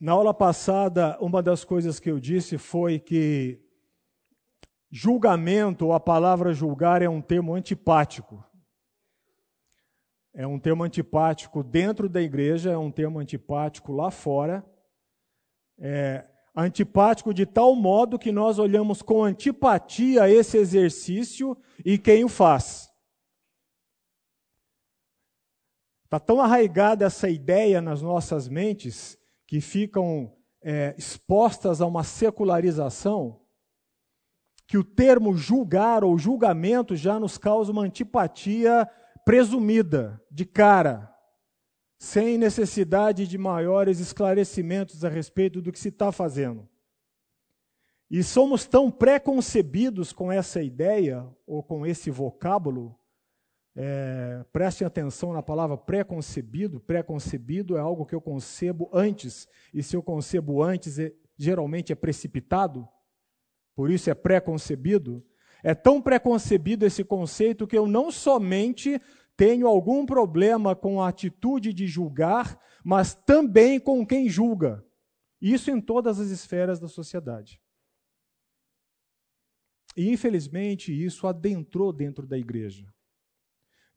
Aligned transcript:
Na 0.00 0.12
aula 0.12 0.32
passada, 0.32 1.18
uma 1.20 1.42
das 1.42 1.62
coisas 1.62 2.00
que 2.00 2.10
eu 2.10 2.18
disse 2.18 2.56
foi 2.56 2.98
que 2.98 3.60
julgamento, 4.90 5.84
ou 5.84 5.92
a 5.92 6.00
palavra 6.00 6.54
julgar, 6.54 7.02
é 7.02 7.08
um 7.08 7.20
termo 7.20 7.54
antipático. 7.54 8.42
É 10.32 10.46
um 10.46 10.58
termo 10.58 10.84
antipático 10.84 11.62
dentro 11.62 12.08
da 12.08 12.22
igreja, 12.22 12.70
é 12.70 12.78
um 12.78 12.90
termo 12.90 13.18
antipático 13.18 13.92
lá 13.92 14.10
fora. 14.10 14.64
É 15.78 16.26
antipático 16.56 17.34
de 17.34 17.44
tal 17.44 17.76
modo 17.76 18.18
que 18.18 18.32
nós 18.32 18.58
olhamos 18.58 19.02
com 19.02 19.22
antipatia 19.22 20.30
esse 20.30 20.56
exercício 20.56 21.54
e 21.84 21.98
quem 21.98 22.24
o 22.24 22.28
faz. 22.28 22.90
Está 26.06 26.18
tão 26.18 26.40
arraigada 26.40 27.04
essa 27.04 27.28
ideia 27.28 27.82
nas 27.82 28.00
nossas 28.00 28.48
mentes 28.48 29.19
que 29.50 29.60
ficam 29.60 30.32
é, 30.62 30.94
expostas 30.96 31.80
a 31.80 31.86
uma 31.86 32.04
secularização, 32.04 33.40
que 34.64 34.78
o 34.78 34.84
termo 34.84 35.36
julgar 35.36 36.04
ou 36.04 36.16
julgamento 36.16 36.94
já 36.94 37.18
nos 37.18 37.36
causa 37.36 37.72
uma 37.72 37.82
antipatia 37.82 38.88
presumida, 39.24 40.22
de 40.30 40.44
cara, 40.44 41.12
sem 41.98 42.38
necessidade 42.38 43.26
de 43.26 43.36
maiores 43.36 43.98
esclarecimentos 43.98 45.04
a 45.04 45.08
respeito 45.08 45.60
do 45.60 45.72
que 45.72 45.80
se 45.80 45.88
está 45.88 46.12
fazendo. 46.12 46.68
E 48.08 48.22
somos 48.22 48.68
tão 48.68 48.88
preconcebidos 48.88 50.12
com 50.12 50.30
essa 50.30 50.62
ideia, 50.62 51.26
ou 51.44 51.60
com 51.60 51.84
esse 51.84 52.08
vocábulo, 52.08 52.96
é, 53.82 54.44
prestem 54.52 54.86
atenção 54.86 55.32
na 55.32 55.42
palavra 55.42 55.74
preconcebido. 55.74 56.78
Preconcebido 56.80 57.78
é 57.78 57.80
algo 57.80 58.04
que 58.04 58.14
eu 58.14 58.20
concebo 58.20 58.90
antes, 58.92 59.48
e 59.72 59.82
se 59.82 59.96
eu 59.96 60.02
concebo 60.02 60.62
antes, 60.62 60.98
é, 60.98 61.14
geralmente 61.38 61.90
é 61.90 61.94
precipitado, 61.94 62.86
por 63.74 63.90
isso 63.90 64.10
é 64.10 64.14
preconcebido. 64.14 65.24
É 65.64 65.74
tão 65.74 66.00
preconcebido 66.00 66.84
esse 66.84 67.02
conceito 67.02 67.66
que 67.66 67.76
eu 67.76 67.86
não 67.86 68.10
somente 68.10 69.00
tenho 69.34 69.66
algum 69.66 70.04
problema 70.04 70.76
com 70.76 71.00
a 71.00 71.08
atitude 71.08 71.72
de 71.72 71.86
julgar, 71.86 72.60
mas 72.84 73.14
também 73.14 73.80
com 73.80 74.06
quem 74.06 74.28
julga. 74.28 74.84
Isso 75.40 75.70
em 75.70 75.80
todas 75.80 76.20
as 76.20 76.28
esferas 76.28 76.78
da 76.78 76.88
sociedade. 76.88 77.58
E 79.96 80.10
infelizmente 80.10 80.92
isso 80.92 81.26
adentrou 81.26 81.94
dentro 81.94 82.26
da 82.26 82.36
igreja 82.36 82.86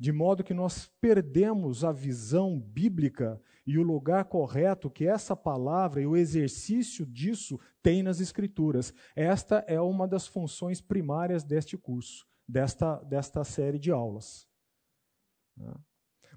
de 0.04 0.12
modo 0.12 0.44
que 0.44 0.54
nós 0.54 0.92
perdemos 1.00 1.86
a 1.86 1.94
visão 1.94 2.60
bíblica 2.60 3.42
e 3.66 3.78
o 3.78 3.84
lugar 3.84 4.26
correto 4.26 4.92
que 4.92 5.08
essa 5.08 5.34
palavra 5.34 6.02
e 6.02 6.06
o 6.06 6.18
exercício 6.18 7.06
disso 7.06 7.58
tem 7.82 8.04
nas 8.04 8.20
Escrituras. 8.20 8.94
Esta 9.16 9.64
é 9.66 9.80
uma 9.80 10.06
das 10.06 10.28
funções 10.28 10.82
primárias 10.82 11.46
deste 11.46 11.78
curso, 11.78 12.28
desta, 12.46 12.98
desta 13.06 13.46
série 13.46 13.80
de 13.80 13.92
aulas. 13.92 14.46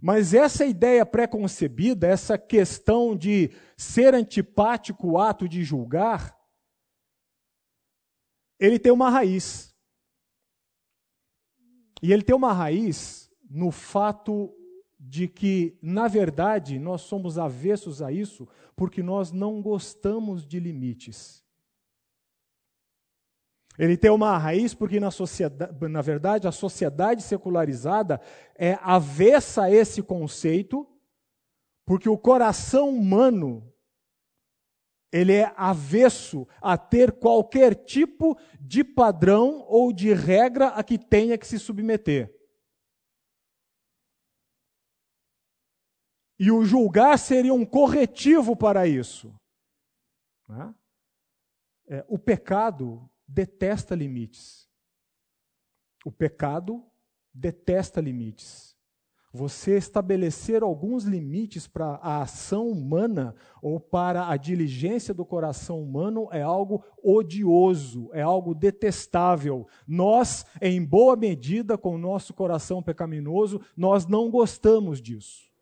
Mas 0.01 0.33
essa 0.33 0.65
ideia 0.65 1.05
preconcebida, 1.05 2.07
essa 2.07 2.39
questão 2.39 3.17
de 3.17 3.51
ser 3.77 4.15
antipático 4.15 5.09
o 5.09 5.19
ato 5.19 5.49
de 5.49 5.65
julgar, 5.65 6.39
ele 8.61 8.79
tem 8.79 8.93
uma 8.93 9.11
raiz. 9.11 9.75
E 12.01 12.13
ele 12.13 12.23
tem 12.23 12.37
uma 12.37 12.53
raiz 12.53 13.26
no 13.49 13.71
fato 13.71 14.53
de 14.99 15.29
que, 15.29 15.79
na 15.83 16.09
verdade, 16.09 16.79
nós 16.79 17.03
somos 17.03 17.39
avessos 17.39 18.01
a 18.01 18.11
isso 18.11 18.49
porque 18.75 19.03
nós 19.03 19.31
não 19.31 19.61
gostamos 19.63 20.47
de 20.47 20.59
limites. 20.59 21.45
Ele 23.79 23.97
tem 23.97 24.11
uma 24.11 24.39
raiz 24.39 24.75
porque, 24.75 24.99
na, 24.99 25.11
sociedade, 25.11 25.89
na 25.89 26.01
verdade, 26.01 26.49
a 26.49 26.53
sociedade 26.53 27.23
secularizada 27.23 28.21
é 28.55 28.79
avessa 28.81 29.65
a 29.65 29.71
esse 29.71 30.03
conceito, 30.03 30.87
porque 31.85 32.09
o 32.09 32.17
coração 32.17 32.89
humano 32.89 33.73
ele 35.13 35.33
é 35.33 35.53
avesso 35.57 36.47
a 36.61 36.77
ter 36.77 37.13
qualquer 37.13 37.75
tipo 37.75 38.37
de 38.61 38.83
padrão 38.83 39.65
ou 39.69 39.93
de 39.93 40.13
regra 40.13 40.69
a 40.69 40.83
que 40.83 40.99
tenha 40.99 41.39
que 41.39 41.47
se 41.47 41.59
submeter. 41.59 42.36
E 46.39 46.51
o 46.51 46.65
julgar 46.65 47.19
seria 47.19 47.55
um 47.55 47.65
corretivo 47.65 48.55
para 48.55 48.87
isso. 48.87 49.35
Né? 50.49 50.75
É, 51.89 52.05
o 52.09 52.19
pecado 52.19 53.09
detesta 53.27 53.95
limites. 53.95 54.69
O 56.05 56.13
pecado 56.13 56.85
detesta 57.33 58.01
limites. 58.01 58.77
Você 59.33 59.77
estabelecer 59.77 60.63
alguns 60.63 61.05
limites 61.05 61.67
para 61.67 61.97
a 61.97 62.23
ação 62.23 62.69
humana 62.69 63.35
ou 63.61 63.79
para 63.79 64.29
a 64.29 64.37
diligência 64.37 65.13
do 65.13 65.27
coração 65.27 65.83
humano 65.83 66.29
é 66.33 66.41
algo 66.41 66.83
odioso, 67.03 68.09
é 68.15 68.23
algo 68.23 68.55
detestável. 68.55 69.67
Nós, 69.87 70.47
em 70.61 70.83
boa 70.83 71.17
medida, 71.17 71.77
com 71.77 71.97
o 71.97 71.99
nosso 71.99 72.33
coração 72.33 72.83
pecaminoso, 72.83 73.61
nós 73.77 74.07
não 74.07 74.31
gostamos 74.31 75.03
disso. 75.03 75.53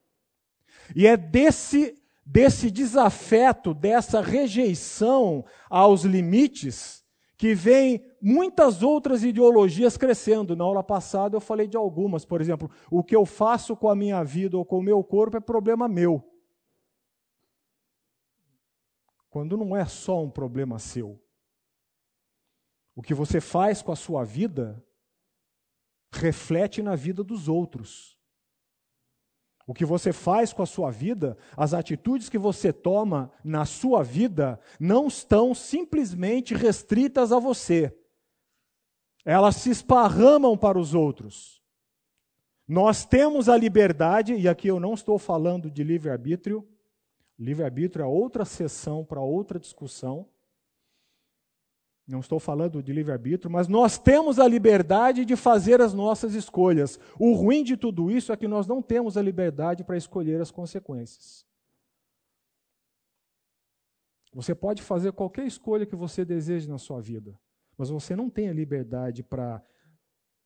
E 0.95 1.07
é 1.07 1.17
desse, 1.17 1.97
desse 2.25 2.71
desafeto, 2.71 3.73
dessa 3.73 4.21
rejeição 4.21 5.45
aos 5.71 6.03
limites, 6.03 7.05
que 7.37 7.55
vem 7.55 8.05
muitas 8.21 8.83
outras 8.83 9.23
ideologias 9.23 9.97
crescendo. 9.97 10.57
Na 10.57 10.65
aula 10.65 10.83
passada 10.83 11.37
eu 11.37 11.41
falei 11.41 11.69
de 11.69 11.77
algumas, 11.77 12.25
por 12.25 12.41
exemplo, 12.41 12.71
o 12.91 13.05
que 13.05 13.15
eu 13.15 13.27
faço 13.27 13.77
com 13.77 13.89
a 13.89 13.95
minha 13.95 14.23
vida 14.25 14.57
ou 14.57 14.65
com 14.65 14.79
o 14.79 14.83
meu 14.83 15.03
corpo 15.05 15.37
é 15.37 15.41
problema 15.41 15.87
meu. 15.87 16.25
Quando 19.29 19.57
não 19.57 19.77
é 19.77 19.85
só 19.85 20.23
um 20.23 20.31
problema 20.31 20.79
seu. 20.79 21.21
O 22.95 23.03
que 23.03 23.13
você 23.13 23.41
faz 23.41 23.83
com 23.83 23.91
a 23.91 23.97
sua 23.97 24.25
vida 24.25 24.83
reflete 26.13 26.83
na 26.83 26.95
vida 26.95 27.25
dos 27.25 27.49
outros. 27.49 28.17
O 29.67 29.73
que 29.73 29.85
você 29.85 30.13
faz 30.13 30.53
com 30.53 30.63
a 30.63 30.67
sua 30.67 30.91
vida, 30.91 31.39
as 31.57 31.73
atitudes 31.73 32.29
que 32.29 32.37
você 32.37 32.73
toma 32.73 33.33
na 33.43 33.65
sua 33.65 34.03
vida, 34.03 34.61
não 34.79 35.07
estão 35.07 35.55
simplesmente 35.55 36.55
restritas 36.55 37.33
a 37.33 37.39
você. 37.39 37.97
Elas 39.25 39.57
se 39.57 39.71
esparramam 39.71 40.57
para 40.57 40.79
os 40.79 40.95
outros. 40.95 41.63
Nós 42.69 43.07
temos 43.07 43.49
a 43.49 43.57
liberdade, 43.57 44.35
e 44.35 44.49
aqui 44.49 44.69
eu 44.69 44.79
não 44.79 44.95
estou 44.95 45.19
falando 45.19 45.71
de 45.71 45.83
livre-arbítrio, 45.83 46.67
livre-arbítrio 47.39 48.03
é 48.03 48.07
outra 48.07 48.45
sessão 48.45 49.05
para 49.05 49.21
outra 49.21 49.59
discussão. 49.59 50.29
Não 52.07 52.21
estou 52.21 52.39
falando 52.39 52.83
de 52.83 52.93
livre-arbítrio, 52.93 53.51
mas 53.51 53.67
nós 53.67 53.97
temos 53.97 54.39
a 54.39 54.47
liberdade 54.47 55.25
de 55.25 55.37
fazer 55.37 55.81
as 55.81 55.95
nossas 55.95 56.35
escolhas. 56.35 56.99
O 57.19 57.33
ruim 57.33 57.65
de 57.65 57.77
tudo 57.77 58.11
isso 58.11 58.31
é 58.31 58.37
que 58.37 58.47
nós 58.47 58.67
não 58.67 58.83
temos 58.83 59.17
a 59.17 59.23
liberdade 59.23 59.83
para 59.83 59.97
escolher 59.97 60.41
as 60.41 60.51
consequências. 60.51 61.47
Você 64.35 64.55
pode 64.55 64.83
fazer 64.83 65.13
qualquer 65.13 65.47
escolha 65.47 65.87
que 65.87 65.97
você 65.97 66.25
deseje 66.25 66.69
na 66.69 66.77
sua 66.77 67.01
vida, 67.01 67.39
mas 67.79 67.89
você 67.89 68.15
não 68.15 68.29
tem 68.29 68.49
a 68.49 68.53
liberdade 68.53 69.23
para 69.23 69.63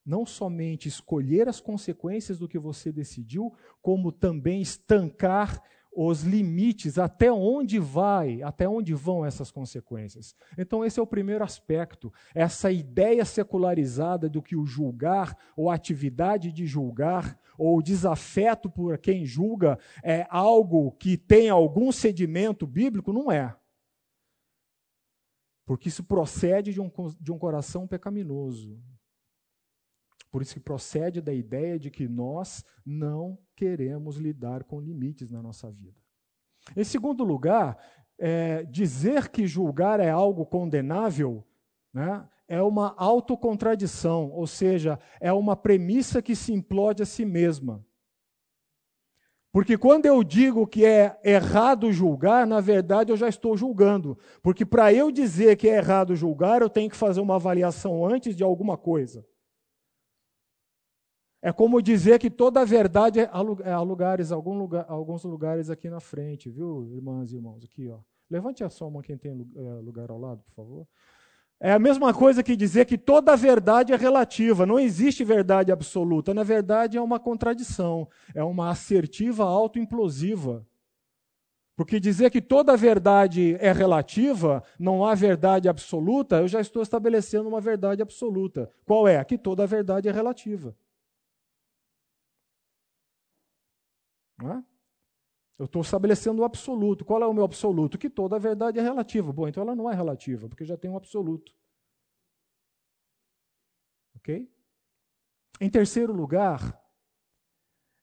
não 0.05 0.25
somente 0.25 0.89
escolher 0.89 1.49
as 1.49 1.61
consequências 1.61 2.39
do 2.39 2.49
que 2.49 2.59
você 2.59 2.93
decidiu, 2.93 3.53
como 3.83 4.13
também 4.13 4.61
estancar 4.61 5.63
os 5.93 6.23
limites, 6.23 6.99
até 6.99 7.33
onde 7.33 7.79
vai, 7.79 8.43
até 8.43 8.69
onde 8.69 8.95
vão 8.95 9.25
essas 9.25 9.51
consequências. 9.51 10.35
Então, 10.57 10.85
esse 10.85 11.01
é 11.01 11.03
o 11.03 11.07
primeiro 11.07 11.43
aspecto, 11.43 12.13
essa 12.35 12.71
ideia 12.71 13.25
secularizada 13.25 14.29
do 14.29 14.43
que 14.43 14.55
o 14.55 14.65
julgar, 14.65 15.37
ou 15.57 15.71
a 15.71 15.75
atividade 15.75 16.53
de 16.53 16.67
julgar, 16.67 17.39
ou 17.57 17.79
o 17.79 17.83
desafeto 17.83 18.71
por 18.71 18.97
quem 18.99 19.25
julga, 19.25 19.79
é 20.03 20.27
algo 20.31 20.93
que 20.93 21.17
tem 21.17 21.49
algum 21.49 21.91
sedimento 21.91 22.67
bíblico, 22.67 23.13
não 23.13 23.33
é. 23.33 23.57
Porque 25.67 25.89
isso 25.89 26.05
procede 26.05 26.73
de 26.73 26.81
um, 26.81 26.91
de 27.21 27.33
um 27.33 27.39
coração 27.39 27.87
pecaminoso. 27.87 28.81
Por 30.31 30.43
isso 30.43 30.55
que 30.55 30.61
procede 30.61 31.21
da 31.21 31.33
ideia 31.33 31.79
de 31.79 31.91
que 31.91 32.07
nós 32.07 32.65
não 32.85 33.39
queremos 33.57 34.17
lidar 34.17 34.65
com 34.65 34.81
limites 34.81 35.31
na 35.31 35.43
nossa 35.43 35.71
vida. 35.71 35.99
Em 36.77 36.85
segundo 36.85 37.25
lugar, 37.25 37.79
é, 38.19 38.65
dizer 38.65 39.29
que 39.29 39.47
julgar 39.47 40.01
é 40.01 40.11
algo 40.11 40.45
condenável 40.45 41.47
né, 41.93 42.29
é 42.47 42.63
uma 42.63 42.95
autocontradição, 42.97 44.31
ou 44.31 44.47
seja, 44.47 44.99
é 45.21 45.33
uma 45.33 45.55
premissa 45.55 46.23
que 46.23 46.35
se 46.35 46.53
implode 46.53 47.03
a 47.03 47.07
si 47.07 47.25
mesma. 47.25 47.85
Porque 49.53 49.79
quando 49.79 50.07
eu 50.07 50.23
digo 50.23 50.67
que 50.67 50.85
é 50.85 51.19
errado 51.25 51.91
julgar, 51.91 52.47
na 52.47 52.61
verdade 52.61 53.11
eu 53.11 53.17
já 53.17 53.29
estou 53.29 53.57
julgando. 53.57 54.19
Porque 54.43 54.65
para 54.65 54.93
eu 54.93 55.11
dizer 55.11 55.57
que 55.57 55.69
é 55.69 55.77
errado 55.77 56.15
julgar, 56.15 56.61
eu 56.61 56.69
tenho 56.69 56.91
que 56.91 56.97
fazer 56.97 57.21
uma 57.21 57.37
avaliação 57.37 58.07
antes 58.07 58.37
de 58.37 58.45
alguma 58.45 58.77
coisa. 58.77 59.27
É 61.41 61.53
como 61.53 61.81
dizer 61.81 62.19
que 62.19 62.29
toda 62.29 62.61
a 62.61 62.65
verdade 62.65 63.21
é 63.21 63.31
há 63.31 63.81
lugares, 63.81 64.33
algum 64.33 64.59
lugar, 64.59 64.85
alguns 64.89 65.23
lugares 65.23 65.71
aqui 65.71 65.89
na 65.89 66.01
frente, 66.01 66.51
viu, 66.51 66.89
irmãs 66.93 67.33
e 67.33 67.37
irmãos? 67.37 67.63
Aqui, 67.63 67.89
ó. 67.89 67.99
Levante 68.29 68.65
a 68.65 68.69
sua 68.69 68.91
mão 68.91 69.01
quem 69.01 69.17
tem 69.17 69.33
eh, 69.33 69.81
lugar 69.83 70.11
ao 70.11 70.19
lado, 70.19 70.43
por 70.43 70.53
favor. 70.53 70.87
É 71.61 71.73
a 71.73 71.79
mesma 71.79 72.13
coisa 72.13 72.43
que 72.43 72.55
dizer 72.55 72.85
que 72.85 72.99
toda 72.99 73.37
verdade 73.37 73.93
é 73.93 73.97
relativa, 73.97 74.67
não 74.67 74.79
existe 74.79 75.25
verdade 75.25 75.73
absoluta. 75.73 76.35
Na 76.35 76.43
verdade, 76.43 76.97
é 76.97 77.01
uma 77.01 77.19
contradição, 77.19 78.09
é 78.35 78.43
uma 78.45 78.71
assertiva 78.71 79.45
autoimplosiva. 79.45 80.67
Porque 81.75 82.01
dizer 82.01 82.31
que 82.31 82.41
toda 82.41 82.77
verdade 82.77 83.57
é 83.61 83.73
relativa, 83.73 84.63
não 84.79 85.05
há 85.05 85.15
verdade 85.15 85.69
absoluta, 85.69 86.41
eu 86.41 86.49
já 86.49 86.61
estou 86.61 86.83
estabelecendo 86.83 87.49
uma 87.49 87.61
verdade 87.61 88.03
absoluta. 88.03 88.71
Qual 88.85 89.07
é? 89.07 89.25
Que 89.25 89.39
toda 89.39 89.67
verdade 89.67 90.09
é 90.09 90.13
relativa. 90.13 90.75
É? 94.41 94.63
Eu 95.59 95.65
estou 95.65 95.83
estabelecendo 95.83 96.43
o 96.43 96.45
absoluto. 96.45 97.05
Qual 97.05 97.21
é 97.23 97.27
o 97.27 97.33
meu 97.33 97.45
absoluto? 97.45 97.99
Que 97.99 98.09
toda 98.09 98.37
a 98.37 98.39
verdade 98.39 98.79
é 98.79 98.83
relativa. 98.83 99.33
Bom, 99.33 99.49
então 99.49 99.63
ela 99.63 99.75
não 99.75 99.91
é 99.91 99.95
relativa, 99.95 100.49
porque 100.49 100.65
já 100.65 100.77
tem 100.77 100.91
um 100.91 100.97
absoluto. 100.97 101.53
Ok? 104.15 104.49
Em 105.61 105.69
terceiro 105.69 106.13
lugar, 106.13 106.81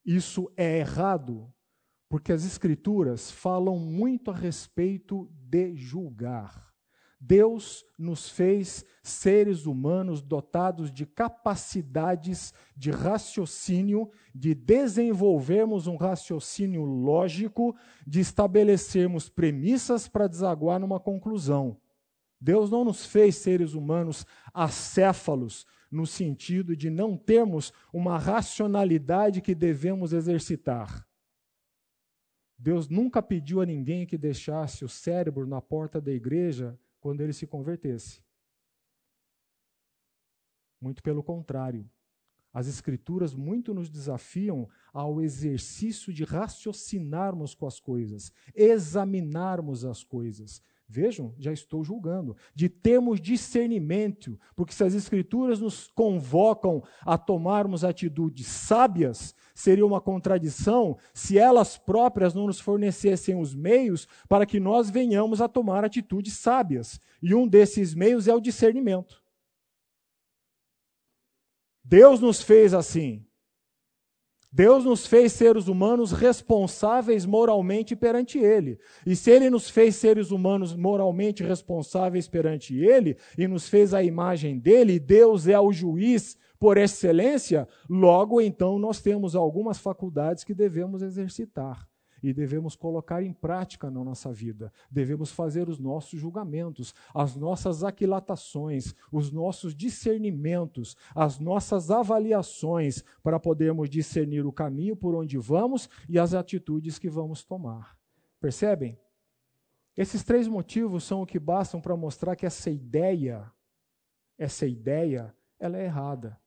isso 0.04 0.52
é 0.58 0.80
errado, 0.80 1.54
porque 2.10 2.34
as 2.34 2.44
Escrituras 2.44 3.32
falam 3.32 3.80
muito 3.80 4.30
a 4.30 4.36
respeito 4.36 5.30
de 5.32 5.76
julgar. 5.78 6.75
Deus 7.28 7.84
nos 7.98 8.30
fez 8.30 8.86
seres 9.02 9.66
humanos 9.66 10.22
dotados 10.22 10.92
de 10.92 11.08
capacidades 11.08 12.54
de 12.78 12.92
raciocínio, 12.92 14.12
de 14.34 14.54
desenvolvermos 14.54 15.88
um 15.88 15.96
raciocínio 15.96 16.84
lógico, 16.84 17.76
de 18.06 18.20
estabelecermos 18.20 19.28
premissas 19.28 20.08
para 20.08 20.28
desaguar 20.28 20.80
numa 20.80 21.00
conclusão. 21.00 21.80
Deus 22.40 22.70
não 22.70 22.86
nos 22.86 23.08
fez 23.08 23.38
seres 23.38 23.74
humanos 23.74 24.24
acéfalos, 24.54 25.66
no 25.90 26.06
sentido 26.06 26.76
de 26.76 26.92
não 26.92 27.18
termos 27.18 27.74
uma 27.92 28.20
racionalidade 28.20 29.42
que 29.42 29.56
devemos 29.56 30.14
exercitar. 30.14 31.08
Deus 32.56 32.88
nunca 32.88 33.20
pediu 33.20 33.62
a 33.62 33.66
ninguém 33.66 34.06
que 34.06 34.18
deixasse 34.18 34.86
o 34.86 34.90
cérebro 34.90 35.48
na 35.48 35.60
porta 35.60 36.00
da 36.00 36.12
igreja 36.12 36.78
quando 37.06 37.22
ele 37.22 37.34
se 37.34 37.46
convertesse. 37.46 38.20
Muito 40.82 41.04
pelo 41.04 41.22
contrário. 41.22 41.88
As 42.52 42.66
Escrituras 42.66 43.36
muito 43.36 43.76
nos 43.76 43.92
desafiam 43.92 44.68
ao 44.92 45.22
exercício 45.22 46.12
de 46.12 46.24
raciocinarmos 46.24 47.54
com 47.54 47.68
as 47.68 47.80
coisas, 47.80 48.32
examinarmos 48.56 49.86
as 49.86 50.04
coisas. 50.04 50.64
Vejam, 50.88 51.34
já 51.40 51.52
estou 51.52 51.84
julgando. 51.84 52.38
De 52.54 52.70
termos 52.70 53.20
discernimento, 53.20 54.40
porque 54.56 54.74
se 54.74 54.84
as 54.84 54.94
Escrituras 54.94 55.60
nos 55.60 55.88
convocam 55.88 56.84
a 57.02 57.18
tomarmos 57.18 57.84
atitudes 57.84 58.46
sábias, 58.46 59.34
seria 59.54 59.86
uma 59.86 60.00
contradição 60.00 60.98
se 61.14 61.40
elas 61.40 61.78
próprias 61.78 62.36
não 62.36 62.46
nos 62.46 62.60
fornecessem 62.60 63.40
os 63.40 63.56
meios 63.56 64.08
para 64.30 64.46
que 64.46 64.60
nós 64.60 64.90
venhamos 64.90 65.42
a 65.42 65.48
tomar 65.48 65.84
atitudes 65.84 66.34
sábias. 66.34 67.00
E 67.22 67.34
um 67.34 67.48
desses 67.48 67.96
meios 67.96 68.28
é 68.28 68.36
o 68.36 68.42
discernimento. 68.42 69.24
Deus 71.84 72.20
nos 72.20 72.42
fez 72.42 72.74
assim. 72.74 73.26
Deus 74.56 74.86
nos 74.86 75.06
fez 75.06 75.34
seres 75.34 75.68
humanos 75.68 76.14
responsáveis 76.14 77.26
moralmente 77.26 77.94
perante 77.94 78.40
Ele. 78.40 78.80
E 79.06 79.14
se 79.14 79.30
Ele 79.30 79.50
nos 79.50 79.70
fez 79.70 79.98
seres 79.98 80.32
humanos 80.32 80.74
moralmente 80.74 81.44
responsáveis 81.44 82.26
perante 82.30 82.74
Ele, 82.74 83.18
e 83.38 83.50
nos 83.50 83.68
fez 83.68 83.94
a 83.94 84.02
imagem 84.02 84.58
dele, 84.58 84.98
Deus 84.98 85.46
é 85.46 85.60
o 85.60 85.74
juiz 85.74 86.38
por 86.58 86.78
excelência, 86.78 87.68
logo 87.90 88.40
então 88.40 88.80
nós 88.80 89.02
temos 89.02 89.36
algumas 89.36 89.78
faculdades 89.78 90.46
que 90.46 90.54
devemos 90.54 91.02
exercitar 91.02 91.86
e 92.22 92.34
devemos 92.34 92.76
colocar 92.76 93.24
em 93.24 93.34
prática 93.34 93.90
na 93.90 94.04
nossa 94.04 94.32
vida. 94.32 94.72
Devemos 94.90 95.32
fazer 95.32 95.70
os 95.70 95.80
nossos 95.80 96.20
julgamentos, 96.20 96.94
as 97.14 97.36
nossas 97.36 97.84
aquilatações, 97.84 98.94
os 99.12 99.32
nossos 99.32 99.76
discernimentos, 99.76 100.96
as 101.14 101.40
nossas 101.40 101.92
avaliações 101.92 103.04
para 103.24 103.40
podermos 103.40 103.90
discernir 103.90 104.46
o 104.46 104.52
caminho 104.52 104.96
por 104.96 105.16
onde 105.16 105.38
vamos 105.38 105.90
e 106.10 106.18
as 106.20 106.34
atitudes 106.34 107.00
que 107.00 107.10
vamos 107.10 107.44
tomar. 107.44 107.98
Percebem? 108.40 109.00
Esses 109.96 110.24
três 110.24 110.48
motivos 110.48 111.04
são 111.04 111.22
o 111.22 111.26
que 111.26 111.40
bastam 111.40 111.80
para 111.80 111.96
mostrar 111.96 112.36
que 112.36 112.46
essa 112.46 112.70
ideia, 112.70 113.50
essa 114.38 114.68
ideia, 114.68 115.34
ela 115.58 115.78
é 115.78 115.86
errada 115.86 116.38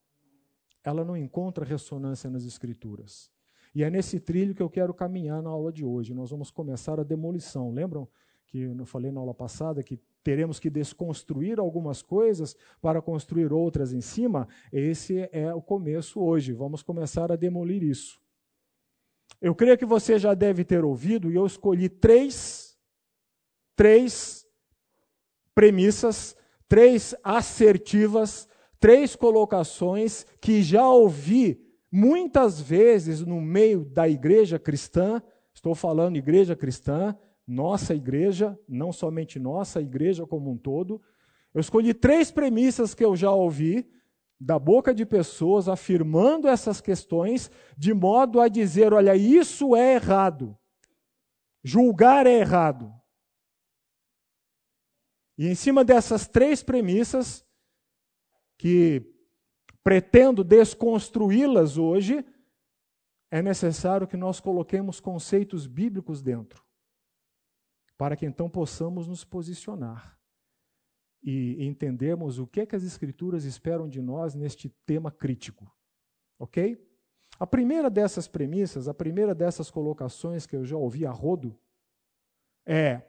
ela 0.88 1.04
não 1.04 1.16
encontra 1.16 1.64
ressonância 1.64 2.30
nas 2.30 2.44
Escrituras. 2.44 3.30
E 3.74 3.82
é 3.82 3.90
nesse 3.90 4.18
trilho 4.18 4.54
que 4.54 4.62
eu 4.62 4.70
quero 4.70 4.92
caminhar 4.94 5.42
na 5.42 5.50
aula 5.50 5.72
de 5.72 5.84
hoje. 5.84 6.14
Nós 6.14 6.30
vamos 6.30 6.50
começar 6.50 6.98
a 6.98 7.04
demolição. 7.04 7.70
Lembram 7.70 8.08
que 8.46 8.60
eu 8.62 8.86
falei 8.86 9.10
na 9.10 9.20
aula 9.20 9.34
passada 9.34 9.82
que 9.82 10.00
teremos 10.22 10.58
que 10.58 10.70
desconstruir 10.70 11.58
algumas 11.58 12.02
coisas 12.02 12.56
para 12.80 13.02
construir 13.02 13.52
outras 13.52 13.92
em 13.92 14.00
cima? 14.00 14.48
Esse 14.72 15.28
é 15.32 15.54
o 15.54 15.60
começo 15.60 16.20
hoje. 16.20 16.52
Vamos 16.52 16.82
começar 16.82 17.30
a 17.30 17.36
demolir 17.36 17.82
isso. 17.82 18.20
Eu 19.40 19.54
creio 19.54 19.76
que 19.78 19.84
você 19.84 20.18
já 20.18 20.34
deve 20.34 20.64
ter 20.64 20.84
ouvido, 20.84 21.30
e 21.30 21.36
eu 21.36 21.46
escolhi 21.46 21.88
três, 21.88 22.76
três 23.76 24.46
premissas, 25.54 26.34
três 26.66 27.14
assertivas 27.22 28.48
três 28.80 29.16
colocações 29.16 30.24
que 30.40 30.62
já 30.62 30.88
ouvi 30.88 31.60
muitas 31.90 32.60
vezes 32.60 33.20
no 33.20 33.40
meio 33.40 33.84
da 33.84 34.08
igreja 34.08 34.58
cristã, 34.58 35.22
estou 35.54 35.74
falando 35.74 36.16
igreja 36.16 36.54
cristã, 36.54 37.16
nossa 37.46 37.94
igreja, 37.94 38.58
não 38.68 38.92
somente 38.92 39.38
nossa, 39.38 39.80
igreja 39.80 40.26
como 40.26 40.50
um 40.50 40.56
todo. 40.56 41.00
Eu 41.54 41.60
escolhi 41.60 41.94
três 41.94 42.30
premissas 42.30 42.94
que 42.94 43.04
eu 43.04 43.16
já 43.16 43.32
ouvi 43.32 43.90
da 44.40 44.58
boca 44.58 44.94
de 44.94 45.04
pessoas 45.04 45.68
afirmando 45.68 46.46
essas 46.46 46.80
questões, 46.80 47.50
de 47.76 47.92
modo 47.92 48.40
a 48.40 48.48
dizer: 48.48 48.92
olha, 48.92 49.16
isso 49.16 49.74
é 49.74 49.94
errado. 49.94 50.56
Julgar 51.64 52.26
é 52.26 52.38
errado. 52.38 52.92
E 55.36 55.46
em 55.46 55.54
cima 55.54 55.84
dessas 55.84 56.26
três 56.28 56.62
premissas, 56.62 57.44
que 58.58 59.02
pretendo 59.82 60.44
desconstruí-las 60.44 61.78
hoje, 61.78 62.24
é 63.30 63.42
necessário 63.42 64.06
que 64.06 64.16
nós 64.16 64.40
coloquemos 64.40 65.00
conceitos 65.00 65.66
bíblicos 65.66 66.22
dentro, 66.22 66.64
para 67.96 68.16
que 68.16 68.26
então 68.26 68.48
possamos 68.48 69.06
nos 69.06 69.24
posicionar 69.24 70.18
e 71.22 71.66
entendermos 71.66 72.38
o 72.38 72.46
que, 72.46 72.60
é 72.60 72.66
que 72.66 72.76
as 72.76 72.84
Escrituras 72.84 73.44
esperam 73.44 73.88
de 73.88 74.00
nós 74.00 74.34
neste 74.34 74.68
tema 74.86 75.10
crítico. 75.10 75.70
Ok? 76.38 76.82
A 77.38 77.46
primeira 77.46 77.90
dessas 77.90 78.26
premissas, 78.26 78.88
a 78.88 78.94
primeira 78.94 79.34
dessas 79.34 79.70
colocações 79.70 80.46
que 80.46 80.56
eu 80.56 80.64
já 80.64 80.76
ouvi 80.76 81.04
a 81.04 81.10
rodo, 81.10 81.58
é: 82.66 83.02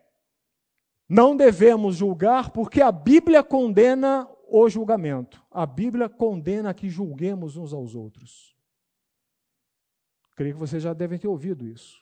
não 1.08 1.36
devemos 1.36 1.96
julgar 1.96 2.52
porque 2.52 2.82
a 2.82 2.92
Bíblia 2.92 3.44
condena 3.44 4.30
o 4.51 4.70
julgamento. 4.70 5.44
A 5.51 5.65
Bíblia 5.65 6.10
condena 6.10 6.74
que 6.74 6.89
julguemos 6.89 7.58
uns 7.58 7.74
aos 7.74 7.96
outros. 7.96 8.56
Creio 10.36 10.53
que 10.53 10.60
vocês 10.60 10.82
já 10.82 10.94
devem 10.94 11.20
ter 11.20 11.27
ouvido 11.27 11.68
isso. 11.68 12.01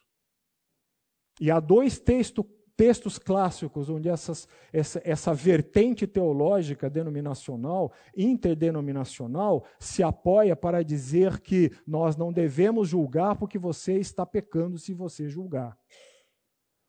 E 1.40 1.52
há 1.52 1.60
dois 1.60 2.00
texto, 2.00 2.44
textos 2.76 3.18
clássicos 3.18 3.90
onde 3.90 4.10
essas, 4.10 4.48
essa, 4.72 5.02
essa 5.04 5.34
vertente 5.34 6.06
teológica 6.06 6.90
denominacional, 6.90 7.92
interdenominacional, 8.16 9.64
se 9.80 10.04
apoia 10.04 10.56
para 10.56 10.84
dizer 10.84 11.40
que 11.40 11.72
nós 11.86 12.16
não 12.16 12.32
devemos 12.32 12.88
julgar 12.88 13.36
porque 13.36 13.58
você 13.58 13.98
está 13.98 14.26
pecando 14.26 14.78
se 14.78 14.94
você 14.94 15.28
julgar. 15.28 15.78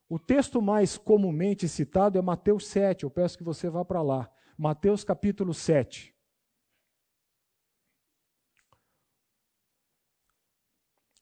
O 0.09 0.19
texto 0.19 0.63
mais 0.63 0.97
comumente 0.97 1.69
citado 1.69 2.19
é 2.19 2.23
Mateus 2.23 2.67
7, 2.67 3.05
eu 3.05 3.11
peço 3.11 3.37
que 3.37 3.45
você 3.45 3.69
vá 3.69 3.85
para 3.85 4.01
lá. 4.01 4.31
Mateus 4.59 5.05
capítulo 5.05 5.55
7. 5.55 6.13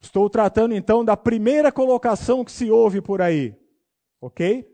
Estou 0.01 0.31
tratando 0.31 0.75
então 0.75 1.05
da 1.05 1.19
primeira 1.19 1.71
colocação 1.71 2.43
que 2.43 2.51
se 2.51 2.71
ouve 2.71 3.03
por 3.03 3.21
aí, 3.21 3.55
ok? 4.23 4.67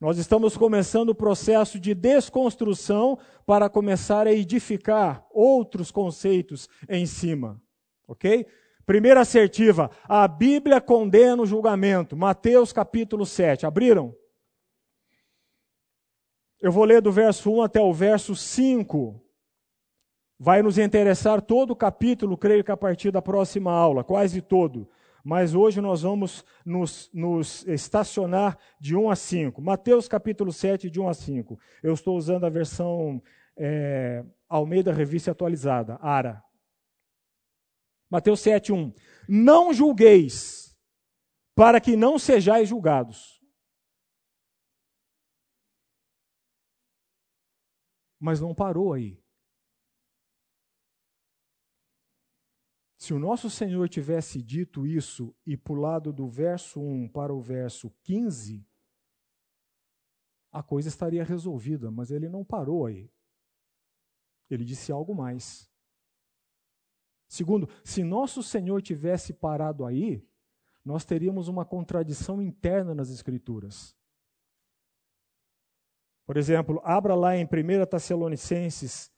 Nós 0.00 0.16
estamos 0.16 0.56
começando 0.56 1.10
o 1.10 1.14
processo 1.14 1.78
de 1.78 1.94
desconstrução 1.94 3.18
para 3.44 3.68
começar 3.68 4.26
a 4.26 4.32
edificar 4.32 5.26
outros 5.30 5.90
conceitos 5.90 6.66
em 6.88 7.04
cima, 7.04 7.60
ok? 8.06 8.46
Primeira 8.86 9.20
assertiva, 9.20 9.90
a 10.04 10.26
Bíblia 10.26 10.80
condena 10.80 11.42
o 11.42 11.46
julgamento. 11.46 12.16
Mateus 12.16 12.72
capítulo 12.72 13.26
7. 13.26 13.66
Abriram? 13.66 14.14
Eu 16.60 16.72
vou 16.72 16.84
ler 16.84 17.00
do 17.00 17.12
verso 17.12 17.52
1 17.52 17.62
até 17.62 17.80
o 17.80 17.92
verso 17.92 18.34
5. 18.34 19.22
Vai 20.38 20.60
nos 20.60 20.76
interessar 20.76 21.40
todo 21.40 21.70
o 21.70 21.76
capítulo, 21.76 22.36
creio 22.36 22.64
que 22.64 22.72
a 22.72 22.76
partir 22.76 23.10
da 23.12 23.22
próxima 23.22 23.72
aula, 23.72 24.02
quase 24.02 24.40
todo. 24.40 24.88
Mas 25.24 25.54
hoje 25.54 25.80
nós 25.80 26.02
vamos 26.02 26.44
nos, 26.64 27.10
nos, 27.12 27.66
estacionar 27.66 28.58
de 28.80 28.96
1 28.96 29.10
a 29.10 29.16
5. 29.16 29.62
Mateus 29.62 30.08
capítulo 30.08 30.52
7, 30.52 30.90
de 30.90 31.00
1 31.00 31.08
a 31.08 31.14
5. 31.14 31.58
Eu 31.82 31.94
estou 31.94 32.16
usando 32.16 32.44
a 32.44 32.50
versão 32.50 33.22
é, 33.56 34.24
Almeida 34.48 34.92
Revista 34.92 35.30
Atualizada, 35.30 35.98
ARA. 36.00 36.42
Mateus 38.10 38.40
7, 38.40 38.72
1. 38.72 38.92
Não 39.28 39.72
julgueis, 39.72 40.76
para 41.54 41.80
que 41.80 41.94
não 41.94 42.18
sejais 42.18 42.68
julgados. 42.68 43.37
Mas 48.18 48.40
não 48.40 48.54
parou 48.54 48.92
aí. 48.92 49.22
Se 52.96 53.14
o 53.14 53.18
nosso 53.18 53.48
Senhor 53.48 53.88
tivesse 53.88 54.42
dito 54.42 54.86
isso 54.86 55.34
e 55.46 55.56
pulado 55.56 56.12
do 56.12 56.28
verso 56.28 56.80
1 56.80 57.08
para 57.08 57.32
o 57.32 57.40
verso 57.40 57.90
15, 58.02 58.66
a 60.50 60.62
coisa 60.62 60.88
estaria 60.88 61.24
resolvida, 61.24 61.90
mas 61.90 62.10
ele 62.10 62.28
não 62.28 62.44
parou 62.44 62.86
aí. 62.86 63.10
Ele 64.50 64.64
disse 64.64 64.90
algo 64.90 65.14
mais. 65.14 65.70
Segundo, 67.28 67.68
se 67.84 68.02
nosso 68.02 68.42
Senhor 68.42 68.80
tivesse 68.82 69.32
parado 69.32 69.84
aí, 69.84 70.26
nós 70.84 71.04
teríamos 71.04 71.48
uma 71.48 71.64
contradição 71.64 72.40
interna 72.40 72.94
nas 72.94 73.10
Escrituras. 73.10 73.97
Por 76.28 76.36
exemplo, 76.36 76.78
abra 76.84 77.14
lá 77.14 77.34
em 77.38 77.46
1 77.46 77.86
Tessalonicenses, 77.86 79.10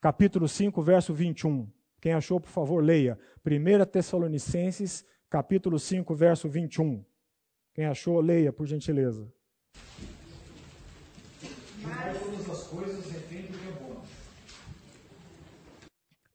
capítulo 0.00 0.46
5, 0.46 0.80
verso 0.80 1.12
21. 1.12 1.68
Quem 2.00 2.12
achou, 2.12 2.38
por 2.38 2.50
favor, 2.50 2.84
leia. 2.84 3.18
1 3.44 3.84
Tessalonicenses, 3.86 5.04
capítulo 5.28 5.76
5, 5.76 6.14
verso 6.14 6.48
21. 6.48 7.04
Quem 7.74 7.84
achou, 7.84 8.20
leia, 8.20 8.52
por 8.52 8.64
gentileza. 8.64 9.28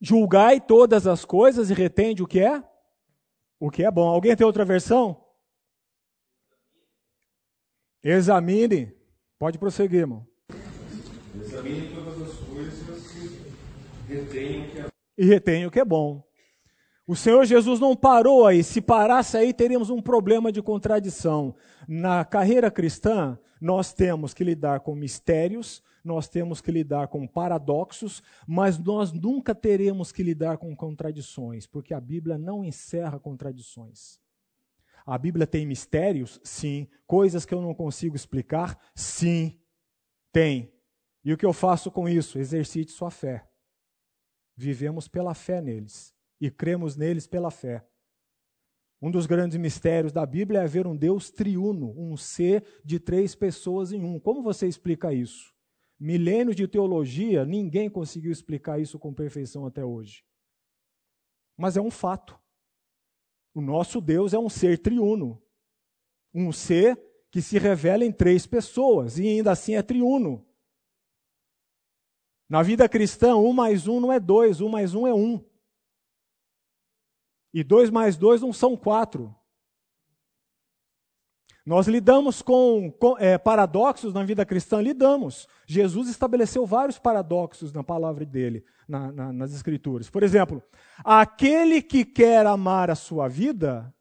Julgai 0.02 0.60
todas 0.60 1.08
as 1.08 1.24
coisas, 1.24 1.70
e 1.70 1.74
retende 1.74 2.22
o 2.22 2.28
que 2.28 2.42
é? 2.42 2.62
O 3.58 3.72
que 3.72 3.86
é 3.86 3.90
bom. 3.90 4.10
Alguém 4.10 4.36
tem 4.36 4.46
outra 4.46 4.66
versão? 4.66 5.26
Examine. 8.04 9.05
Pode 9.38 9.58
prosseguir, 9.58 10.02
irmão. 10.02 10.26
Examine 11.40 11.94
todas 11.94 12.22
as 12.22 12.38
coisas 12.40 12.74
e 14.10 14.14
retém 14.14 14.62
o 14.62 14.70
que 14.70 14.80
é 14.80 14.96
e 15.18 15.26
retém 15.26 15.66
o 15.66 15.72
que 15.72 15.80
é 15.80 15.86
bom. 15.86 16.24
O 17.08 17.16
Senhor 17.16 17.46
Jesus 17.46 17.80
não 17.80 17.96
parou 17.96 18.46
aí. 18.46 18.64
Se 18.64 18.82
parasse 18.82 19.38
aí, 19.38 19.54
teríamos 19.54 19.90
um 19.90 20.02
problema 20.02 20.52
de 20.52 20.62
contradição. 20.62 21.56
Na 21.88 22.26
carreira 22.26 22.72
cristã, 22.72 23.38
nós 23.62 23.94
temos 23.94 24.34
que 24.34 24.44
lidar 24.44 24.80
com 24.80 24.96
mistérios, 24.96 25.84
nós 26.04 26.28
temos 26.28 26.62
que 26.62 26.72
lidar 26.72 27.08
com 27.08 27.28
paradoxos, 27.28 28.24
mas 28.48 28.78
nós 28.78 29.12
nunca 29.12 29.54
teremos 29.54 30.12
que 30.12 30.24
lidar 30.24 30.58
com 30.58 30.76
contradições, 30.76 31.68
porque 31.68 31.94
a 31.94 32.02
Bíblia 32.02 32.38
não 32.38 32.64
encerra 32.64 33.20
contradições. 33.20 34.20
A 35.06 35.18
Bíblia 35.18 35.46
tem 35.46 35.66
mistérios? 35.66 36.40
Sim. 36.44 36.88
Coisas 37.06 37.46
que 37.46 37.54
eu 37.54 37.62
não 37.62 37.76
consigo 37.76 38.16
explicar? 38.16 38.80
Sim. 38.96 39.60
Tem. 40.32 40.74
E 41.24 41.32
o 41.32 41.38
que 41.38 41.46
eu 41.46 41.54
faço 41.54 41.92
com 41.92 42.10
isso? 42.10 42.40
Exercite 42.40 42.92
sua 42.92 43.12
fé 43.12 43.48
vivemos 44.56 45.08
pela 45.08 45.34
fé 45.34 45.62
neles 45.62 46.16
e 46.40 46.50
cremos 46.50 46.96
neles 46.96 47.28
pela 47.28 47.52
fé. 47.52 47.86
Um 49.02 49.12
dos 49.12 49.26
grandes 49.26 49.58
mistérios 49.58 50.12
da 50.12 50.26
Bíblia 50.26 50.62
é 50.62 50.68
ver 50.68 50.88
um 50.88 50.96
Deus 50.96 51.30
triuno, 51.30 51.94
um 51.98 52.16
ser 52.16 52.66
de 52.84 53.00
três 53.00 53.36
pessoas 53.36 53.92
em 53.92 54.04
um. 54.04 54.20
Como 54.20 54.42
você 54.42 54.68
explica 54.68 55.14
isso? 55.14 55.54
Milênios 56.00 56.56
de 56.56 56.68
teologia, 56.68 57.46
ninguém 57.46 57.90
conseguiu 57.90 58.32
explicar 58.32 58.80
isso 58.80 58.98
com 58.98 59.14
perfeição 59.14 59.66
até 59.66 59.84
hoje. 59.84 60.24
Mas 61.58 61.78
é 61.78 61.82
um 61.82 61.92
fato. 61.92 62.40
O 63.56 63.62
nosso 63.62 64.02
Deus 64.02 64.34
é 64.34 64.38
um 64.38 64.50
ser 64.50 64.78
triuno. 64.80 65.42
Um 66.34 66.52
ser 66.52 67.02
que 67.32 67.42
se 67.42 67.58
revela 67.58 68.04
em 68.04 68.12
três 68.12 68.46
pessoas 68.46 69.18
e 69.18 69.26
ainda 69.26 69.54
assim 69.54 69.76
é 69.76 69.82
triuno. 69.82 70.46
Na 72.50 72.62
vida 72.62 72.88
cristã, 72.90 73.38
um 73.38 73.54
mais 73.54 73.88
um 73.88 74.02
não 74.02 74.12
é 74.12 74.20
dois, 74.20 74.60
um 74.60 74.68
mais 74.68 74.94
um 74.94 75.08
é 75.08 75.14
um. 75.14 75.42
E 77.54 77.64
dois 77.64 77.90
mais 77.90 78.18
dois 78.18 78.42
não 78.42 78.52
são 78.52 78.76
quatro. 78.76 79.34
Nós 81.66 81.88
lidamos 81.88 82.44
com, 82.44 82.92
com 82.92 83.18
é, 83.18 83.40
paradoxos 83.40 84.14
na 84.14 84.24
vida 84.24 84.46
cristã? 84.46 84.80
Lidamos. 84.80 85.48
Jesus 85.66 86.08
estabeleceu 86.08 86.64
vários 86.64 87.00
paradoxos 87.00 87.74
na 87.74 87.84
palavra 87.84 88.24
dele, 88.24 88.64
na, 88.88 89.12
na, 89.12 89.34
nas 89.34 89.52
Escrituras. 89.52 90.08
Por 90.08 90.22
exemplo, 90.22 90.62
aquele 91.04 91.82
que 91.82 92.06
quer 92.06 92.46
amar 92.46 92.92
a 92.92 92.96
sua 92.96 93.28
vida, 93.28 93.92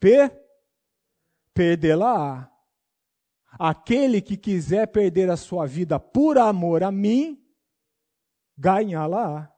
per, 0.00 0.32
perdê-la-á. 1.52 2.50
Aquele 3.58 4.22
que 4.22 4.38
quiser 4.38 4.86
perder 4.86 5.30
a 5.30 5.36
sua 5.36 5.66
vida 5.66 6.00
por 6.00 6.38
amor 6.38 6.82
a 6.82 6.90
mim, 6.90 7.38
ganhá-la. 8.56 9.54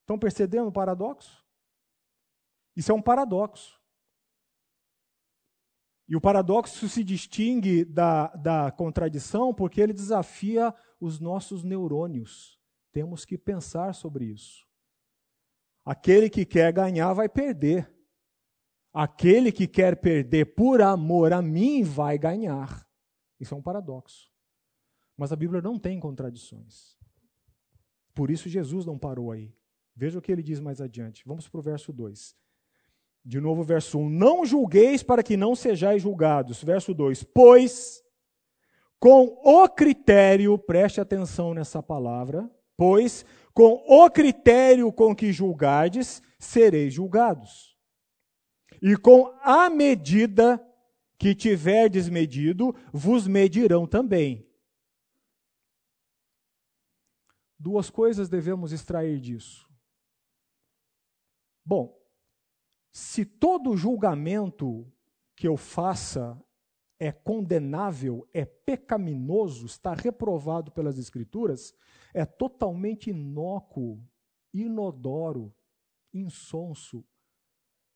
Estão 0.00 0.18
percebendo 0.18 0.68
o 0.68 0.72
paradoxo? 0.72 1.44
Isso 2.74 2.90
é 2.90 2.94
um 2.94 3.02
paradoxo. 3.02 3.73
E 6.06 6.14
o 6.14 6.20
paradoxo 6.20 6.88
se 6.88 7.02
distingue 7.02 7.84
da, 7.84 8.28
da 8.28 8.70
contradição 8.70 9.54
porque 9.54 9.80
ele 9.80 9.92
desafia 9.92 10.74
os 11.00 11.18
nossos 11.18 11.62
neurônios. 11.62 12.58
Temos 12.92 13.24
que 13.24 13.38
pensar 13.38 13.94
sobre 13.94 14.26
isso. 14.26 14.66
Aquele 15.84 16.28
que 16.28 16.44
quer 16.44 16.72
ganhar 16.72 17.12
vai 17.12 17.28
perder. 17.28 17.90
Aquele 18.92 19.50
que 19.50 19.66
quer 19.66 19.96
perder 19.96 20.54
por 20.54 20.80
amor 20.80 21.32
a 21.32 21.42
mim 21.42 21.82
vai 21.82 22.16
ganhar. 22.18 22.86
Isso 23.40 23.54
é 23.54 23.56
um 23.56 23.62
paradoxo. 23.62 24.30
Mas 25.16 25.32
a 25.32 25.36
Bíblia 25.36 25.60
não 25.60 25.78
tem 25.78 25.98
contradições. 25.98 26.96
Por 28.14 28.30
isso 28.30 28.48
Jesus 28.48 28.86
não 28.86 28.98
parou 28.98 29.32
aí. 29.32 29.52
Veja 29.96 30.18
o 30.18 30.22
que 30.22 30.30
ele 30.30 30.42
diz 30.42 30.60
mais 30.60 30.80
adiante. 30.80 31.22
Vamos 31.26 31.48
para 31.48 31.60
o 31.60 31.62
verso 31.62 31.92
2. 31.92 32.36
De 33.24 33.40
novo, 33.40 33.62
verso 33.62 33.98
1. 33.98 34.10
Não 34.10 34.44
julgueis 34.44 35.02
para 35.02 35.22
que 35.22 35.36
não 35.36 35.54
sejais 35.54 36.02
julgados. 36.02 36.62
Verso 36.62 36.92
2. 36.92 37.24
Pois, 37.24 38.04
com 38.98 39.40
o 39.42 39.68
critério, 39.68 40.58
preste 40.58 41.00
atenção 41.00 41.54
nessa 41.54 41.82
palavra, 41.82 42.50
pois, 42.76 43.24
com 43.54 43.82
o 43.88 44.10
critério 44.10 44.92
com 44.92 45.16
que 45.16 45.32
julgardes, 45.32 46.22
sereis 46.38 46.92
julgados. 46.92 47.74
E 48.82 48.96
com 48.96 49.34
a 49.40 49.70
medida 49.70 50.62
que 51.18 51.34
tiverdes 51.34 52.08
medido, 52.10 52.74
vos 52.92 53.26
medirão 53.26 53.86
também. 53.86 54.46
Duas 57.58 57.88
coisas 57.88 58.28
devemos 58.28 58.72
extrair 58.72 59.18
disso. 59.18 59.66
Bom, 61.64 61.98
se 62.94 63.24
todo 63.24 63.76
julgamento 63.76 64.86
que 65.34 65.48
eu 65.48 65.56
faça 65.56 66.40
é 66.96 67.10
condenável, 67.10 68.24
é 68.32 68.44
pecaminoso, 68.44 69.66
está 69.66 69.92
reprovado 69.94 70.70
pelas 70.70 70.96
Escrituras, 70.96 71.74
é 72.14 72.24
totalmente 72.24 73.10
inócuo, 73.10 74.00
inodoro, 74.52 75.52
insonso, 76.12 77.04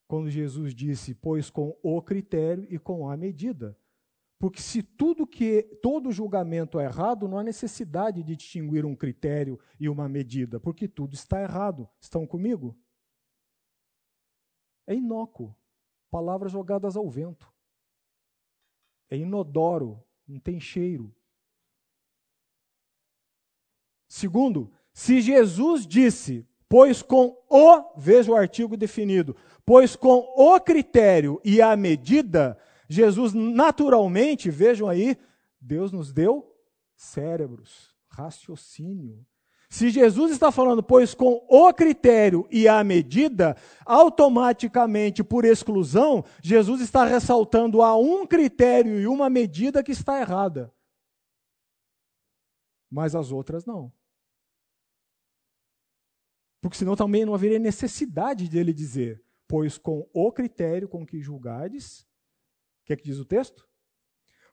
quando 0.08 0.28
Jesus 0.28 0.74
disse: 0.74 1.14
Pois 1.14 1.48
com 1.48 1.78
o 1.80 2.02
critério 2.02 2.66
e 2.68 2.76
com 2.76 3.08
a 3.08 3.16
medida. 3.16 3.78
Porque 4.36 4.60
se 4.60 4.82
tudo 4.82 5.28
que 5.28 5.62
todo 5.80 6.10
julgamento 6.10 6.80
é 6.80 6.86
errado, 6.86 7.28
não 7.28 7.38
há 7.38 7.44
necessidade 7.44 8.24
de 8.24 8.34
distinguir 8.34 8.84
um 8.84 8.96
critério 8.96 9.60
e 9.78 9.88
uma 9.88 10.08
medida, 10.08 10.58
porque 10.58 10.88
tudo 10.88 11.14
está 11.14 11.40
errado. 11.40 11.88
Estão 12.00 12.26
comigo? 12.26 12.76
É 14.88 14.94
inócuo, 14.94 15.54
palavras 16.10 16.50
jogadas 16.50 16.96
ao 16.96 17.10
vento. 17.10 17.52
É 19.10 19.18
inodoro, 19.18 20.02
não 20.26 20.40
tem 20.40 20.58
cheiro. 20.58 21.14
Segundo, 24.08 24.72
se 24.94 25.20
Jesus 25.20 25.86
disse, 25.86 26.48
pois 26.66 27.02
com 27.02 27.38
o, 27.50 27.98
veja 27.98 28.32
o 28.32 28.34
artigo 28.34 28.78
definido, 28.78 29.36
pois 29.62 29.94
com 29.94 30.20
o 30.34 30.58
critério 30.58 31.38
e 31.44 31.60
a 31.60 31.76
medida, 31.76 32.58
Jesus 32.88 33.34
naturalmente, 33.34 34.48
vejam 34.48 34.88
aí, 34.88 35.18
Deus 35.60 35.92
nos 35.92 36.14
deu 36.14 36.50
cérebros, 36.96 37.94
raciocínio. 38.08 39.22
Se 39.68 39.90
Jesus 39.90 40.32
está 40.32 40.50
falando, 40.50 40.82
pois 40.82 41.14
com 41.14 41.44
o 41.46 41.72
critério 41.74 42.48
e 42.50 42.66
a 42.66 42.82
medida, 42.82 43.54
automaticamente, 43.84 45.22
por 45.22 45.44
exclusão, 45.44 46.24
Jesus 46.42 46.80
está 46.80 47.04
ressaltando 47.04 47.82
a 47.82 47.94
um 47.96 48.26
critério 48.26 48.98
e 48.98 49.06
uma 49.06 49.28
medida 49.28 49.82
que 49.82 49.92
está 49.92 50.20
errada. 50.20 50.72
Mas 52.90 53.14
as 53.14 53.30
outras 53.30 53.66
não. 53.66 53.92
Porque 56.62 56.78
senão 56.78 56.96
também 56.96 57.26
não 57.26 57.34
haveria 57.34 57.58
necessidade 57.58 58.48
dele 58.48 58.72
dizer, 58.72 59.22
pois 59.46 59.76
com 59.76 60.08
o 60.14 60.32
critério 60.32 60.88
com 60.88 61.04
que 61.04 61.20
julgardes, 61.20 62.00
o 62.00 62.86
que 62.86 62.94
é 62.94 62.96
que 62.96 63.04
diz 63.04 63.18
o 63.18 63.24
texto? 63.24 63.68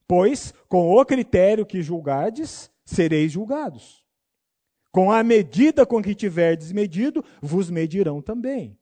Pois 0.06 0.54
com 0.68 0.92
o 0.92 1.06
critério 1.06 1.66
que 1.66 1.82
julgardes, 1.82 2.70
sereis 2.84 3.32
julgados. 3.32 4.05
Com 4.96 5.12
a 5.12 5.22
medida 5.26 5.86
com 5.86 6.02
que 6.02 6.16
tiverdes 6.16 6.72
medido, 6.72 7.22
vos 7.42 7.70
medirão 7.70 8.22
também. 8.22 8.80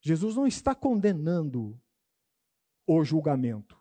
Jesus 0.00 0.34
não 0.34 0.46
está 0.46 0.74
condenando 0.74 1.78
o 2.86 3.04
julgamento. 3.04 3.78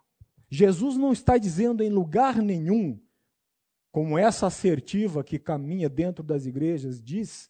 Jesus 0.49 0.97
não 0.97 1.13
está 1.13 1.37
dizendo 1.37 1.83
em 1.83 1.89
lugar 1.89 2.41
nenhum, 2.41 3.01
como 3.93 4.17
essa 4.17 4.47
assertiva 4.47 5.23
que 5.23 5.39
caminha 5.39 5.87
dentro 5.87 6.21
das 6.21 6.45
igrejas 6.45 7.01
diz, 7.01 7.49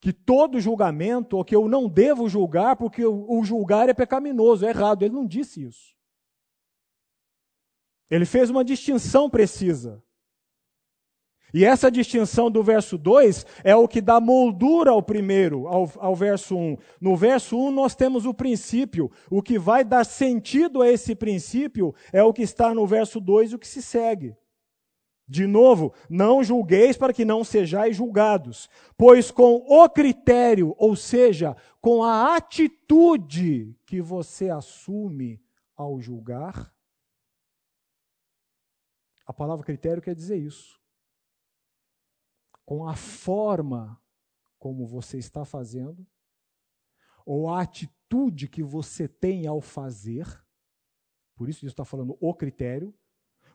que 0.00 0.12
todo 0.12 0.58
julgamento, 0.58 1.36
ou 1.36 1.44
que 1.44 1.54
eu 1.54 1.68
não 1.68 1.88
devo 1.88 2.28
julgar 2.28 2.74
porque 2.74 3.06
o 3.06 3.44
julgar 3.44 3.88
é 3.88 3.94
pecaminoso, 3.94 4.66
é 4.66 4.70
errado. 4.70 5.04
Ele 5.04 5.14
não 5.14 5.24
disse 5.24 5.62
isso. 5.62 5.99
Ele 8.10 8.24
fez 8.24 8.50
uma 8.50 8.64
distinção 8.64 9.30
precisa. 9.30 10.02
E 11.52 11.64
essa 11.64 11.90
distinção 11.90 12.50
do 12.50 12.62
verso 12.62 12.96
2 12.96 13.44
é 13.64 13.74
o 13.74 13.88
que 13.88 14.00
dá 14.00 14.20
moldura 14.20 14.92
ao 14.92 15.02
primeiro, 15.02 15.66
ao, 15.66 15.90
ao 15.96 16.14
verso 16.14 16.56
1. 16.56 16.58
Um. 16.58 16.76
No 17.00 17.16
verso 17.16 17.56
1 17.56 17.66
um, 17.66 17.70
nós 17.70 17.94
temos 17.94 18.24
o 18.24 18.34
princípio. 18.34 19.10
O 19.28 19.42
que 19.42 19.58
vai 19.58 19.84
dar 19.84 20.04
sentido 20.04 20.82
a 20.82 20.88
esse 20.88 21.14
princípio 21.14 21.94
é 22.12 22.22
o 22.22 22.32
que 22.32 22.42
está 22.42 22.72
no 22.74 22.86
verso 22.86 23.20
2 23.20 23.52
e 23.52 23.54
o 23.56 23.58
que 23.58 23.66
se 23.66 23.82
segue. 23.82 24.36
De 25.26 25.46
novo, 25.46 25.92
não 26.08 26.42
julgueis 26.42 26.96
para 26.96 27.12
que 27.12 27.24
não 27.24 27.44
sejais 27.44 27.96
julgados, 27.96 28.68
pois 28.96 29.30
com 29.30 29.64
o 29.64 29.88
critério, 29.88 30.74
ou 30.76 30.96
seja, 30.96 31.56
com 31.80 32.02
a 32.02 32.34
atitude 32.34 33.76
que 33.86 34.00
você 34.00 34.50
assume 34.50 35.40
ao 35.76 36.00
julgar, 36.00 36.72
a 39.30 39.32
palavra 39.32 39.64
critério 39.64 40.02
quer 40.02 40.12
dizer 40.12 40.38
isso. 40.38 40.76
Com 42.64 42.88
a 42.88 42.96
forma 42.96 43.96
como 44.58 44.84
você 44.84 45.18
está 45.18 45.44
fazendo, 45.44 46.04
ou 47.24 47.48
a 47.48 47.62
atitude 47.62 48.48
que 48.48 48.60
você 48.60 49.06
tem 49.06 49.46
ao 49.46 49.60
fazer, 49.60 50.26
por 51.36 51.48
isso 51.48 51.60
isso 51.60 51.72
está 51.72 51.84
falando 51.84 52.18
o 52.20 52.34
critério, 52.34 52.92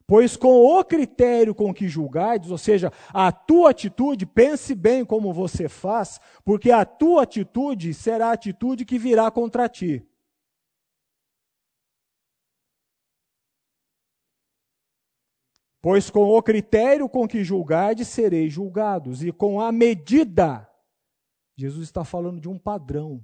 pois 0.07 0.38
com 0.38 0.63
o 0.63 0.81
critério 0.81 1.53
com 1.53 1.73
que 1.73 1.89
julgardes, 1.89 2.51
ou 2.51 2.57
seja, 2.57 2.89
a 3.09 3.29
tua 3.33 3.71
atitude, 3.71 4.25
pense 4.25 4.73
bem 4.73 5.03
como 5.03 5.33
você 5.33 5.67
faz, 5.67 6.21
porque 6.45 6.71
a 6.71 6.85
tua 6.85 7.23
atitude 7.23 7.93
será 7.93 8.29
a 8.29 8.33
atitude 8.33 8.85
que 8.85 8.97
virá 8.97 9.29
contra 9.29 9.67
ti. 9.67 10.07
Pois 15.85 16.09
com 16.09 16.23
o 16.23 16.41
critério 16.41 17.07
com 17.07 17.27
que 17.27 17.43
julgardes, 17.43 18.07
sereis 18.07 18.51
julgados, 18.51 19.21
e 19.21 19.31
com 19.31 19.61
a 19.61 19.71
medida. 19.71 20.67
Jesus 21.55 21.83
está 21.83 22.03
falando 22.03 22.41
de 22.41 22.49
um 22.49 22.57
padrão. 22.57 23.23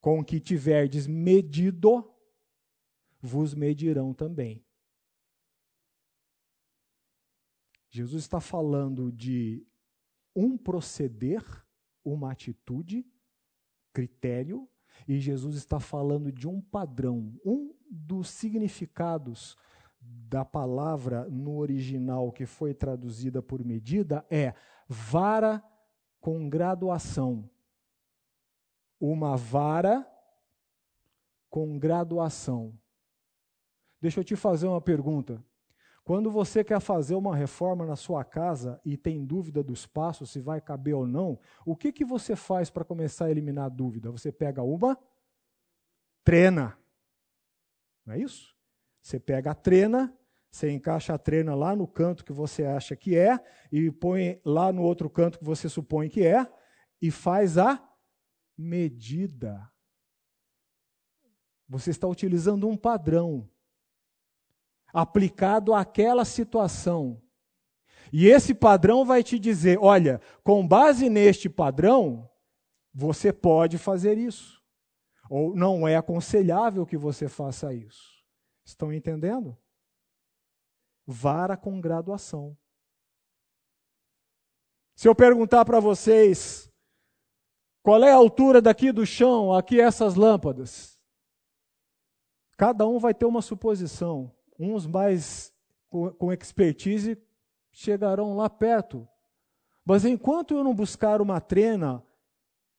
Com 0.00 0.24
que 0.24 0.40
tiverdes 0.40 1.06
medido, 1.06 2.10
vos 3.20 3.52
medirão 3.52 4.14
também. 4.14 4.66
Jesus 7.90 8.22
está 8.22 8.40
falando 8.40 9.12
de 9.12 9.68
um 10.34 10.56
proceder, 10.56 11.44
uma 12.02 12.32
atitude, 12.32 13.04
critério, 13.92 14.66
e 15.06 15.18
Jesus 15.18 15.56
está 15.56 15.78
falando 15.78 16.32
de 16.32 16.48
um 16.48 16.60
padrão, 16.60 17.38
um 17.44 17.74
dos 17.90 18.28
significados 18.28 19.56
da 20.00 20.44
palavra 20.44 21.28
no 21.28 21.56
original 21.56 22.30
que 22.32 22.46
foi 22.46 22.74
traduzida 22.74 23.42
por 23.42 23.64
medida 23.64 24.24
é 24.30 24.54
vara 24.88 25.62
com 26.20 26.48
graduação. 26.48 27.48
Uma 29.00 29.36
vara 29.36 30.06
com 31.48 31.78
graduação. 31.78 32.78
Deixa 34.00 34.20
eu 34.20 34.24
te 34.24 34.36
fazer 34.36 34.66
uma 34.66 34.80
pergunta. 34.80 35.42
Quando 36.08 36.30
você 36.30 36.64
quer 36.64 36.80
fazer 36.80 37.16
uma 37.16 37.36
reforma 37.36 37.84
na 37.84 37.94
sua 37.94 38.24
casa 38.24 38.80
e 38.82 38.96
tem 38.96 39.26
dúvida 39.26 39.62
do 39.62 39.74
espaço, 39.74 40.26
se 40.26 40.40
vai 40.40 40.58
caber 40.58 40.94
ou 40.94 41.06
não, 41.06 41.38
o 41.66 41.76
que, 41.76 41.92
que 41.92 42.02
você 42.02 42.34
faz 42.34 42.70
para 42.70 42.82
começar 42.82 43.26
a 43.26 43.30
eliminar 43.30 43.66
a 43.66 43.68
dúvida? 43.68 44.10
Você 44.10 44.32
pega 44.32 44.62
uma 44.62 44.98
trena. 46.24 46.78
Não 48.06 48.14
é 48.14 48.20
isso? 48.20 48.56
Você 49.02 49.20
pega 49.20 49.50
a 49.50 49.54
trena, 49.54 50.16
você 50.50 50.70
encaixa 50.70 51.12
a 51.12 51.18
trena 51.18 51.54
lá 51.54 51.76
no 51.76 51.86
canto 51.86 52.24
que 52.24 52.32
você 52.32 52.64
acha 52.64 52.96
que 52.96 53.14
é, 53.14 53.38
e 53.70 53.90
põe 53.90 54.40
lá 54.46 54.72
no 54.72 54.80
outro 54.84 55.10
canto 55.10 55.38
que 55.38 55.44
você 55.44 55.68
supõe 55.68 56.08
que 56.08 56.26
é, 56.26 56.50
e 57.02 57.10
faz 57.10 57.58
a 57.58 57.86
medida. 58.56 59.70
Você 61.68 61.90
está 61.90 62.08
utilizando 62.08 62.66
um 62.66 62.78
padrão 62.78 63.46
aplicado 64.92 65.74
àquela 65.74 66.24
situação. 66.24 67.20
E 68.12 68.26
esse 68.26 68.54
padrão 68.54 69.04
vai 69.04 69.22
te 69.22 69.38
dizer: 69.38 69.78
olha, 69.80 70.20
com 70.42 70.66
base 70.66 71.08
neste 71.08 71.48
padrão, 71.48 72.28
você 72.92 73.32
pode 73.32 73.78
fazer 73.78 74.16
isso. 74.16 74.62
Ou 75.30 75.54
não 75.54 75.86
é 75.86 75.96
aconselhável 75.96 76.86
que 76.86 76.96
você 76.96 77.28
faça 77.28 77.72
isso. 77.74 78.24
Estão 78.64 78.92
entendendo? 78.92 79.56
Vara 81.06 81.56
com 81.56 81.80
graduação. 81.80 82.56
Se 84.94 85.06
eu 85.06 85.14
perguntar 85.14 85.64
para 85.64 85.80
vocês 85.80 86.70
qual 87.82 88.02
é 88.02 88.10
a 88.10 88.16
altura 88.16 88.60
daqui 88.60 88.90
do 88.90 89.06
chão, 89.06 89.52
aqui 89.52 89.80
essas 89.80 90.16
lâmpadas, 90.16 90.98
cada 92.56 92.86
um 92.86 92.98
vai 92.98 93.14
ter 93.14 93.24
uma 93.24 93.40
suposição. 93.40 94.34
Uns 94.58 94.86
mais 94.86 95.52
com 95.88 96.32
expertise 96.32 97.16
chegarão 97.72 98.34
lá 98.34 98.50
perto. 98.50 99.06
Mas 99.84 100.04
enquanto 100.04 100.54
eu 100.54 100.64
não 100.64 100.74
buscar 100.74 101.20
uma 101.20 101.40
trena 101.40 102.02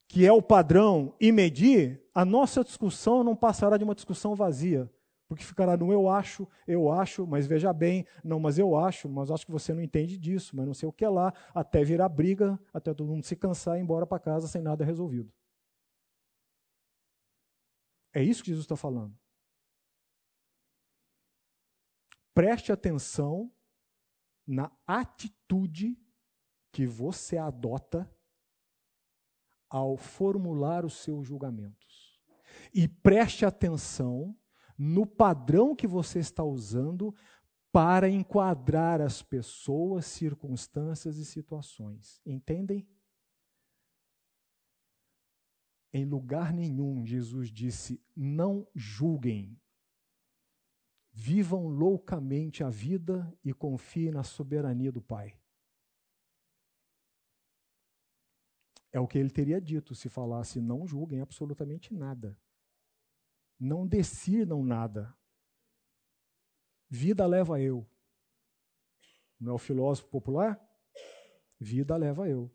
que 0.07 0.25
é 0.25 0.31
o 0.33 0.41
padrão, 0.41 1.13
e 1.21 1.31
medir, 1.31 2.03
a 2.15 2.25
nossa 2.25 2.63
discussão 2.63 3.23
não 3.23 3.35
passará 3.35 3.77
de 3.77 3.83
uma 3.83 3.93
discussão 3.93 4.35
vazia. 4.35 4.91
Porque 5.27 5.43
ficará 5.43 5.77
no 5.77 5.93
eu 5.93 6.09
acho, 6.09 6.47
eu 6.67 6.91
acho, 6.91 7.27
mas 7.27 7.45
veja 7.45 7.71
bem, 7.71 8.07
não, 8.23 8.39
mas 8.39 8.57
eu 8.57 8.75
acho, 8.75 9.07
mas 9.07 9.29
acho 9.29 9.45
que 9.45 9.51
você 9.51 9.71
não 9.71 9.83
entende 9.83 10.17
disso, 10.17 10.55
mas 10.55 10.65
não 10.65 10.73
sei 10.73 10.89
o 10.89 10.91
que 10.91 11.05
é 11.05 11.09
lá, 11.09 11.31
até 11.53 11.83
virar 11.83 12.09
briga, 12.09 12.59
até 12.73 12.91
todo 12.91 13.07
mundo 13.09 13.23
se 13.23 13.35
cansar 13.35 13.77
e 13.77 13.79
ir 13.79 13.83
embora 13.83 14.07
para 14.07 14.17
casa 14.17 14.47
sem 14.47 14.63
nada 14.63 14.83
resolvido. 14.83 15.31
É 18.11 18.23
isso 18.23 18.41
que 18.41 18.49
Jesus 18.49 18.65
está 18.65 18.75
falando. 18.75 19.15
Preste 22.39 22.71
atenção 22.71 23.53
na 24.47 24.71
atitude 24.87 25.99
que 26.71 26.85
você 26.85 27.37
adota 27.37 28.09
ao 29.69 29.97
formular 29.97 30.85
os 30.85 31.03
seus 31.03 31.27
julgamentos. 31.27 32.17
E 32.73 32.87
preste 32.87 33.45
atenção 33.45 34.33
no 34.77 35.05
padrão 35.05 35.75
que 35.75 35.85
você 35.85 36.19
está 36.19 36.41
usando 36.41 37.13
para 37.73 38.07
enquadrar 38.07 39.01
as 39.01 39.21
pessoas, 39.21 40.05
circunstâncias 40.05 41.17
e 41.17 41.25
situações. 41.25 42.21
Entendem? 42.25 42.87
Em 45.91 46.05
lugar 46.05 46.53
nenhum, 46.53 47.05
Jesus 47.05 47.51
disse: 47.51 48.01
não 48.15 48.65
julguem. 48.73 49.59
Vivam 51.21 51.67
loucamente 51.67 52.63
a 52.63 52.69
vida 52.69 53.29
e 53.43 53.53
confiem 53.53 54.09
na 54.09 54.23
soberania 54.23 54.89
do 54.89 55.01
Pai. 55.01 55.37
É 58.89 59.01
o 59.01 59.05
que 59.05 59.17
ele 59.17 59.29
teria 59.29 59.59
dito 59.59 59.93
se 59.93 60.07
falasse: 60.07 60.61
não 60.61 60.87
julguem 60.87 61.19
absolutamente 61.19 61.93
nada. 61.93 62.39
Não 63.59 63.85
decidam 63.85 64.63
nada. 64.63 65.13
Vida 66.89 67.27
leva 67.27 67.59
eu. 67.59 67.85
Não 69.37 69.51
é 69.51 69.55
o 69.55 69.59
filósofo 69.59 70.07
popular? 70.07 70.57
Vida 71.59 71.97
leva 71.97 72.29
eu. 72.29 72.49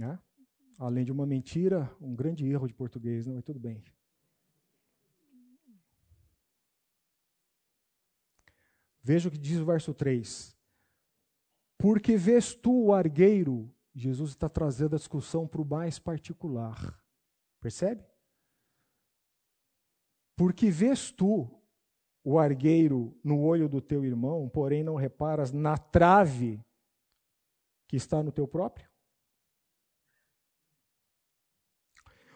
Né? 0.00 0.18
Além 0.78 1.04
de 1.04 1.12
uma 1.12 1.26
mentira, 1.26 1.94
um 2.00 2.16
grande 2.16 2.46
erro 2.46 2.66
de 2.66 2.72
português, 2.72 3.26
não, 3.26 3.34
mas 3.34 3.44
tudo 3.44 3.60
bem. 3.60 3.84
Veja 9.02 9.28
o 9.28 9.32
que 9.32 9.38
diz 9.38 9.58
o 9.58 9.64
verso 9.64 9.92
3. 9.92 10.56
Porque 11.76 12.16
vês 12.16 12.54
tu 12.54 12.86
o 12.86 12.92
argueiro, 12.92 13.74
Jesus 13.94 14.30
está 14.30 14.48
trazendo 14.48 14.94
a 14.94 14.98
discussão 14.98 15.48
para 15.48 15.60
o 15.60 15.64
mais 15.64 15.98
particular. 15.98 17.02
Percebe? 17.60 18.04
Porque 20.36 20.70
vês 20.70 21.10
tu 21.10 21.50
o 22.24 22.38
argueiro 22.38 23.18
no 23.24 23.42
olho 23.42 23.68
do 23.68 23.80
teu 23.80 24.04
irmão, 24.04 24.48
porém 24.48 24.84
não 24.84 24.94
reparas 24.94 25.50
na 25.50 25.76
trave 25.76 26.64
que 27.88 27.96
está 27.96 28.22
no 28.22 28.30
teu 28.30 28.46
próprio? 28.46 28.88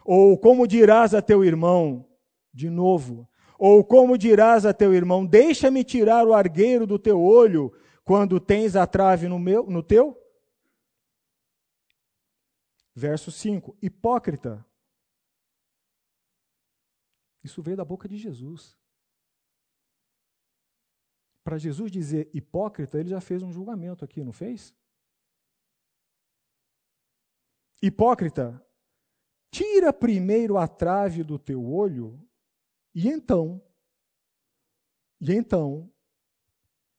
Ou 0.03 0.37
como 0.37 0.67
dirás 0.67 1.13
a 1.13 1.21
teu 1.21 1.43
irmão, 1.43 2.05
de 2.53 2.69
novo, 2.69 3.29
ou 3.57 3.83
como 3.83 4.17
dirás 4.17 4.65
a 4.65 4.73
teu 4.73 4.93
irmão, 4.93 5.25
deixa-me 5.25 5.83
tirar 5.83 6.25
o 6.27 6.33
argueiro 6.33 6.85
do 6.85 6.99
teu 6.99 7.21
olho, 7.21 7.73
quando 8.03 8.39
tens 8.39 8.75
a 8.75 8.87
trave 8.87 9.27
no, 9.27 9.39
meu, 9.39 9.65
no 9.65 9.83
teu? 9.83 10.17
Verso 12.95 13.31
5: 13.31 13.77
Hipócrita. 13.81 14.65
Isso 17.43 17.61
veio 17.61 17.77
da 17.77 17.85
boca 17.85 18.07
de 18.07 18.17
Jesus. 18.17 18.77
Para 21.43 21.57
Jesus 21.57 21.89
dizer 21.89 22.29
hipócrita, 22.33 22.99
ele 22.99 23.07
já 23.07 23.21
fez 23.21 23.41
um 23.41 23.53
julgamento 23.53 24.03
aqui, 24.03 24.21
não 24.21 24.33
fez? 24.33 24.75
Hipócrita, 27.81 28.61
tira 29.49 29.93
primeiro 29.93 30.57
a 30.57 30.67
trave 30.67 31.23
do 31.23 31.39
teu 31.39 31.65
olho, 31.65 32.19
e 32.99 33.07
então, 33.09 33.61
e 35.21 35.31
então, 35.31 35.87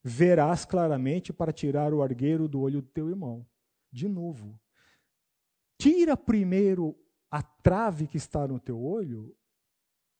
verás 0.01 0.63
claramente 0.63 1.33
para 1.33 1.51
tirar 1.51 1.93
o 1.93 2.01
argueiro 2.01 2.47
do 2.47 2.61
olho 2.61 2.81
do 2.81 2.87
teu 2.87 3.09
irmão. 3.09 3.45
De 3.91 4.07
novo, 4.07 4.57
tira 5.77 6.15
primeiro 6.15 6.97
a 7.29 7.43
trave 7.43 8.07
que 8.07 8.15
está 8.15 8.47
no 8.47 8.61
teu 8.61 8.81
olho, 8.81 9.35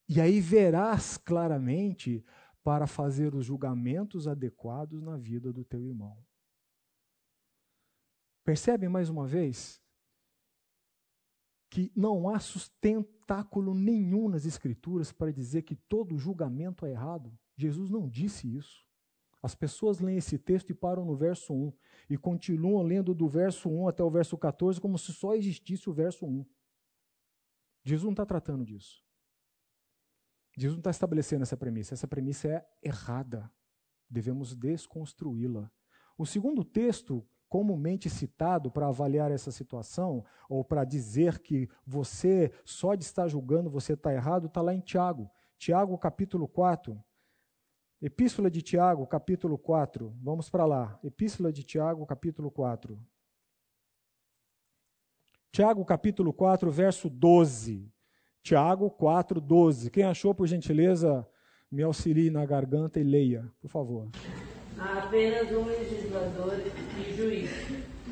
e 0.09 0.19
aí 0.19 0.41
verás 0.41 1.15
claramente 1.15 2.25
para 2.61 2.85
fazer 2.85 3.33
os 3.33 3.45
julgamentos 3.45 4.27
adequados 4.27 5.01
na 5.01 5.15
vida 5.15 5.53
do 5.53 5.63
teu 5.63 5.81
irmão. 5.85 6.21
Percebe 8.43 8.89
mais 8.89 9.07
uma 9.07 9.25
vez 9.25 9.81
que 11.69 11.89
não 11.95 12.27
há 12.27 12.37
sustentáculo 13.29 13.75
nenhum 13.75 14.27
nas 14.27 14.45
Escrituras 14.45 15.11
para 15.11 15.31
dizer 15.31 15.61
que 15.61 15.75
todo 15.75 16.17
julgamento 16.17 16.85
é 16.85 16.91
errado? 16.91 17.37
Jesus 17.55 17.89
não 17.89 18.09
disse 18.09 18.47
isso. 18.55 18.87
As 19.41 19.55
pessoas 19.55 19.99
leem 19.99 20.17
esse 20.17 20.37
texto 20.37 20.71
e 20.71 20.73
param 20.73 21.05
no 21.05 21.15
verso 21.15 21.53
1 21.53 21.73
e 22.09 22.17
continuam 22.17 22.81
lendo 22.83 23.13
do 23.13 23.29
verso 23.29 23.69
1 23.69 23.87
até 23.87 24.03
o 24.03 24.09
verso 24.09 24.37
14 24.37 24.81
como 24.81 24.97
se 24.97 25.13
só 25.13 25.35
existisse 25.35 25.89
o 25.89 25.93
verso 25.93 26.25
1. 26.25 26.45
Jesus 27.83 28.03
não 28.03 28.11
está 28.11 28.25
tratando 28.25 28.65
disso. 28.65 29.01
Jesus 30.57 30.75
não 30.75 30.81
está 30.81 30.89
estabelecendo 30.89 31.43
essa 31.43 31.55
premissa. 31.55 31.93
Essa 31.93 32.07
premissa 32.07 32.49
é 32.49 32.67
errada. 32.83 33.49
Devemos 34.09 34.55
desconstruí-la. 34.55 35.71
O 36.17 36.25
segundo 36.25 36.65
texto 36.65 37.25
comumente 37.49 38.09
citado 38.09 38.69
para 38.69 38.87
avaliar 38.87 39.31
essa 39.31 39.51
situação, 39.51 40.23
ou 40.47 40.63
para 40.63 40.85
dizer 40.85 41.39
que 41.39 41.67
você, 41.85 42.51
só 42.63 42.93
de 42.93 43.03
estar 43.03 43.27
julgando, 43.27 43.69
você 43.69 43.93
está 43.93 44.13
errado, 44.13 44.45
está 44.45 44.61
lá 44.61 44.73
em 44.73 44.79
Tiago. 44.79 45.29
Tiago, 45.57 45.97
capítulo 45.97 46.47
4. 46.47 47.03
Epístola 48.01 48.49
de 48.49 48.61
Tiago, 48.61 49.05
capítulo 49.05 49.57
4. 49.57 50.15
Vamos 50.21 50.49
para 50.49 50.65
lá. 50.65 50.97
Epístola 51.03 51.51
de 51.51 51.63
Tiago, 51.63 52.05
capítulo 52.05 52.49
4. 52.49 52.97
Tiago, 55.51 55.83
capítulo 55.83 56.31
4, 56.31 56.71
verso 56.71 57.09
12. 57.09 57.91
Tiago 58.41 58.89
4, 58.89 59.41
12. 59.41 59.89
Quem 59.89 60.03
achou, 60.03 60.33
por 60.33 60.47
gentileza, 60.47 61.27
me 61.69 61.83
auxilie 61.83 62.29
na 62.29 62.45
garganta 62.45 62.99
e 62.99 63.03
leia, 63.03 63.51
por 63.59 63.69
favor. 63.69 64.09
Há 64.79 64.99
apenas 64.99 65.51
um 65.51 65.65
legislador 65.65 66.53
e 66.97 67.13
juiz, 67.13 67.49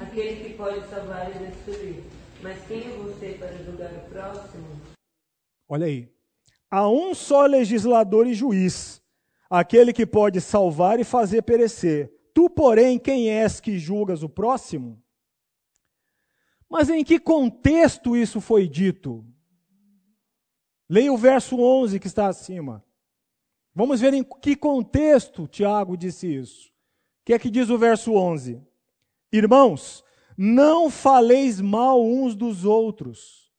aquele 0.01 0.43
que 0.43 0.53
pode 0.55 0.85
salvar 0.89 1.33
e 1.33 1.47
destruir. 1.47 2.03
Mas 2.43 2.61
quem 2.67 2.83
é 2.83 2.97
você 2.97 3.37
para 3.39 3.53
julgar 3.63 3.93
o 3.93 4.09
próximo? 4.09 4.81
Olha 5.69 5.85
aí. 5.85 6.11
Há 6.69 6.89
um 6.89 7.15
só 7.15 7.45
legislador 7.45 8.27
e 8.27 8.33
juiz, 8.33 9.01
aquele 9.49 9.93
que 9.93 10.05
pode 10.05 10.41
salvar 10.41 10.99
e 10.99 11.05
fazer 11.05 11.41
perecer. 11.43 12.11
Tu, 12.33 12.49
porém, 12.49 12.99
quem 12.99 13.29
és 13.29 13.61
que 13.61 13.79
julgas 13.79 14.21
o 14.21 14.27
próximo? 14.27 15.01
Mas 16.69 16.89
em 16.89 17.01
que 17.01 17.17
contexto 17.17 18.15
isso 18.15 18.41
foi 18.41 18.67
dito? 18.67 19.25
Leia 20.89 21.13
o 21.13 21.17
verso 21.17 21.57
11 21.57 21.97
que 21.97 22.07
está 22.07 22.27
acima. 22.27 22.85
Vamos 23.77 24.01
ver 24.01 24.11
em 24.11 24.23
que 24.23 24.55
contexto 24.55 25.47
Tiago 25.47 25.95
disse 25.95 26.25
isso. 26.25 26.69
O 26.69 27.25
que 27.25 27.33
é 27.33 27.37
que 27.37 27.47
diz 27.47 27.69
o 27.69 27.77
verso 27.77 28.13
11? 28.13 28.59
Irmãos, 29.31 30.03
não 30.35 30.89
faleis 30.89 31.61
mal 31.61 32.03
uns 32.03 32.35
dos 32.35 32.65
outros. 32.65 33.53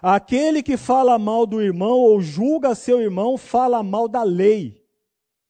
Aquele 0.00 0.62
que 0.62 0.76
fala 0.76 1.18
mal 1.18 1.44
do 1.44 1.60
irmão 1.60 1.98
ou 1.98 2.20
julga 2.20 2.76
seu 2.76 3.00
irmão, 3.00 3.36
fala 3.36 3.82
mal 3.82 4.06
da 4.06 4.22
lei 4.22 4.80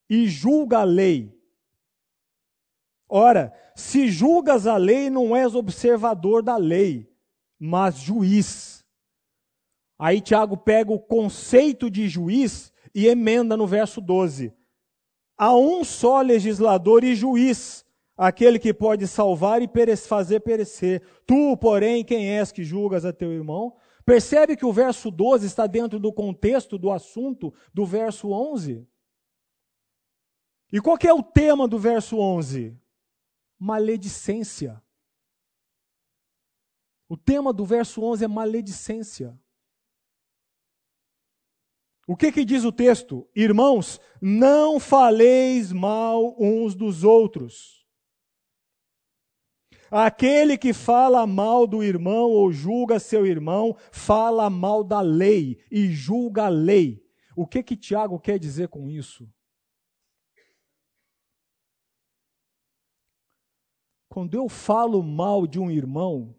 e 0.08 0.26
julga 0.26 0.78
a 0.78 0.84
lei. 0.84 1.38
Ora, 3.06 3.52
se 3.76 4.08
julgas 4.08 4.66
a 4.66 4.78
lei, 4.78 5.10
não 5.10 5.36
és 5.36 5.54
observador 5.54 6.42
da 6.42 6.56
lei, 6.56 7.14
mas 7.60 7.98
juiz. 7.98 8.77
Aí 9.98 10.20
Tiago 10.20 10.56
pega 10.56 10.92
o 10.92 11.00
conceito 11.00 11.90
de 11.90 12.08
juiz 12.08 12.72
e 12.94 13.06
emenda 13.06 13.56
no 13.56 13.66
verso 13.66 14.00
12. 14.00 14.54
Há 15.36 15.56
um 15.56 15.82
só 15.82 16.20
legislador 16.20 17.02
e 17.02 17.14
juiz, 17.14 17.84
aquele 18.16 18.58
que 18.58 18.72
pode 18.72 19.06
salvar 19.08 19.60
e 19.60 19.68
fazer 19.96 20.40
perecer. 20.40 21.02
Tu, 21.26 21.56
porém, 21.56 22.04
quem 22.04 22.28
és 22.28 22.52
que 22.52 22.62
julgas 22.62 23.04
a 23.04 23.12
teu 23.12 23.32
irmão? 23.32 23.76
Percebe 24.04 24.56
que 24.56 24.64
o 24.64 24.72
verso 24.72 25.10
12 25.10 25.46
está 25.46 25.66
dentro 25.66 25.98
do 25.98 26.12
contexto 26.12 26.78
do 26.78 26.90
assunto 26.90 27.52
do 27.74 27.84
verso 27.84 28.30
11? 28.30 28.86
E 30.72 30.80
qual 30.80 30.96
é 31.06 31.12
o 31.12 31.22
tema 31.22 31.66
do 31.66 31.78
verso 31.78 32.18
11? 32.18 32.76
Maledicência. 33.58 34.82
O 37.08 37.16
tema 37.16 37.52
do 37.52 37.64
verso 37.64 38.02
11 38.02 38.24
é 38.24 38.28
maledicência. 38.28 39.38
O 42.08 42.16
que, 42.16 42.32
que 42.32 42.42
diz 42.42 42.64
o 42.64 42.72
texto? 42.72 43.28
Irmãos, 43.36 44.00
não 44.18 44.80
faleis 44.80 45.70
mal 45.70 46.34
uns 46.40 46.74
dos 46.74 47.04
outros. 47.04 47.86
Aquele 49.90 50.56
que 50.56 50.72
fala 50.72 51.26
mal 51.26 51.66
do 51.66 51.84
irmão 51.84 52.30
ou 52.30 52.50
julga 52.50 52.98
seu 52.98 53.26
irmão, 53.26 53.76
fala 53.92 54.48
mal 54.48 54.82
da 54.82 55.02
lei 55.02 55.62
e 55.70 55.90
julga 55.90 56.46
a 56.46 56.48
lei. 56.48 57.06
O 57.36 57.46
que 57.46 57.62
que 57.62 57.76
Tiago 57.76 58.18
quer 58.18 58.38
dizer 58.38 58.68
com 58.68 58.88
isso? 58.88 59.30
Quando 64.08 64.34
eu 64.34 64.48
falo 64.48 65.02
mal 65.02 65.46
de 65.46 65.60
um 65.60 65.70
irmão, 65.70 66.34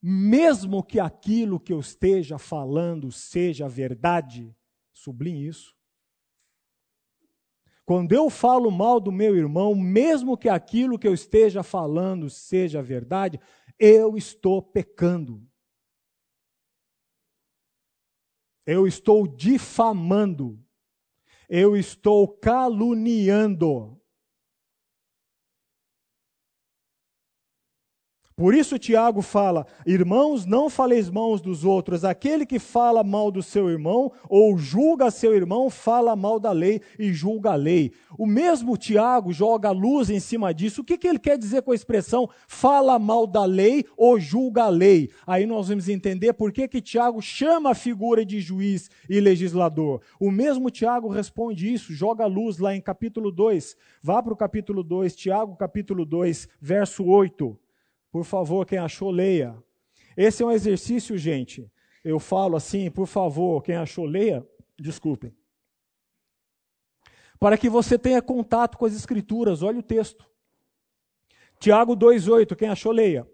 mesmo 0.00 0.82
que 0.82 0.98
aquilo 0.98 1.60
que 1.60 1.70
eu 1.70 1.80
esteja 1.80 2.38
falando 2.38 3.12
seja 3.12 3.68
verdade, 3.68 4.56
Sublinhe 5.02 5.48
isso. 5.48 5.76
Quando 7.84 8.12
eu 8.12 8.30
falo 8.30 8.70
mal 8.70 9.00
do 9.00 9.10
meu 9.10 9.36
irmão, 9.36 9.74
mesmo 9.74 10.38
que 10.38 10.48
aquilo 10.48 10.96
que 10.96 11.08
eu 11.08 11.12
esteja 11.12 11.64
falando 11.64 12.30
seja 12.30 12.80
verdade, 12.80 13.40
eu 13.76 14.16
estou 14.16 14.62
pecando. 14.62 15.44
Eu 18.64 18.86
estou 18.86 19.26
difamando. 19.26 20.64
Eu 21.48 21.76
estou 21.76 22.28
caluniando. 22.28 24.00
Por 28.42 28.54
isso 28.54 28.76
Tiago 28.76 29.22
fala: 29.22 29.64
Irmãos, 29.86 30.44
não 30.44 30.68
faleis 30.68 31.08
mal 31.08 31.38
dos 31.38 31.64
outros. 31.64 32.04
Aquele 32.04 32.44
que 32.44 32.58
fala 32.58 33.04
mal 33.04 33.30
do 33.30 33.40
seu 33.40 33.70
irmão 33.70 34.10
ou 34.28 34.58
julga 34.58 35.12
seu 35.12 35.32
irmão, 35.32 35.70
fala 35.70 36.16
mal 36.16 36.40
da 36.40 36.50
lei 36.50 36.80
e 36.98 37.12
julga 37.12 37.52
a 37.52 37.54
lei. 37.54 37.92
O 38.18 38.26
mesmo 38.26 38.76
Tiago 38.76 39.32
joga 39.32 39.70
luz 39.70 40.10
em 40.10 40.18
cima 40.18 40.52
disso. 40.52 40.80
O 40.80 40.84
que, 40.84 40.98
que 40.98 41.06
ele 41.06 41.20
quer 41.20 41.38
dizer 41.38 41.62
com 41.62 41.70
a 41.70 41.74
expressão 41.76 42.28
fala 42.48 42.98
mal 42.98 43.28
da 43.28 43.44
lei 43.44 43.84
ou 43.96 44.18
julga 44.18 44.64
a 44.64 44.68
lei? 44.68 45.08
Aí 45.24 45.46
nós 45.46 45.68
vamos 45.68 45.88
entender 45.88 46.32
por 46.32 46.50
que, 46.50 46.66
que 46.66 46.80
Tiago 46.80 47.22
chama 47.22 47.70
a 47.70 47.76
figura 47.76 48.24
de 48.24 48.40
juiz 48.40 48.90
e 49.08 49.20
legislador. 49.20 50.00
O 50.18 50.32
mesmo 50.32 50.68
Tiago 50.68 51.06
responde 51.06 51.72
isso, 51.72 51.92
joga 51.92 52.26
luz 52.26 52.58
lá 52.58 52.74
em 52.74 52.80
capítulo 52.80 53.30
2. 53.30 53.76
Vá 54.02 54.20
para 54.20 54.32
o 54.32 54.36
capítulo 54.36 54.82
2, 54.82 55.14
Tiago, 55.14 55.54
capítulo 55.54 56.04
2, 56.04 56.48
verso 56.60 57.04
8. 57.04 57.61
Por 58.12 58.24
favor, 58.24 58.66
quem 58.66 58.78
achou, 58.78 59.10
leia. 59.10 59.56
Esse 60.14 60.42
é 60.42 60.46
um 60.46 60.52
exercício, 60.52 61.16
gente. 61.16 61.66
Eu 62.04 62.20
falo 62.20 62.56
assim, 62.56 62.90
por 62.90 63.06
favor, 63.06 63.62
quem 63.62 63.74
achou, 63.74 64.04
leia. 64.04 64.46
Desculpem. 64.78 65.34
Para 67.40 67.56
que 67.56 67.70
você 67.70 67.98
tenha 67.98 68.20
contato 68.20 68.76
com 68.76 68.84
as 68.84 68.94
Escrituras, 68.94 69.62
olha 69.62 69.78
o 69.78 69.82
texto. 69.82 70.30
Tiago 71.58 71.96
2,8, 71.96 72.54
quem 72.54 72.68
achou, 72.68 72.92
leia. 72.92 73.26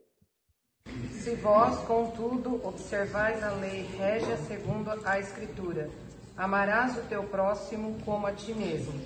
Se 1.12 1.34
vós, 1.34 1.78
contudo, 1.80 2.60
observais 2.64 3.42
a 3.42 3.50
lei 3.54 3.82
régia 3.98 4.36
segundo 4.36 4.90
a 5.04 5.18
Escritura, 5.18 5.90
amarás 6.36 6.96
o 6.96 7.02
teu 7.02 7.24
próximo 7.24 7.98
como 8.04 8.26
a 8.26 8.32
ti 8.32 8.54
mesmo. 8.54 8.98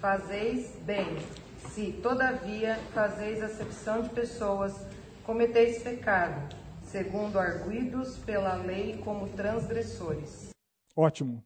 Fazeis 0.00 0.74
bem, 0.82 1.06
se, 1.70 1.92
todavia, 2.02 2.78
fazeis 2.92 3.42
acepção 3.42 4.02
de 4.02 4.10
pessoas, 4.10 4.74
cometeis 5.24 5.82
pecado, 5.82 6.54
segundo 6.82 7.38
arguidos 7.38 8.18
pela 8.18 8.54
lei 8.54 8.98
como 8.98 9.28
transgressores. 9.34 10.50
Ótimo. 10.94 11.42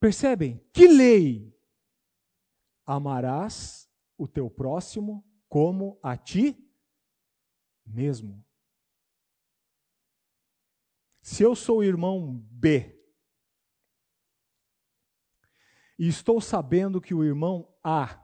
Percebem? 0.00 0.58
Que 0.72 0.88
lei? 0.88 1.54
Amarás 2.84 3.88
o 4.16 4.26
teu 4.26 4.50
próximo 4.50 5.24
como 5.48 5.98
a 6.02 6.16
ti 6.16 6.58
mesmo. 7.84 8.44
Se 11.20 11.42
eu 11.42 11.54
sou 11.54 11.78
o 11.78 11.84
irmão 11.84 12.38
B 12.50 12.98
e 15.98 16.08
estou 16.08 16.40
sabendo 16.40 17.00
que 17.00 17.14
o 17.14 17.22
irmão 17.22 17.72
A. 17.84 18.18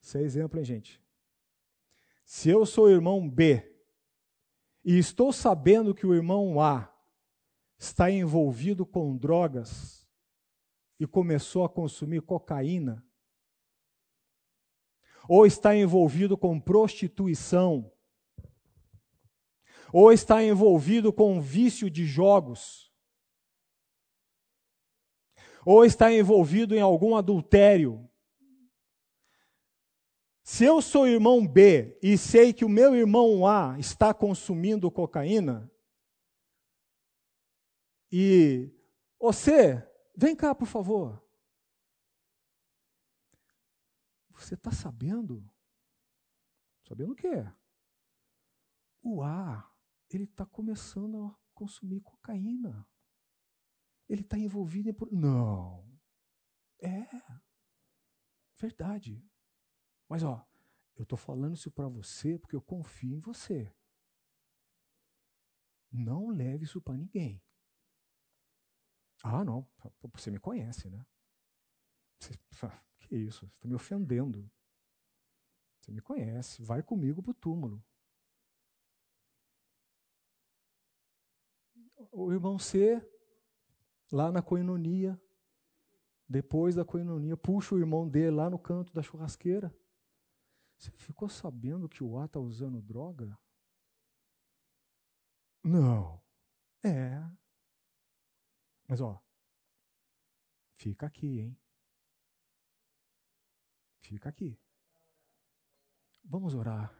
Isso 0.00 0.18
é 0.18 0.20
exemplo, 0.20 0.58
hein, 0.58 0.64
gente? 0.64 1.03
Se 2.24 2.48
eu 2.48 2.64
sou 2.64 2.90
irmão 2.90 3.28
B 3.28 3.70
e 4.84 4.98
estou 4.98 5.32
sabendo 5.32 5.94
que 5.94 6.06
o 6.06 6.14
irmão 6.14 6.60
A 6.60 6.90
está 7.78 8.10
envolvido 8.10 8.86
com 8.86 9.16
drogas 9.16 10.08
e 10.98 11.06
começou 11.06 11.64
a 11.64 11.68
consumir 11.68 12.22
cocaína, 12.22 13.04
ou 15.28 15.46
está 15.46 15.76
envolvido 15.76 16.36
com 16.36 16.60
prostituição, 16.60 17.90
ou 19.92 20.12
está 20.12 20.42
envolvido 20.42 21.12
com 21.12 21.40
vício 21.40 21.90
de 21.90 22.04
jogos, 22.04 22.92
ou 25.64 25.84
está 25.84 26.12
envolvido 26.12 26.74
em 26.74 26.80
algum 26.80 27.16
adultério, 27.16 28.08
se 30.44 30.62
eu 30.62 30.82
sou 30.82 31.08
irmão 31.08 31.46
B 31.46 31.98
e 32.02 32.18
sei 32.18 32.52
que 32.52 32.66
o 32.66 32.68
meu 32.68 32.94
irmão 32.94 33.46
A 33.46 33.78
está 33.78 34.12
consumindo 34.12 34.90
cocaína, 34.90 35.72
e 38.12 38.70
você, 39.18 39.82
vem 40.14 40.36
cá, 40.36 40.54
por 40.54 40.68
favor. 40.68 41.20
Você 44.32 44.54
está 44.54 44.70
sabendo? 44.70 45.50
Sabendo 46.86 47.12
o 47.12 47.16
quê? 47.16 47.50
O 49.02 49.22
A, 49.22 49.74
ele 50.10 50.24
está 50.24 50.44
começando 50.44 51.24
a 51.24 51.38
consumir 51.54 52.00
cocaína. 52.02 52.86
Ele 54.06 54.20
está 54.20 54.38
envolvido 54.38 54.90
em. 54.90 54.94
Não. 55.10 55.90
É. 56.78 57.08
Verdade. 58.58 59.26
Mas 60.14 60.22
ó, 60.22 60.46
eu 60.94 61.02
estou 61.02 61.18
falando 61.18 61.56
isso 61.56 61.72
para 61.72 61.88
você 61.88 62.38
porque 62.38 62.54
eu 62.54 62.62
confio 62.62 63.16
em 63.16 63.18
você. 63.18 63.74
Não 65.90 66.28
leve 66.28 66.62
isso 66.62 66.80
para 66.80 66.96
ninguém. 66.96 67.42
Ah, 69.24 69.44
não, 69.44 69.68
você 70.12 70.30
me 70.30 70.38
conhece, 70.38 70.88
né? 70.88 71.04
Você, 72.20 72.32
que 73.00 73.16
isso? 73.16 73.40
Você 73.40 73.56
está 73.56 73.66
me 73.66 73.74
ofendendo. 73.74 74.48
Você 75.80 75.90
me 75.90 76.00
conhece, 76.00 76.62
vai 76.62 76.80
comigo 76.80 77.20
para 77.20 77.32
o 77.32 77.34
túmulo. 77.34 77.84
O 82.12 82.32
irmão 82.32 82.56
C, 82.56 83.04
lá 84.12 84.30
na 84.30 84.40
coinonia, 84.40 85.20
depois 86.28 86.76
da 86.76 86.84
coinonia, 86.84 87.36
puxa 87.36 87.74
o 87.74 87.80
irmão 87.80 88.08
dele 88.08 88.36
lá 88.36 88.48
no 88.48 88.60
canto 88.60 88.94
da 88.94 89.02
churrasqueira. 89.02 89.76
Você 90.78 90.90
ficou 90.90 91.28
sabendo 91.28 91.88
que 91.88 92.02
o 92.02 92.18
A 92.18 92.26
está 92.26 92.38
usando 92.38 92.82
droga? 92.82 93.38
Não. 95.62 96.20
É. 96.82 97.22
Mas 98.86 99.00
ó, 99.00 99.22
fica 100.76 101.06
aqui, 101.06 101.40
hein? 101.40 101.58
Fica 104.00 104.28
aqui. 104.28 104.58
Vamos 106.22 106.54
orar. 106.54 106.94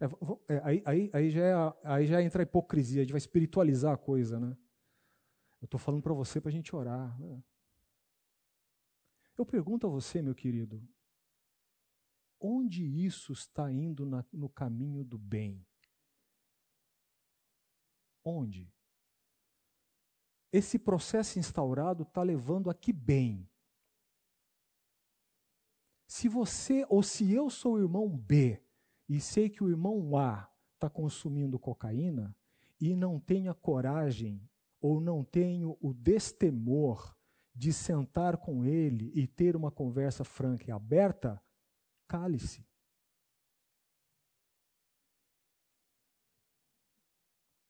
É, 0.00 0.54
é, 0.54 0.60
aí, 0.64 0.82
aí, 0.86 1.10
aí, 1.12 1.30
já 1.30 1.42
é, 1.42 1.54
aí 1.84 2.06
já 2.06 2.22
entra 2.22 2.42
a 2.42 2.44
hipocrisia, 2.44 3.00
a 3.00 3.04
gente 3.04 3.12
vai 3.12 3.18
espiritualizar 3.18 3.92
a 3.92 3.98
coisa, 3.98 4.38
né? 4.38 4.56
Eu 5.60 5.66
estou 5.66 5.78
falando 5.78 6.02
para 6.02 6.14
você 6.14 6.40
para 6.40 6.48
a 6.48 6.52
gente 6.52 6.74
orar. 6.74 7.20
Né? 7.20 7.42
Eu 9.36 9.44
pergunto 9.44 9.86
a 9.86 9.90
você, 9.90 10.22
meu 10.22 10.34
querido, 10.34 10.82
onde 12.40 12.84
isso 12.84 13.32
está 13.32 13.70
indo 13.70 14.06
na, 14.06 14.24
no 14.32 14.48
caminho 14.48 15.04
do 15.04 15.18
bem? 15.18 15.66
Onde? 18.24 18.72
Esse 20.52 20.78
processo 20.78 21.38
instaurado 21.38 22.02
está 22.02 22.22
levando 22.22 22.70
a 22.70 22.74
que 22.74 22.92
bem? 22.92 23.48
Se 26.06 26.28
você 26.28 26.84
ou 26.88 27.02
se 27.02 27.32
eu 27.32 27.48
sou 27.48 27.74
o 27.74 27.78
irmão 27.78 28.08
B 28.08 28.60
e 29.08 29.20
sei 29.20 29.48
que 29.48 29.62
o 29.62 29.68
irmão 29.68 30.16
A 30.16 30.50
está 30.74 30.90
consumindo 30.90 31.58
cocaína 31.58 32.34
e 32.80 32.96
não 32.96 33.20
tenho 33.20 33.50
a 33.50 33.54
coragem 33.54 34.42
ou 34.80 35.00
não 35.00 35.22
tenho 35.22 35.78
o 35.80 35.92
destemor 35.92 37.14
de 37.54 37.72
sentar 37.72 38.38
com 38.38 38.64
ele 38.64 39.12
e 39.14 39.26
ter 39.26 39.54
uma 39.54 39.70
conversa 39.70 40.24
franca 40.24 40.64
e 40.66 40.72
aberta, 40.72 41.40
Cale-se. 42.10 42.66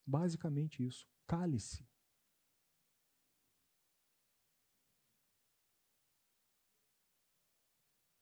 Basicamente 0.03 0.83
isso. 0.83 1.07
Cale-se. 1.27 1.87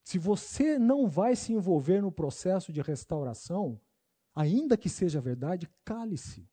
Se 0.04 0.20
você 0.20 0.78
não 0.78 1.08
vai 1.08 1.38
se 1.38 1.54
envolver 1.54 2.02
no 2.02 2.12
processo 2.12 2.74
de 2.74 2.82
restauração, 2.82 3.80
ainda 4.36 4.78
que 4.78 4.90
seja 4.90 5.22
verdade, 5.22 5.70
cale-se. 5.86 6.46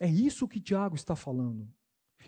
É 0.00 0.08
isso 0.08 0.48
que 0.48 0.60
Tiago 0.60 0.96
está 0.96 1.14
falando. 1.14 1.72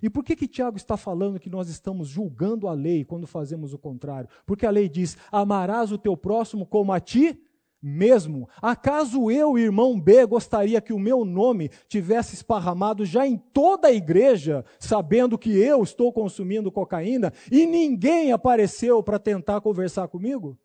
E 0.02 0.10
por 0.10 0.22
que 0.24 0.36
que 0.36 0.48
Tiago 0.48 0.76
está 0.76 0.96
falando 0.96 1.40
que 1.40 1.50
nós 1.50 1.68
estamos 1.68 2.08
julgando 2.08 2.68
a 2.68 2.72
lei 2.72 3.04
quando 3.04 3.26
fazemos 3.26 3.72
o 3.72 3.78
contrário? 3.78 4.28
Porque 4.44 4.66
a 4.66 4.70
lei 4.70 4.88
diz: 4.88 5.16
amarás 5.32 5.90
o 5.90 5.98
teu 5.98 6.16
próximo 6.16 6.66
como 6.66 6.92
a 6.92 7.00
ti 7.00 7.40
mesmo? 7.80 8.48
Acaso 8.60 9.30
eu, 9.30 9.56
irmão 9.56 9.98
B, 9.98 10.26
gostaria 10.26 10.80
que 10.80 10.92
o 10.92 10.98
meu 10.98 11.24
nome 11.24 11.70
tivesse 11.88 12.34
esparramado 12.34 13.04
já 13.04 13.26
em 13.26 13.36
toda 13.36 13.88
a 13.88 13.92
igreja, 13.92 14.64
sabendo 14.78 15.38
que 15.38 15.50
eu 15.56 15.82
estou 15.82 16.12
consumindo 16.12 16.72
cocaína 16.72 17.32
e 17.50 17.66
ninguém 17.66 18.32
apareceu 18.32 19.02
para 19.02 19.18
tentar 19.18 19.60
conversar 19.60 20.08
comigo? 20.08 20.58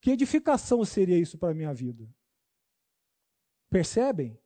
Que 0.00 0.12
edificação 0.12 0.82
seria 0.84 1.18
isso 1.18 1.36
para 1.36 1.50
a 1.50 1.54
minha 1.54 1.74
vida? 1.74 2.08
Percebem? 3.68 4.38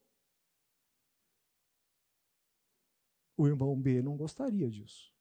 O 3.37 3.47
irmão 3.47 3.75
B 3.77 4.01
não 4.03 4.17
gostaria 4.17 4.71
disso. 4.71 5.13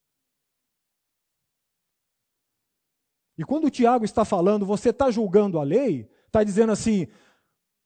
E 3.38 3.43
quando 3.43 3.65
o 3.65 3.71
Tiago 3.71 4.06
está 4.06 4.23
falando, 4.23 4.65
você 4.65 4.89
está 4.89 5.10
julgando 5.10 5.60
a 5.60 5.63
lei, 5.63 6.08
está 6.28 6.43
dizendo 6.43 6.71
assim: 6.71 7.08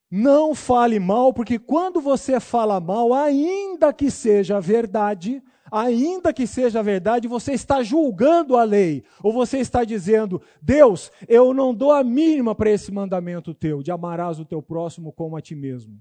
não 0.09 0.53
fale 0.53 0.99
mal, 0.99 1.33
porque 1.33 1.57
quando 1.57 2.01
você 2.01 2.39
fala 2.39 2.79
mal, 2.79 3.13
ainda 3.13 3.93
que 3.93 4.11
seja 4.11 4.59
verdade, 4.59 5.41
ainda 5.71 6.33
que 6.33 6.45
seja 6.45 6.83
verdade, 6.83 7.27
você 7.27 7.53
está 7.53 7.81
julgando 7.81 8.57
a 8.57 8.63
lei, 8.63 9.05
ou 9.23 9.31
você 9.31 9.59
está 9.59 9.85
dizendo: 9.85 10.41
Deus, 10.61 11.11
eu 11.27 11.53
não 11.53 11.73
dou 11.73 11.91
a 11.91 12.03
mínima 12.03 12.53
para 12.53 12.69
esse 12.69 12.91
mandamento 12.91 13.53
teu, 13.53 13.81
de 13.81 13.91
amarás 13.91 14.39
o 14.39 14.45
teu 14.45 14.61
próximo 14.61 15.13
como 15.13 15.37
a 15.37 15.41
ti 15.41 15.55
mesmo. 15.55 15.97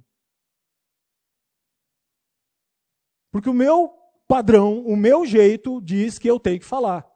Porque 3.30 3.50
o 3.50 3.54
meu 3.54 3.92
padrão, 4.26 4.84
o 4.86 4.96
meu 4.96 5.24
jeito 5.24 5.80
diz 5.80 6.18
que 6.18 6.28
eu 6.28 6.38
tenho 6.38 6.58
que 6.58 6.64
falar. 6.64 7.06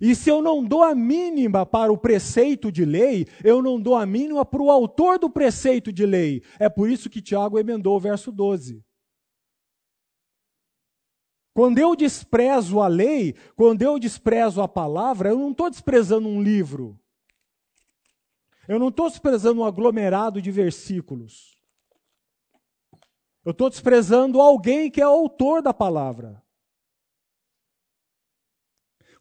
E 0.00 0.14
se 0.14 0.28
eu 0.28 0.42
não 0.42 0.62
dou 0.62 0.82
a 0.82 0.94
mínima 0.94 1.64
para 1.64 1.92
o 1.92 1.96
preceito 1.96 2.70
de 2.70 2.84
lei, 2.84 3.26
eu 3.42 3.62
não 3.62 3.80
dou 3.80 3.94
a 3.94 4.04
mínima 4.04 4.44
para 4.44 4.62
o 4.62 4.70
autor 4.70 5.18
do 5.18 5.30
preceito 5.30 5.90
de 5.92 6.04
lei. 6.04 6.42
É 6.58 6.68
por 6.68 6.90
isso 6.90 7.08
que 7.08 7.22
Tiago 7.22 7.58
emendou 7.58 7.96
o 7.96 8.00
verso 8.00 8.30
12. 8.30 8.84
Quando 11.54 11.78
eu 11.78 11.96
desprezo 11.96 12.80
a 12.80 12.86
lei, 12.86 13.34
quando 13.54 13.80
eu 13.80 13.98
desprezo 13.98 14.60
a 14.60 14.68
palavra, 14.68 15.30
eu 15.30 15.38
não 15.38 15.52
estou 15.52 15.70
desprezando 15.70 16.28
um 16.28 16.42
livro. 16.42 17.00
Eu 18.68 18.78
não 18.78 18.88
estou 18.88 19.08
desprezando 19.08 19.62
um 19.62 19.64
aglomerado 19.64 20.42
de 20.42 20.50
versículos. 20.50 21.55
Eu 23.46 23.52
estou 23.52 23.70
desprezando 23.70 24.40
alguém 24.40 24.90
que 24.90 25.00
é 25.00 25.04
autor 25.04 25.62
da 25.62 25.72
palavra. 25.72 26.42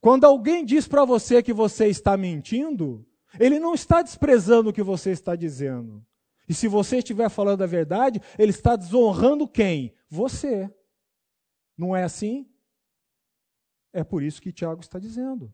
Quando 0.01 0.25
alguém 0.25 0.65
diz 0.65 0.87
para 0.87 1.05
você 1.05 1.43
que 1.43 1.53
você 1.53 1.89
está 1.89 2.17
mentindo, 2.17 3.07
ele 3.39 3.59
não 3.59 3.75
está 3.75 4.01
desprezando 4.01 4.71
o 4.71 4.73
que 4.73 4.81
você 4.81 5.11
está 5.11 5.35
dizendo. 5.35 6.03
E 6.49 6.55
se 6.55 6.67
você 6.67 6.97
estiver 6.97 7.29
falando 7.29 7.61
a 7.61 7.67
verdade, 7.67 8.19
ele 8.39 8.49
está 8.49 8.75
desonrando 8.75 9.47
quem? 9.47 9.93
Você. 10.09 10.73
Não 11.77 11.95
é 11.95 12.03
assim? 12.03 12.49
É 13.93 14.03
por 14.03 14.23
isso 14.23 14.41
que 14.41 14.51
Tiago 14.51 14.81
está 14.81 14.97
dizendo. 14.97 15.53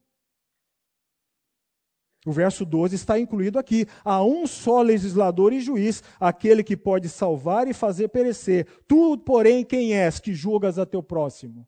O 2.26 2.32
verso 2.32 2.64
12 2.66 2.96
está 2.96 3.20
incluído 3.20 3.58
aqui. 3.58 3.88
Há 4.06 4.24
um 4.24 4.46
só 4.46 4.82
legislador 4.82 5.54
e 5.54 5.60
juiz, 5.60 6.04
aquele 6.20 6.64
que 6.64 6.78
pode 6.78 7.10
salvar 7.10 7.68
e 7.68 7.74
fazer 7.74 8.10
perecer. 8.10 8.68
Tu, 8.88 9.18
porém, 9.20 9.66
quem 9.66 9.94
és 9.94 10.20
que 10.20 10.34
julgas 10.34 10.78
a 10.78 10.86
teu 10.86 11.02
próximo? 11.02 11.66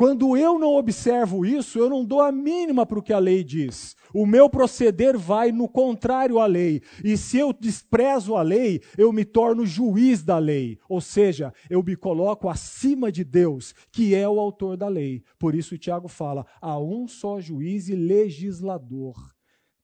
Quando 0.00 0.34
eu 0.34 0.58
não 0.58 0.76
observo 0.76 1.44
isso, 1.44 1.78
eu 1.78 1.90
não 1.90 2.06
dou 2.06 2.22
a 2.22 2.32
mínima 2.32 2.86
para 2.86 2.98
o 2.98 3.02
que 3.02 3.12
a 3.12 3.18
lei 3.18 3.44
diz. 3.44 3.94
O 4.14 4.24
meu 4.24 4.48
proceder 4.48 5.18
vai 5.18 5.52
no 5.52 5.68
contrário 5.68 6.38
à 6.38 6.46
lei. 6.46 6.80
E 7.04 7.18
se 7.18 7.36
eu 7.36 7.52
desprezo 7.52 8.34
a 8.34 8.40
lei, 8.40 8.80
eu 8.96 9.12
me 9.12 9.26
torno 9.26 9.66
juiz 9.66 10.22
da 10.22 10.38
lei. 10.38 10.78
Ou 10.88 11.02
seja, 11.02 11.52
eu 11.68 11.82
me 11.82 11.94
coloco 11.96 12.48
acima 12.48 13.12
de 13.12 13.22
Deus, 13.22 13.74
que 13.92 14.14
é 14.14 14.26
o 14.26 14.40
autor 14.40 14.74
da 14.74 14.88
lei. 14.88 15.22
Por 15.38 15.54
isso, 15.54 15.76
Tiago 15.76 16.08
fala: 16.08 16.46
há 16.62 16.78
um 16.78 17.06
só 17.06 17.38
juiz 17.38 17.90
e 17.90 17.94
legislador. 17.94 19.16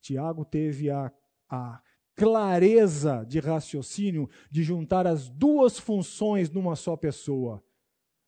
Tiago 0.00 0.46
teve 0.46 0.88
a, 0.88 1.12
a 1.46 1.78
clareza 2.14 3.22
de 3.28 3.38
raciocínio 3.38 4.30
de 4.50 4.62
juntar 4.62 5.06
as 5.06 5.28
duas 5.28 5.78
funções 5.78 6.50
numa 6.50 6.74
só 6.74 6.96
pessoa 6.96 7.62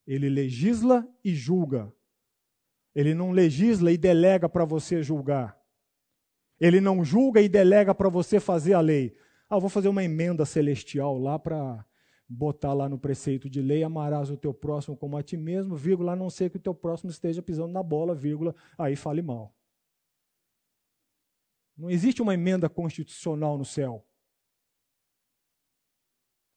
ele 0.09 0.31
legisla 0.31 1.07
e 1.23 1.35
julga. 1.35 1.92
Ele 2.94 3.14
não 3.14 3.31
legisla 3.31 3.92
e 3.92 3.99
delega 3.99 4.49
para 4.49 4.64
você 4.64 5.03
julgar. 5.03 5.61
Ele 6.59 6.81
não 6.81 7.05
julga 7.05 7.42
e 7.42 7.49
delega 7.49 7.94
para 7.94 8.09
você 8.09 8.40
fazer 8.40 8.73
a 8.73 8.81
lei. 8.81 9.14
Ah, 9.51 9.59
vou 9.59 9.68
fazer 9.68 9.88
uma 9.88 10.03
emenda 10.03 10.47
celestial 10.47 11.18
lá 11.18 11.38
para 11.38 11.85
botar 12.27 12.73
lá 12.73 12.88
no 12.88 12.99
preceito 12.99 13.51
de 13.51 13.61
lei, 13.61 13.83
amarás 13.83 14.31
o 14.31 14.37
teu 14.37 14.53
próximo 14.53 14.97
como 14.97 15.16
a 15.16 15.23
ti 15.23 15.37
mesmo, 15.37 15.77
vírgula, 15.77 16.12
a 16.12 16.16
não 16.16 16.31
ser 16.31 16.51
que 16.51 16.57
o 16.57 16.61
teu 16.61 16.75
próximo 16.75 17.11
esteja 17.11 17.42
pisando 17.42 17.73
na 17.73 17.83
bola, 17.83 18.14
vírgula, 18.14 18.55
aí 18.77 18.97
fale 18.97 19.21
mal. 19.23 19.55
Não 21.77 21.90
existe 21.90 22.21
uma 22.21 22.35
emenda 22.35 22.68
constitucional 22.68 23.57
no 23.59 23.64
céu. 23.64 24.08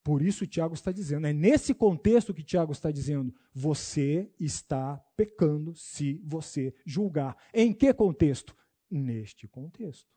Por 0.03 0.23
isso 0.23 0.47
Tiago 0.47 0.73
está 0.73 0.91
dizendo, 0.91 1.27
é 1.27 1.33
nesse 1.33 1.73
contexto 1.73 2.33
que 2.33 2.43
Tiago 2.43 2.71
está 2.71 2.89
dizendo, 2.89 3.33
você 3.53 4.31
está 4.39 4.97
pecando 5.15 5.75
se 5.75 6.19
você 6.25 6.73
julgar. 6.85 7.37
Em 7.53 7.71
que 7.71 7.93
contexto? 7.93 8.55
Neste 8.89 9.47
contexto. 9.47 10.09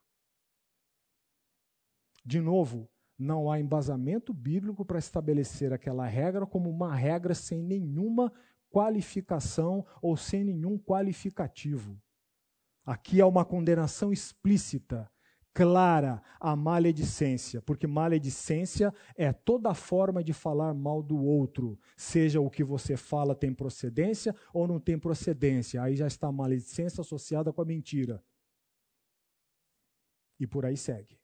De 2.25 2.41
novo, 2.41 2.89
não 3.19 3.51
há 3.51 3.61
embasamento 3.61 4.33
bíblico 4.33 4.85
para 4.85 4.99
estabelecer 4.99 5.73
aquela 5.73 6.07
regra 6.07 6.47
como 6.47 6.71
uma 6.71 6.95
regra 6.95 7.35
sem 7.35 7.63
nenhuma 7.63 8.33
qualificação 8.71 9.87
ou 10.01 10.17
sem 10.17 10.43
nenhum 10.43 10.79
qualificativo. 10.79 12.01
Aqui 12.85 13.21
há 13.21 13.27
uma 13.27 13.45
condenação 13.45 14.13
explícita 14.13 15.11
clara 15.55 16.21
a 16.41 16.57
maledicência, 16.57 17.63
porque 17.63 17.87
maledicência 17.87 18.93
é 19.17 19.33
toda 19.33 19.73
forma 19.73 20.23
de 20.23 20.33
falar 20.33 20.75
mal 20.75 21.01
do 21.01 21.17
outro, 21.17 21.79
seja 21.97 22.41
o 22.41 22.51
que 22.51 22.65
você 22.65 22.97
fala 22.97 23.37
tem 23.37 23.55
procedência 23.55 24.35
ou 24.53 24.67
não 24.67 24.81
tem 24.81 24.99
procedência. 24.99 25.81
Aí 25.81 25.95
já 25.95 26.09
está 26.09 26.27
a 26.27 26.33
maledicência 26.33 27.01
associada 27.01 27.53
com 27.53 27.63
a 27.63 27.65
mentira. 27.65 28.23
E 30.41 30.47
por 30.47 30.67
aí 30.67 30.77
segue. 30.77 31.17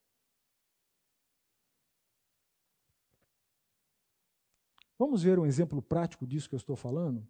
Vamos 4.96 5.22
ver 5.22 5.38
um 5.38 5.46
exemplo 5.46 5.82
prático 5.82 6.26
disso 6.26 6.48
que 6.48 6.54
eu 6.54 6.58
estou 6.58 6.76
falando? 6.76 7.26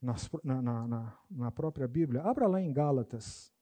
Na, 0.00 0.14
na, 0.42 0.88
na, 0.88 1.18
na 1.30 1.50
própria 1.50 1.86
Bíblia. 1.86 2.22
Abra 2.22 2.46
lá 2.46 2.60
em 2.60 2.72
Gálatas. 2.72 3.52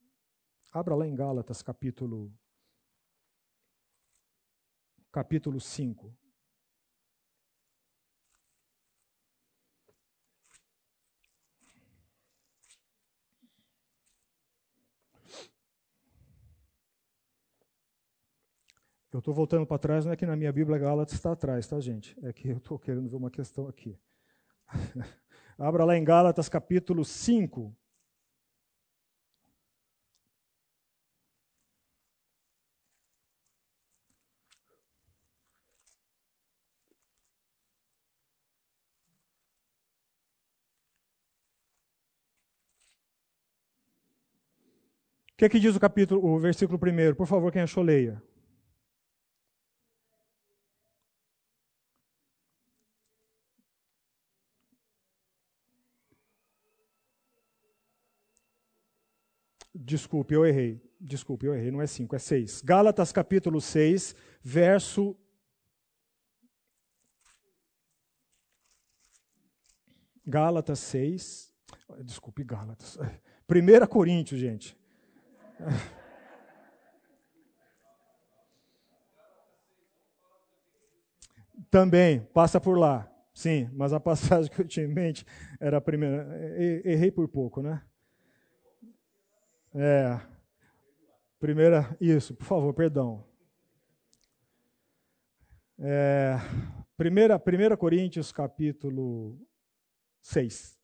Abra 0.72 0.94
lá 0.94 1.04
em 1.04 1.14
Gálatas, 1.14 1.62
capítulo 1.62 2.32
capítulo 5.10 5.60
5. 5.60 6.16
Eu 19.12 19.18
estou 19.18 19.34
voltando 19.34 19.66
para 19.66 19.76
trás, 19.76 20.04
não 20.04 20.12
é 20.12 20.16
que 20.16 20.24
na 20.24 20.36
minha 20.36 20.52
Bíblia 20.52 20.78
Gálatas 20.78 21.14
está 21.14 21.32
atrás, 21.32 21.66
tá, 21.66 21.80
gente? 21.80 22.16
É 22.24 22.32
que 22.32 22.48
eu 22.48 22.58
estou 22.58 22.78
querendo 22.78 23.08
ver 23.08 23.16
uma 23.16 23.28
questão 23.28 23.66
aqui. 23.66 23.98
Abra 25.58 25.84
lá 25.84 25.96
em 25.96 26.04
Gálatas 26.04 26.48
capítulo 26.48 27.04
5. 27.04 27.76
Que, 45.40 45.46
é 45.46 45.48
que 45.48 45.58
diz 45.58 45.74
o 45.74 45.80
capítulo, 45.80 46.22
o 46.22 46.38
versículo 46.38 46.78
primeiro? 46.78 47.16
Por 47.16 47.26
favor, 47.26 47.50
quem 47.50 47.62
achou, 47.62 47.82
leia. 47.82 48.22
Desculpe, 59.74 60.34
eu 60.34 60.44
errei. 60.44 60.78
Desculpe, 61.00 61.46
eu 61.46 61.54
errei. 61.54 61.70
Não 61.70 61.80
é 61.80 61.86
5, 61.86 62.14
é 62.14 62.18
6. 62.18 62.60
Gálatas 62.60 63.10
capítulo 63.10 63.62
6, 63.62 64.14
verso. 64.42 65.16
Gálatas 70.26 70.80
6. 70.80 71.50
Desculpe, 72.04 72.44
Gálatas. 72.44 72.98
1 73.48 73.86
Coríntios, 73.86 74.38
gente. 74.38 74.79
Também, 81.70 82.20
passa 82.32 82.60
por 82.60 82.78
lá. 82.78 83.08
Sim, 83.32 83.70
mas 83.72 83.92
a 83.92 84.00
passagem 84.00 84.50
que 84.50 84.60
eu 84.60 84.66
tinha 84.66 84.86
em 84.86 84.88
mente 84.88 85.24
era 85.60 85.78
a 85.78 85.80
primeira. 85.80 86.26
Errei 86.84 87.10
por 87.10 87.28
pouco, 87.28 87.62
né? 87.62 87.82
É. 89.74 90.20
Primeira, 91.38 91.96
isso, 92.00 92.34
por 92.34 92.44
favor, 92.44 92.74
perdão. 92.74 93.24
É, 95.78 96.36
primeira, 96.96 97.38
Coríntios, 97.78 98.30
capítulo 98.30 99.40
6. 100.20 100.79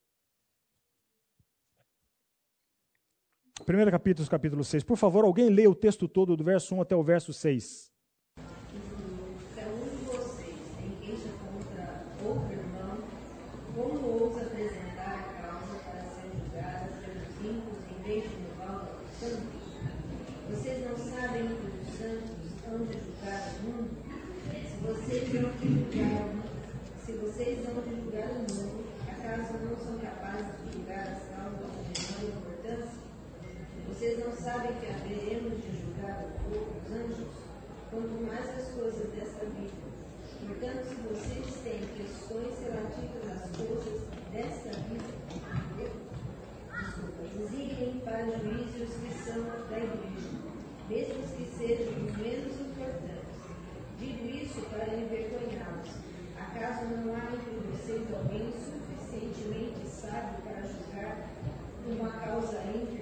Primeiro 3.64 3.90
capítulo, 3.90 4.28
capítulo 4.28 4.62
6. 4.62 4.84
Por 4.84 4.96
favor, 4.96 5.24
alguém 5.24 5.48
lê 5.48 5.66
o 5.66 5.74
texto 5.74 6.07
todo 6.07 6.36
do 6.36 6.44
verso 6.44 6.74
1 6.74 6.82
até 6.82 6.94
o 6.94 7.02
verso 7.02 7.32
6. 7.32 7.90
Vocês 34.07 34.24
não 34.24 34.36
sabem 34.36 34.70
que 34.74 34.86
haveremos 34.86 35.61
de 35.64 35.82
julgar 35.82 36.26
os 36.48 36.92
anjos, 36.92 37.26
quanto 37.90 38.22
mais 38.22 38.48
as 38.50 38.68
coisas 38.68 39.11
desta 39.11 39.44
vida. 39.46 39.82
Portanto, 40.46 40.84
se 40.86 40.94
vocês 40.94 41.57
têm 41.64 41.80
questões 41.98 42.54
relativas 42.62 43.26
às 43.34 43.50
coisas 43.57 44.02
desta 44.30 44.78
vida, 44.86 45.11
designem 47.34 47.98
para 48.04 48.22
juízos 48.26 48.94
que 48.94 49.12
são 49.24 49.42
da 49.42 49.76
igreja, 49.76 50.38
mesmo 50.88 51.24
que 51.36 51.44
sejam 51.59 52.07
os 52.07 52.16
menos 52.16 52.61
importantes. 52.61 53.42
Digo 53.98 54.24
isso 54.24 54.61
para 54.70 54.86
envergonhá-los. 54.86 55.90
Acaso 56.38 56.84
não 56.94 57.12
há 57.12 57.34
entre 57.34 57.59
vocês 57.72 58.07
alguém 58.14 58.52
suficientemente 58.52 59.84
sábio 59.88 60.42
para 60.44 60.62
julgar 60.62 61.28
uma 61.88 62.11
causa 62.12 62.57
irmãos? 62.72 62.95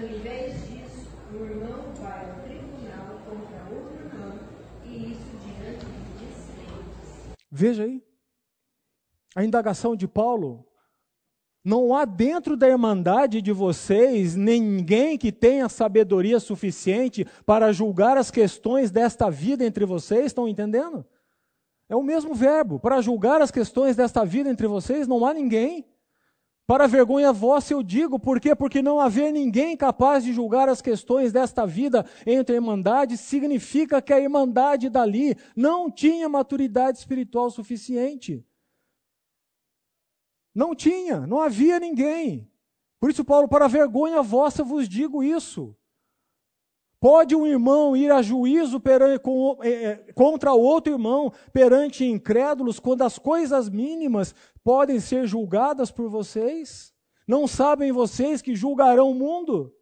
Ao 0.00 0.06
invés 0.06 0.54
disso, 0.66 1.10
o 1.30 1.44
irmão 1.44 1.92
vai 2.00 2.30
ao 2.30 2.40
tribunal 2.40 3.20
contra 3.28 3.74
outro 3.74 3.94
irmão, 4.02 4.38
e 4.82 5.12
isso 5.12 5.30
diante 5.44 5.84
de. 5.84 7.34
Veja 7.50 7.84
aí. 7.84 8.02
A 9.36 9.44
indagação 9.44 9.94
de 9.94 10.08
Paulo. 10.08 10.66
Não 11.62 11.94
há 11.94 12.06
dentro 12.06 12.56
da 12.56 12.66
irmandade 12.66 13.42
de 13.42 13.52
vocês 13.52 14.34
ninguém 14.34 15.18
que 15.18 15.30
tenha 15.30 15.68
sabedoria 15.68 16.40
suficiente 16.40 17.26
para 17.44 17.70
julgar 17.70 18.16
as 18.16 18.30
questões 18.30 18.90
desta 18.90 19.30
vida 19.30 19.66
entre 19.66 19.84
vocês, 19.84 20.26
estão 20.26 20.48
entendendo? 20.48 21.04
É 21.90 21.94
o 21.94 22.02
mesmo 22.02 22.34
verbo. 22.34 22.80
Para 22.80 23.02
julgar 23.02 23.42
as 23.42 23.50
questões 23.50 23.96
desta 23.96 24.24
vida 24.24 24.48
entre 24.48 24.66
vocês, 24.66 25.06
não 25.06 25.26
há 25.26 25.34
ninguém. 25.34 25.89
Para 26.70 26.86
vergonha 26.86 27.32
vossa 27.32 27.72
eu 27.74 27.82
digo, 27.82 28.16
por 28.16 28.38
quê? 28.38 28.54
Porque 28.54 28.80
não 28.80 29.00
haver 29.00 29.32
ninguém 29.32 29.76
capaz 29.76 30.22
de 30.22 30.32
julgar 30.32 30.68
as 30.68 30.80
questões 30.80 31.32
desta 31.32 31.66
vida 31.66 32.08
entre 32.24 32.52
a 32.52 32.58
irmandade 32.58 33.16
significa 33.16 34.00
que 34.00 34.12
a 34.12 34.20
irmandade 34.20 34.88
dali 34.88 35.36
não 35.56 35.90
tinha 35.90 36.28
maturidade 36.28 36.96
espiritual 36.98 37.50
suficiente. 37.50 38.46
Não 40.54 40.72
tinha, 40.72 41.26
não 41.26 41.40
havia 41.40 41.80
ninguém. 41.80 42.48
Por 43.00 43.10
isso, 43.10 43.24
Paulo, 43.24 43.48
para 43.48 43.66
vergonha 43.66 44.22
vossa 44.22 44.62
vos 44.62 44.88
digo 44.88 45.24
isso. 45.24 45.76
Pode 47.00 47.34
um 47.34 47.46
irmão 47.46 47.96
ir 47.96 48.12
a 48.12 48.20
juízo 48.20 48.78
perante, 48.78 49.22
com, 49.22 49.58
é, 49.62 50.12
contra 50.12 50.52
outro 50.52 50.92
irmão 50.92 51.32
perante 51.50 52.04
incrédulos 52.04 52.78
quando 52.78 53.00
as 53.00 53.18
coisas 53.18 53.70
mínimas 53.70 54.34
podem 54.62 55.00
ser 55.00 55.26
julgadas 55.26 55.90
por 55.90 56.10
vocês? 56.10 56.94
Não 57.26 57.48
sabem 57.48 57.90
vocês 57.90 58.42
que 58.42 58.54
julgarão 58.54 59.10
o 59.10 59.14
mundo? 59.14 59.74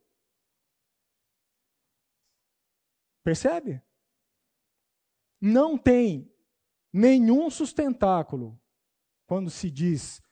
Percebe? 3.24 3.82
Não 5.40 5.76
tem 5.76 6.32
nenhum 6.92 7.50
sustentáculo 7.50 8.60
quando 9.26 9.50
se 9.50 9.70
diz 9.70 10.22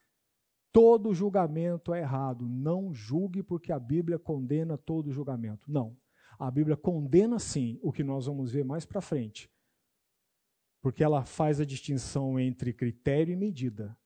todo 0.72 1.14
julgamento 1.14 1.92
é 1.92 2.00
errado. 2.00 2.46
Não 2.46 2.92
julgue 2.92 3.42
porque 3.42 3.72
a 3.72 3.78
Bíblia 3.78 4.18
condena 4.18 4.78
todo 4.78 5.10
julgamento. 5.10 5.70
Não. 5.70 5.96
A 6.38 6.50
Bíblia 6.50 6.76
condena 6.76 7.38
sim 7.38 7.78
o 7.82 7.92
que 7.92 8.04
nós 8.04 8.26
vamos 8.26 8.52
ver 8.52 8.64
mais 8.64 8.84
para 8.84 9.00
frente. 9.00 9.50
Porque 10.82 11.02
ela 11.02 11.24
faz 11.24 11.60
a 11.60 11.64
distinção 11.64 12.38
entre 12.38 12.72
critério 12.72 13.32
e 13.32 13.36
medida. 13.36 13.96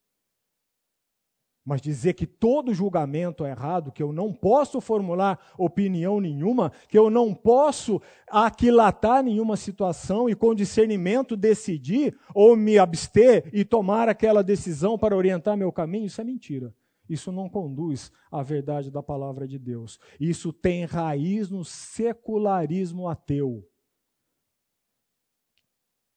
Mas 1.64 1.82
dizer 1.82 2.14
que 2.14 2.26
todo 2.26 2.72
julgamento 2.72 3.44
é 3.44 3.50
errado, 3.50 3.92
que 3.92 4.02
eu 4.02 4.12
não 4.12 4.32
posso 4.32 4.80
formular 4.80 5.38
opinião 5.58 6.18
nenhuma, 6.20 6.72
que 6.88 6.96
eu 6.96 7.10
não 7.10 7.34
posso 7.34 8.00
aquilatar 8.28 9.22
nenhuma 9.22 9.56
situação 9.56 10.28
e 10.28 10.34
com 10.34 10.54
discernimento 10.54 11.36
decidir 11.36 12.18
ou 12.34 12.56
me 12.56 12.78
abster 12.78 13.50
e 13.52 13.64
tomar 13.64 14.08
aquela 14.08 14.42
decisão 14.42 14.98
para 14.98 15.16
orientar 15.16 15.56
meu 15.56 15.70
caminho, 15.70 16.06
isso 16.06 16.20
é 16.20 16.24
mentira. 16.24 16.74
Isso 17.10 17.32
não 17.32 17.48
conduz 17.48 18.12
à 18.30 18.40
verdade 18.40 18.88
da 18.88 19.02
palavra 19.02 19.48
de 19.48 19.58
Deus. 19.58 19.98
Isso 20.20 20.52
tem 20.52 20.84
raiz 20.84 21.50
no 21.50 21.64
secularismo 21.64 23.08
ateu. 23.08 23.68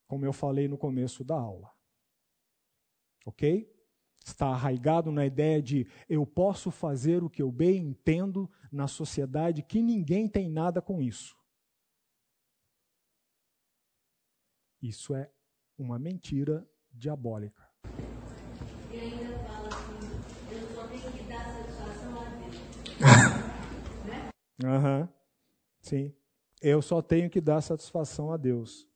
Como 0.06 0.24
eu 0.24 0.32
falei 0.32 0.68
no 0.68 0.78
começo 0.78 1.24
da 1.24 1.36
aula. 1.36 1.74
Ok? 3.26 3.68
Está 4.24 4.50
arraigado 4.50 5.12
na 5.12 5.26
ideia 5.26 5.64
de 5.64 5.88
eu 6.08 6.28
posso 6.28 6.70
fazer 6.70 7.24
o 7.24 7.30
que 7.30 7.42
eu 7.42 7.52
bem 7.52 7.88
entendo 7.88 8.48
na 8.72 8.88
sociedade, 8.88 9.64
que 9.64 9.82
ninguém 9.82 10.30
tem 10.30 10.48
nada 10.48 10.80
com 10.80 11.02
isso. 11.02 11.36
Isso 14.80 15.16
é 15.16 15.34
uma 15.76 15.98
mentira 15.98 16.70
diabólica. 16.92 17.63
Aham. 24.62 25.02
Uhum. 25.02 25.08
Sim. 25.82 26.14
Eu 26.62 26.82
só 26.82 27.02
tenho 27.02 27.30
que 27.30 27.42
dar 27.42 27.62
satisfação 27.62 28.32
a 28.32 28.38
Deus. 28.38 28.88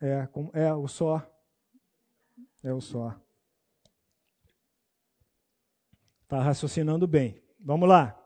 É, 0.00 0.28
é 0.54 0.72
o 0.72 0.86
só. 0.86 1.26
É 2.62 2.72
o 2.72 2.80
só. 2.80 3.14
Está 6.22 6.40
raciocinando 6.40 7.06
bem. 7.06 7.42
Vamos 7.58 7.88
lá. 7.88 8.16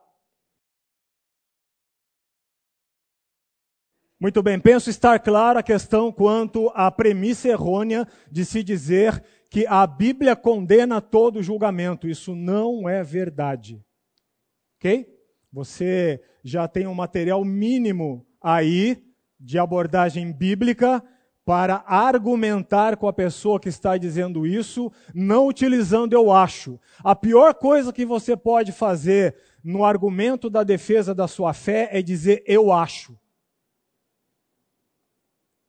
Muito 4.20 4.42
bem, 4.42 4.58
penso 4.60 4.88
estar 4.88 5.18
clara 5.18 5.60
a 5.60 5.62
questão 5.62 6.10
quanto 6.10 6.70
à 6.74 6.90
premissa 6.90 7.48
errônea 7.48 8.08
de 8.30 8.44
se 8.44 8.62
dizer 8.62 9.22
que 9.50 9.66
a 9.66 9.86
Bíblia 9.86 10.34
condena 10.34 11.00
todo 11.00 11.42
julgamento. 11.42 12.08
Isso 12.08 12.34
não 12.34 12.88
é 12.88 13.02
verdade. 13.02 13.84
Ok? 14.76 15.13
Você 15.54 16.20
já 16.42 16.66
tem 16.66 16.84
um 16.88 16.94
material 16.94 17.44
mínimo 17.44 18.26
aí 18.42 19.06
de 19.38 19.56
abordagem 19.56 20.32
bíblica 20.32 21.00
para 21.44 21.84
argumentar 21.86 22.96
com 22.96 23.06
a 23.06 23.12
pessoa 23.12 23.60
que 23.60 23.68
está 23.68 23.96
dizendo 23.96 24.44
isso, 24.44 24.90
não 25.14 25.46
utilizando 25.46 26.12
eu 26.12 26.32
acho. 26.32 26.80
A 27.04 27.14
pior 27.14 27.54
coisa 27.54 27.92
que 27.92 28.04
você 28.04 28.36
pode 28.36 28.72
fazer 28.72 29.36
no 29.62 29.84
argumento 29.84 30.50
da 30.50 30.64
defesa 30.64 31.14
da 31.14 31.28
sua 31.28 31.54
fé 31.54 31.88
é 31.92 32.02
dizer 32.02 32.42
eu 32.48 32.72
acho. 32.72 33.16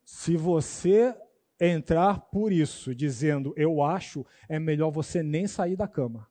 Se 0.04 0.36
você 0.36 1.16
entrar 1.60 2.22
por 2.32 2.52
isso, 2.52 2.96
dizendo 2.96 3.54
eu 3.56 3.84
acho, 3.84 4.26
é 4.50 4.58
melhor 4.58 4.90
você 4.90 5.22
nem 5.22 5.46
sair 5.46 5.76
da 5.76 5.88
cama. 5.88 6.28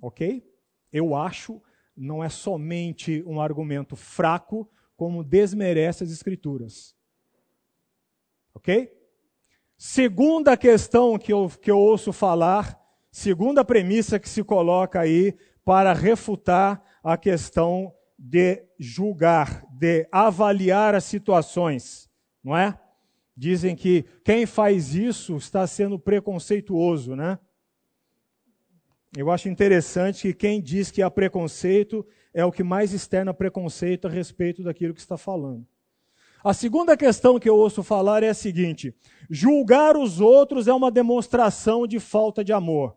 Ok? 0.00 0.51
Eu 0.92 1.14
acho, 1.14 1.60
não 1.96 2.22
é 2.22 2.28
somente 2.28 3.22
um 3.26 3.40
argumento 3.40 3.96
fraco, 3.96 4.68
como 4.96 5.24
desmerece 5.24 6.04
as 6.04 6.10
Escrituras. 6.10 6.94
Ok? 8.54 8.92
Segunda 9.76 10.56
questão 10.56 11.18
que 11.18 11.32
eu, 11.32 11.48
que 11.60 11.70
eu 11.70 11.78
ouço 11.78 12.12
falar, 12.12 12.78
segunda 13.10 13.64
premissa 13.64 14.18
que 14.20 14.28
se 14.28 14.44
coloca 14.44 15.00
aí 15.00 15.36
para 15.64 15.92
refutar 15.92 16.82
a 17.02 17.16
questão 17.16 17.92
de 18.16 18.64
julgar, 18.78 19.66
de 19.72 20.06
avaliar 20.12 20.94
as 20.94 21.04
situações, 21.04 22.08
não 22.44 22.56
é? 22.56 22.78
Dizem 23.36 23.74
que 23.74 24.04
quem 24.24 24.46
faz 24.46 24.94
isso 24.94 25.36
está 25.36 25.66
sendo 25.66 25.98
preconceituoso, 25.98 27.16
né? 27.16 27.38
Eu 29.14 29.30
acho 29.30 29.48
interessante 29.48 30.22
que 30.22 30.34
quem 30.34 30.60
diz 30.60 30.90
que 30.90 31.02
há 31.02 31.10
preconceito 31.10 32.06
é 32.32 32.44
o 32.44 32.52
que 32.52 32.62
mais 32.62 32.94
externa 32.94 33.34
preconceito 33.34 34.06
a 34.06 34.10
respeito 34.10 34.62
daquilo 34.62 34.94
que 34.94 35.00
está 35.00 35.18
falando. 35.18 35.66
A 36.42 36.54
segunda 36.54 36.96
questão 36.96 37.38
que 37.38 37.48
eu 37.48 37.56
ouço 37.56 37.82
falar 37.82 38.22
é 38.22 38.30
a 38.30 38.34
seguinte: 38.34 38.94
julgar 39.28 39.98
os 39.98 40.18
outros 40.18 40.66
é 40.66 40.72
uma 40.72 40.90
demonstração 40.90 41.86
de 41.86 42.00
falta 42.00 42.42
de 42.42 42.54
amor. 42.54 42.96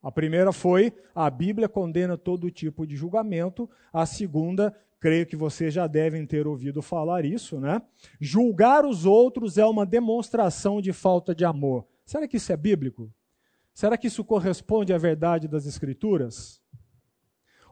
A 0.00 0.12
primeira 0.12 0.52
foi 0.52 0.92
a 1.12 1.28
Bíblia 1.28 1.68
condena 1.68 2.16
todo 2.16 2.48
tipo 2.48 2.86
de 2.86 2.94
julgamento. 2.94 3.68
A 3.92 4.06
segunda, 4.06 4.72
creio 5.00 5.26
que 5.26 5.34
vocês 5.34 5.74
já 5.74 5.88
devem 5.88 6.24
ter 6.24 6.46
ouvido 6.46 6.80
falar 6.80 7.24
isso, 7.24 7.58
né? 7.58 7.82
Julgar 8.20 8.86
os 8.86 9.04
outros 9.04 9.58
é 9.58 9.66
uma 9.66 9.84
demonstração 9.84 10.80
de 10.80 10.92
falta 10.92 11.34
de 11.34 11.44
amor. 11.44 11.84
Será 12.06 12.28
que 12.28 12.36
isso 12.36 12.52
é 12.52 12.56
bíblico? 12.56 13.12
Será 13.74 13.98
que 13.98 14.06
isso 14.06 14.24
corresponde 14.24 14.94
à 14.94 14.98
verdade 14.98 15.48
das 15.48 15.66
Escrituras? 15.66 16.62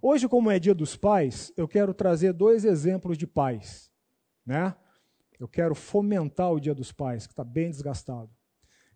Hoje, 0.03 0.29
como 0.29 0.51
é 0.51 0.59
dia 0.59 0.75
dos 0.75 0.97
pais, 0.97 1.53
eu 1.57 1.67
quero 1.67 1.95
trazer 1.95 2.33
dois 2.33 2.65
exemplos 2.65 3.17
de 3.17 3.27
pais, 3.27 3.91
né? 4.45 4.77
Eu 5.39 5.49
quero 5.49 5.75
fomentar 5.75 6.53
o 6.53 6.61
dia 6.61 6.75
dos 6.75 6.93
pais, 6.93 7.27
que 7.27 7.33
está 7.33 7.45
bem 7.45 7.71
desgastado. 7.71 8.31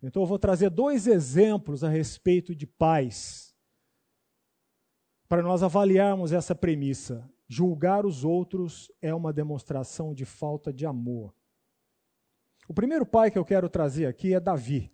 Então 0.03 0.21
eu 0.21 0.27
vou 0.27 0.37
trazer 0.37 0.69
dois 0.69 1.07
exemplos 1.07 1.83
a 1.83 1.89
respeito 1.89 2.53
de 2.53 2.67
pais, 2.67 3.55
para 5.27 5.41
nós 5.41 5.63
avaliarmos 5.63 6.31
essa 6.31 6.53
premissa. 6.53 7.27
Julgar 7.47 8.05
os 8.05 8.23
outros 8.23 8.91
é 9.01 9.13
uma 9.13 9.33
demonstração 9.33 10.13
de 10.13 10.25
falta 10.25 10.71
de 10.71 10.85
amor. 10.85 11.33
O 12.67 12.73
primeiro 12.73 13.05
pai 13.05 13.31
que 13.31 13.37
eu 13.37 13.45
quero 13.45 13.67
trazer 13.67 14.05
aqui 14.05 14.33
é 14.33 14.39
Davi. 14.39 14.91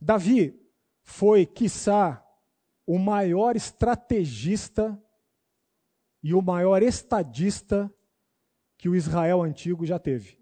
Davi 0.00 0.58
foi, 1.02 1.46
quiçá, 1.46 2.24
o 2.86 2.98
maior 2.98 3.56
estrategista 3.56 5.00
e 6.22 6.32
o 6.34 6.40
maior 6.40 6.82
estadista 6.82 7.92
que 8.76 8.88
o 8.88 8.94
Israel 8.94 9.42
antigo 9.42 9.84
já 9.84 9.98
teve. 9.98 10.38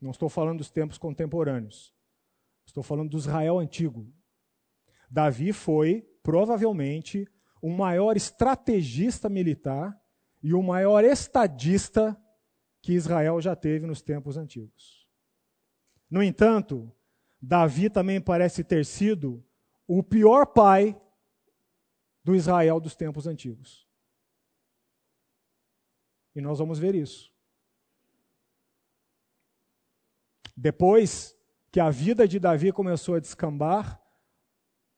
Não 0.00 0.10
estou 0.10 0.28
falando 0.28 0.58
dos 0.58 0.70
tempos 0.70 0.98
contemporâneos. 0.98 1.94
Estou 2.66 2.82
falando 2.82 3.10
do 3.10 3.18
Israel 3.18 3.58
antigo. 3.58 4.12
Davi 5.10 5.52
foi, 5.52 6.02
provavelmente, 6.22 7.28
o 7.60 7.70
maior 7.70 8.16
estrategista 8.16 9.28
militar 9.28 10.00
e 10.42 10.52
o 10.52 10.62
maior 10.62 11.04
estadista 11.04 12.20
que 12.80 12.94
Israel 12.94 13.40
já 13.40 13.54
teve 13.54 13.86
nos 13.86 14.02
tempos 14.02 14.36
antigos. 14.36 15.06
No 16.10 16.22
entanto, 16.22 16.92
Davi 17.42 17.90
também 17.90 18.20
parece 18.20 18.62
ter 18.62 18.86
sido 18.86 19.44
o 19.84 20.00
pior 20.00 20.46
pai 20.46 20.96
do 22.22 22.36
Israel 22.36 22.78
dos 22.78 22.94
tempos 22.94 23.26
antigos. 23.26 23.88
E 26.36 26.40
nós 26.40 26.60
vamos 26.60 26.78
ver 26.78 26.94
isso. 26.94 27.32
Depois 30.56 31.36
que 31.72 31.80
a 31.80 31.90
vida 31.90 32.28
de 32.28 32.38
Davi 32.38 32.70
começou 32.70 33.16
a 33.16 33.20
descambar, 33.20 34.00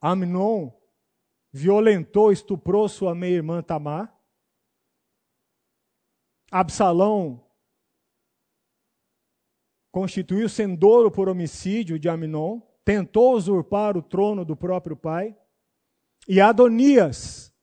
Amnon 0.01 0.70
violentou, 1.51 2.30
estuprou 2.30 2.88
sua 2.88 3.14
meia-irmã 3.14 3.62
Tamar. 3.62 4.14
Absalão 6.51 7.43
constituiu 9.95 10.49
Sendoro 10.49 11.09
por 11.09 11.28
homicídio 11.28 12.01
de 12.01 12.09
Amnon, 12.09 12.61
tentou 12.84 13.36
usurpar 13.36 13.97
o 13.97 14.03
trono 14.03 14.45
do 14.45 14.57
próprio 14.57 14.97
pai. 14.97 15.36
E 16.26 16.40
Adonias, 16.40 17.55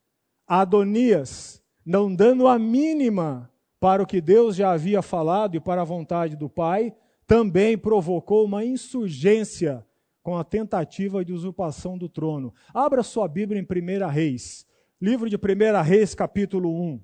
Adonias, 0.47 1.61
não 1.85 2.15
dando 2.15 2.47
a 2.47 2.57
mínima 2.57 3.51
para 3.81 4.01
o 4.01 4.05
que 4.05 4.21
Deus 4.21 4.55
já 4.55 4.71
havia 4.71 5.01
falado 5.01 5.57
e 5.57 5.59
para 5.59 5.81
a 5.81 5.83
vontade 5.83 6.37
do 6.37 6.49
pai, 6.49 6.95
também 7.27 7.77
provocou 7.77 8.45
uma 8.45 8.63
insurgência 8.63 9.85
com 10.23 10.37
a 10.37 10.45
tentativa 10.45 11.25
de 11.25 11.33
usurpação 11.33 11.97
do 11.97 12.07
trono. 12.07 12.53
Abra 12.73 13.03
sua 13.03 13.27
Bíblia 13.27 13.59
em 13.59 13.65
1 13.65 14.07
Reis, 14.07 14.65
livro 15.01 15.29
de 15.29 15.35
1 15.35 15.81
Reis, 15.83 16.15
capítulo 16.15 16.81
1. 16.81 17.01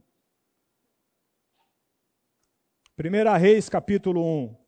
1 2.98 3.38
Reis, 3.38 3.68
capítulo 3.68 4.24
1. 4.24 4.67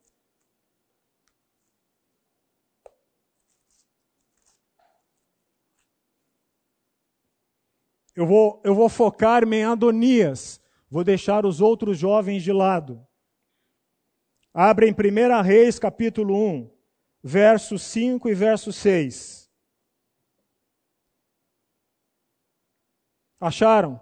Eu 8.19 8.25
vou, 8.25 8.61
eu 8.65 8.75
vou 8.75 8.89
focar-me 8.89 9.55
em 9.55 9.63
Adonias, 9.63 10.59
vou 10.89 11.05
deixar 11.05 11.45
os 11.45 11.61
outros 11.61 11.97
jovens 11.97 12.43
de 12.43 12.51
lado. 12.51 13.01
Abre 14.53 14.89
em 14.89 14.91
1 14.91 15.41
Reis, 15.41 15.79
capítulo 15.79 16.35
1, 16.35 16.69
versos 17.23 17.81
5 17.81 18.27
e 18.27 18.33
verso 18.33 18.73
6. 18.73 19.49
Acharam? 23.39 24.01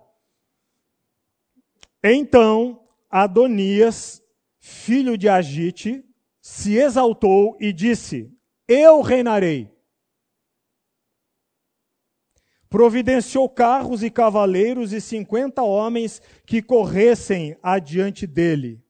Então 2.03 2.87
Adonias, 3.11 4.23
filho 4.57 5.15
de 5.15 5.29
Agite, 5.29 6.03
se 6.41 6.75
exaltou 6.75 7.55
e 7.59 7.71
disse: 7.71 8.35
Eu 8.67 9.01
reinarei. 9.01 9.76
Providenciou 12.69 13.47
carros 13.49 14.03
e 14.03 14.09
cavaleiros 14.09 14.91
e 14.91 14.99
cinquenta 14.99 15.63
homens 15.63 16.21
que 16.45 16.61
corressem 16.61 17.57
adiante 17.63 18.27
dele. 18.27 18.83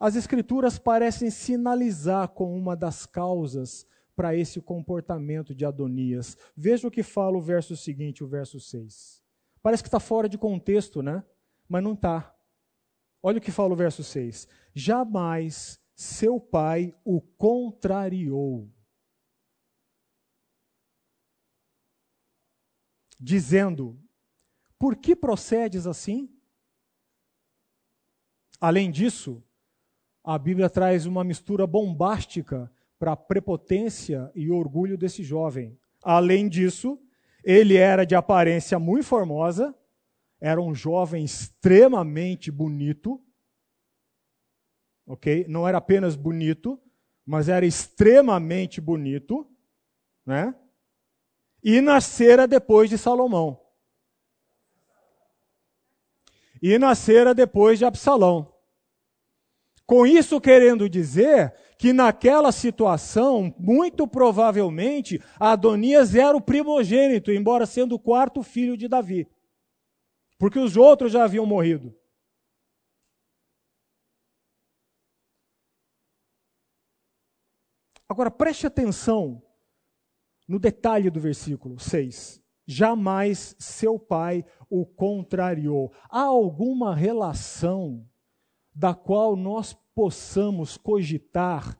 As 0.00 0.16
Escrituras 0.16 0.78
parecem 0.78 1.30
sinalizar 1.30 2.28
com 2.28 2.56
uma 2.56 2.76
das 2.76 3.06
causas 3.06 3.86
para 4.16 4.34
esse 4.34 4.60
comportamento 4.60 5.54
de 5.54 5.64
Adonias. 5.64 6.36
Veja 6.56 6.88
o 6.88 6.90
que 6.90 7.02
fala 7.02 7.36
o 7.36 7.40
verso 7.40 7.76
seguinte, 7.76 8.22
o 8.22 8.26
verso 8.26 8.60
6. 8.60 9.22
Parece 9.62 9.82
que 9.82 9.88
está 9.88 10.00
fora 10.00 10.28
de 10.28 10.38
contexto, 10.38 11.02
né? 11.02 11.24
Mas 11.68 11.82
não 11.82 11.94
está. 11.94 12.34
Olha 13.22 13.38
o 13.38 13.40
que 13.40 13.50
fala 13.50 13.72
o 13.72 13.76
verso 13.76 14.04
6. 14.04 14.46
Jamais 14.74 15.80
seu 15.94 16.38
pai 16.38 16.94
o 17.04 17.20
contrariou, 17.20 18.68
dizendo: 23.24 23.98
Por 24.78 24.94
que 24.94 25.16
procedes 25.16 25.86
assim? 25.86 26.28
Além 28.60 28.90
disso, 28.90 29.42
a 30.22 30.38
Bíblia 30.38 30.68
traz 30.68 31.06
uma 31.06 31.24
mistura 31.24 31.66
bombástica 31.66 32.70
para 32.98 33.12
a 33.12 33.16
prepotência 33.16 34.30
e 34.34 34.50
orgulho 34.50 34.96
desse 34.96 35.22
jovem. 35.22 35.78
Além 36.02 36.48
disso, 36.48 37.00
ele 37.42 37.76
era 37.76 38.04
de 38.04 38.14
aparência 38.14 38.78
muito 38.78 39.06
formosa, 39.06 39.74
era 40.40 40.60
um 40.60 40.74
jovem 40.74 41.24
extremamente 41.24 42.50
bonito, 42.50 43.22
ok? 45.06 45.46
Não 45.48 45.66
era 45.66 45.78
apenas 45.78 46.14
bonito, 46.14 46.80
mas 47.24 47.48
era 47.48 47.64
extremamente 47.64 48.80
bonito, 48.80 49.46
né? 50.26 50.54
E 51.64 51.80
nascera 51.80 52.46
depois 52.46 52.90
de 52.90 52.98
Salomão. 52.98 53.58
E 56.60 56.78
nascera 56.78 57.34
depois 57.34 57.78
de 57.78 57.86
Absalão. 57.86 58.54
Com 59.86 60.06
isso 60.06 60.38
querendo 60.40 60.88
dizer 60.88 61.54
que 61.78 61.92
naquela 61.92 62.52
situação, 62.52 63.54
muito 63.58 64.06
provavelmente, 64.06 65.22
Adonias 65.40 66.14
era 66.14 66.36
o 66.36 66.40
primogênito, 66.40 67.32
embora 67.32 67.64
sendo 67.64 67.94
o 67.94 67.98
quarto 67.98 68.42
filho 68.42 68.76
de 68.76 68.86
Davi. 68.86 69.26
Porque 70.38 70.58
os 70.58 70.76
outros 70.76 71.12
já 71.12 71.24
haviam 71.24 71.46
morrido. 71.46 71.94
Agora 78.08 78.30
preste 78.30 78.66
atenção 78.66 79.43
no 80.46 80.58
detalhe 80.58 81.10
do 81.10 81.20
versículo 81.20 81.78
6. 81.78 82.42
Jamais 82.66 83.54
seu 83.58 83.98
pai 83.98 84.44
o 84.70 84.86
contrariou. 84.86 85.92
Há 86.10 86.22
alguma 86.22 86.94
relação 86.94 88.06
da 88.74 88.94
qual 88.94 89.36
nós 89.36 89.76
possamos 89.94 90.76
cogitar 90.76 91.78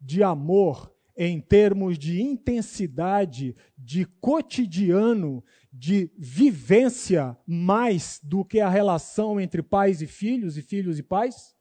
de 0.00 0.22
amor 0.22 0.92
em 1.16 1.40
termos 1.40 1.96
de 1.96 2.20
intensidade, 2.20 3.56
de 3.78 4.04
cotidiano, 4.20 5.44
de 5.72 6.10
vivência, 6.18 7.36
mais 7.46 8.20
do 8.22 8.44
que 8.44 8.60
a 8.60 8.68
relação 8.68 9.40
entre 9.40 9.62
pais 9.62 10.02
e 10.02 10.06
filhos 10.06 10.58
e 10.58 10.62
filhos 10.62 10.98
e 10.98 11.02
pais? 11.02 11.53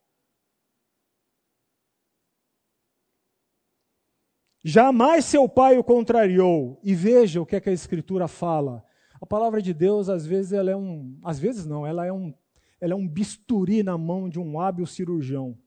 Jamais 4.64 5.26
seu 5.26 5.50
pai 5.50 5.78
o 5.78 5.84
contrariou. 5.84 6.80
E 6.82 6.96
veja 6.96 7.42
o 7.42 7.46
que, 7.46 7.56
é 7.56 7.60
que 7.60 7.70
a 7.70 7.74
Escritura 7.74 8.28
fala. 8.28 8.84
A 9.20 9.26
palavra 9.26 9.62
de 9.62 9.74
Deus, 9.74 10.10
às 10.10 10.26
vezes, 10.26 10.54
ela 10.54 10.72
é 10.72 10.76
um. 10.76 11.20
Às 11.24 11.40
vezes 11.40 11.66
não, 11.66 11.86
ela 11.86 12.06
é 12.06 12.14
um, 12.14 12.34
ela 12.80 12.94
é 12.94 12.96
um 12.96 13.08
bisturi 13.08 13.84
na 13.84 13.98
mão 13.98 14.30
de 14.30 14.40
um 14.40 14.60
hábil 14.60 14.86
cirurgião. 14.86 15.58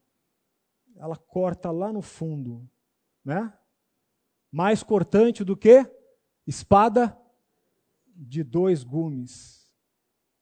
Ela 0.97 1.17
corta 1.17 1.71
lá 1.71 1.93
no 1.93 2.01
fundo, 2.01 2.69
né? 3.25 3.53
Mais 4.51 4.83
cortante 4.83 5.45
do 5.45 5.57
que 5.57 5.85
espada 6.47 7.17
de 8.15 8.43
dois 8.43 8.83
gumes. 8.83 9.71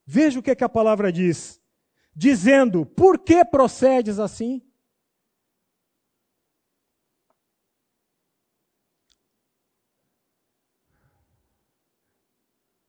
Veja 0.06 0.38
o 0.38 0.42
que, 0.42 0.50
é 0.50 0.54
que 0.54 0.64
a 0.64 0.68
palavra 0.68 1.10
diz. 1.10 1.60
Dizendo, 2.14 2.86
por 2.86 3.18
que 3.18 3.44
procedes 3.44 4.20
assim? 4.20 4.62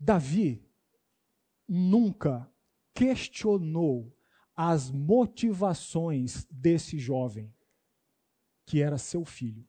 Davi 0.06 0.64
nunca 1.68 2.48
questionou 2.94 4.16
as 4.56 4.92
motivações 4.92 6.46
desse 6.52 7.00
jovem, 7.00 7.52
que 8.68 8.84
era 8.84 9.00
seu 9.00 9.26
filho. 9.26 9.68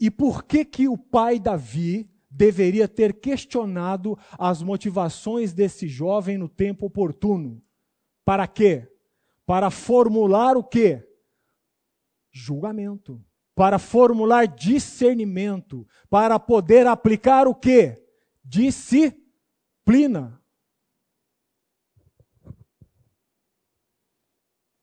E 0.00 0.10
por 0.10 0.44
que 0.44 0.64
que 0.64 0.88
o 0.88 0.96
pai 0.96 1.38
Davi 1.38 2.10
deveria 2.30 2.88
ter 2.88 3.20
questionado 3.20 4.18
as 4.38 4.62
motivações 4.62 5.52
desse 5.52 5.86
jovem 5.86 6.38
no 6.38 6.48
tempo 6.48 6.86
oportuno? 6.86 7.62
Para 8.24 8.48
quê? 8.48 8.90
Para 9.44 9.70
formular 9.70 10.56
o 10.56 10.64
quê? 10.64 11.06
Julgamento 12.32 13.22
para 13.56 13.78
formular 13.78 14.46
discernimento, 14.46 15.86
para 16.10 16.38
poder 16.38 16.86
aplicar 16.86 17.48
o 17.48 17.54
que? 17.54 17.94
Disciplina. 18.44 20.38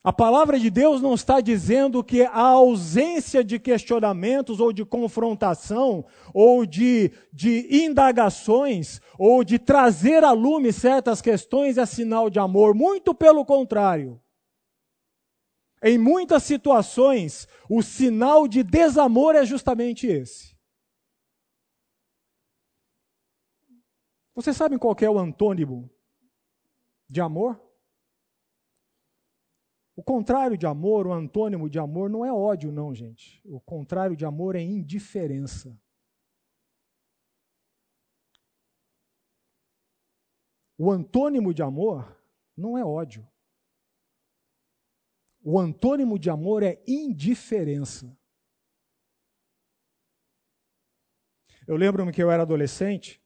A 0.04 0.12
palavra 0.12 0.60
de 0.60 0.72
Deus 0.72 1.02
não 1.02 1.14
está 1.14 1.40
dizendo 1.40 2.04
que 2.04 2.24
a 2.24 2.42
ausência 2.42 3.44
de 3.44 3.60
questionamentos 3.60 4.60
ou 4.60 4.74
de 4.74 4.84
confrontação 4.84 6.04
ou 6.34 6.66
de, 6.66 7.12
de 7.32 7.86
indagações 7.86 9.00
ou 9.20 9.44
de 9.44 9.60
trazer 9.60 10.24
à 10.24 10.32
lume 10.32 10.74
certas 10.74 11.22
questões 11.22 11.78
é 11.78 11.86
sinal 11.86 12.28
de 12.28 12.40
amor. 12.40 12.74
Muito 12.74 13.14
pelo 13.14 13.46
contrário. 13.46 14.20
Em 15.84 15.98
muitas 15.98 16.44
situações, 16.44 17.46
o 17.70 17.82
sinal 17.82 18.48
de 18.48 18.64
desamor 18.64 19.36
é 19.36 19.46
justamente 19.46 20.08
esse. 20.08 20.58
Vocês 24.34 24.56
sabem 24.56 24.80
qual 24.80 24.96
é 25.02 25.10
o 25.10 25.20
antônimo 25.20 25.92
de 27.10 27.20
amor? 27.20 27.62
O 29.96 30.02
contrário 30.02 30.58
de 30.58 30.66
amor, 30.66 31.06
o 31.06 31.14
antônimo 31.14 31.70
de 31.70 31.78
amor, 31.78 32.10
não 32.10 32.26
é 32.26 32.32
ódio, 32.32 32.72
não, 32.72 32.96
gente. 32.96 33.42
O 33.46 33.60
contrário 33.60 34.16
de 34.16 34.26
amor 34.26 34.56
é 34.56 34.62
indiferença. 34.62 35.78
O 40.78 40.90
antônimo 40.90 41.54
de 41.54 41.62
amor 41.62 42.18
não 42.58 42.78
é 42.78 42.84
ódio. 42.84 43.28
O 45.44 45.60
antônimo 45.60 46.18
de 46.18 46.30
amor 46.30 46.64
é 46.64 46.82
indiferença. 46.88 48.18
Eu 51.68 51.76
lembro-me 51.76 52.14
que 52.14 52.24
eu 52.24 52.32
era 52.32 52.44
adolescente, 52.44 53.22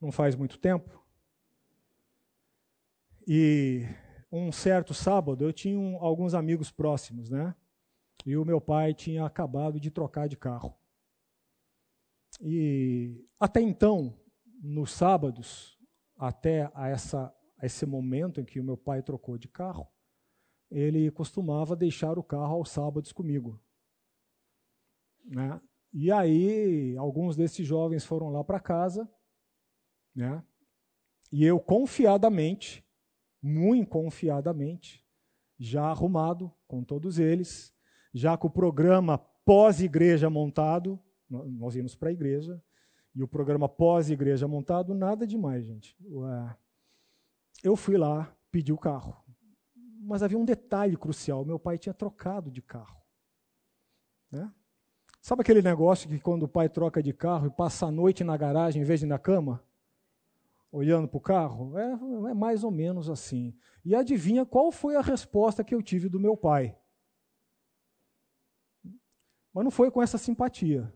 não 0.00 0.12
faz 0.12 0.36
muito 0.36 0.58
tempo, 0.58 1.04
e 3.26 3.84
um 4.30 4.50
certo 4.52 4.94
sábado 4.94 5.44
eu 5.44 5.52
tinha 5.52 5.78
um, 5.78 6.02
alguns 6.02 6.32
amigos 6.32 6.70
próximos, 6.70 7.28
né? 7.28 7.54
E 8.24 8.36
o 8.36 8.44
meu 8.44 8.60
pai 8.60 8.94
tinha 8.94 9.24
acabado 9.24 9.78
de 9.80 9.90
trocar 9.90 10.28
de 10.28 10.36
carro. 10.36 10.76
E 12.40 13.26
até 13.38 13.60
então, 13.60 14.18
nos 14.62 14.92
sábados, 14.92 15.78
até 16.16 16.70
a 16.74 16.88
essa 16.88 17.34
esse 17.62 17.84
momento 17.84 18.40
em 18.40 18.44
que 18.44 18.60
o 18.60 18.64
meu 18.64 18.76
pai 18.76 19.02
trocou 19.02 19.36
de 19.36 19.48
carro, 19.48 19.88
ele 20.70 21.10
costumava 21.10 21.74
deixar 21.74 22.18
o 22.18 22.22
carro 22.22 22.54
aos 22.54 22.70
sábados 22.70 23.12
comigo. 23.12 23.60
Né? 25.24 25.60
E 25.92 26.12
aí, 26.12 26.96
alguns 26.96 27.36
desses 27.36 27.66
jovens 27.66 28.04
foram 28.04 28.30
lá 28.30 28.44
para 28.44 28.60
casa, 28.60 29.10
né? 30.14 30.42
e 31.32 31.44
eu 31.44 31.58
confiadamente, 31.58 32.84
muito 33.42 33.88
confiadamente, 33.88 35.04
já 35.58 35.84
arrumado 35.84 36.52
com 36.66 36.84
todos 36.84 37.18
eles, 37.18 37.74
já 38.12 38.36
com 38.36 38.46
o 38.46 38.50
programa 38.50 39.18
pós-igreja 39.44 40.30
montado, 40.30 41.00
nós 41.28 41.74
íamos 41.74 41.94
para 41.94 42.10
a 42.10 42.12
igreja, 42.12 42.62
e 43.14 43.22
o 43.22 43.28
programa 43.28 43.68
pós-igreja 43.68 44.46
montado, 44.46 44.94
nada 44.94 45.26
demais, 45.26 45.66
gente. 45.66 45.96
Eu 47.62 47.76
fui 47.76 47.96
lá, 47.96 48.34
pedi 48.50 48.72
o 48.72 48.78
carro. 48.78 49.16
Mas 50.00 50.22
havia 50.22 50.38
um 50.38 50.44
detalhe 50.44 50.96
crucial: 50.96 51.44
meu 51.44 51.58
pai 51.58 51.78
tinha 51.78 51.94
trocado 51.94 52.50
de 52.50 52.62
carro. 52.62 53.02
Né? 54.30 54.52
Sabe 55.20 55.42
aquele 55.42 55.60
negócio 55.60 56.08
que 56.08 56.18
quando 56.20 56.44
o 56.44 56.48
pai 56.48 56.68
troca 56.68 57.02
de 57.02 57.12
carro 57.12 57.46
e 57.46 57.50
passa 57.50 57.86
a 57.86 57.90
noite 57.90 58.22
na 58.22 58.36
garagem 58.36 58.82
em 58.82 58.84
vez 58.84 59.00
de 59.00 59.06
na 59.06 59.18
cama? 59.18 59.62
Olhando 60.70 61.08
para 61.08 61.18
o 61.18 61.20
carro? 61.20 61.76
É, 61.78 62.30
é 62.30 62.34
mais 62.34 62.62
ou 62.62 62.70
menos 62.70 63.10
assim. 63.10 63.56
E 63.84 63.94
adivinha 63.94 64.46
qual 64.46 64.70
foi 64.70 64.96
a 64.96 65.00
resposta 65.00 65.64
que 65.64 65.74
eu 65.74 65.82
tive 65.82 66.08
do 66.08 66.20
meu 66.20 66.36
pai? 66.36 66.76
Mas 69.52 69.64
não 69.64 69.70
foi 69.70 69.90
com 69.90 70.02
essa 70.02 70.18
simpatia. 70.18 70.92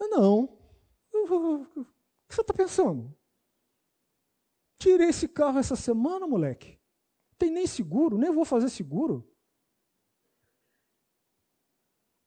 Não. 0.00 0.56
O 2.26 2.28
que 2.28 2.34
você 2.34 2.40
está 2.40 2.52
pensando? 2.52 3.14
Tirei 4.78 5.08
esse 5.08 5.26
carro 5.26 5.58
essa 5.58 5.74
semana, 5.76 6.26
moleque. 6.26 6.78
Tem 7.38 7.50
nem 7.50 7.66
seguro, 7.66 8.18
nem 8.18 8.30
vou 8.30 8.44
fazer 8.44 8.68
seguro. 8.68 9.28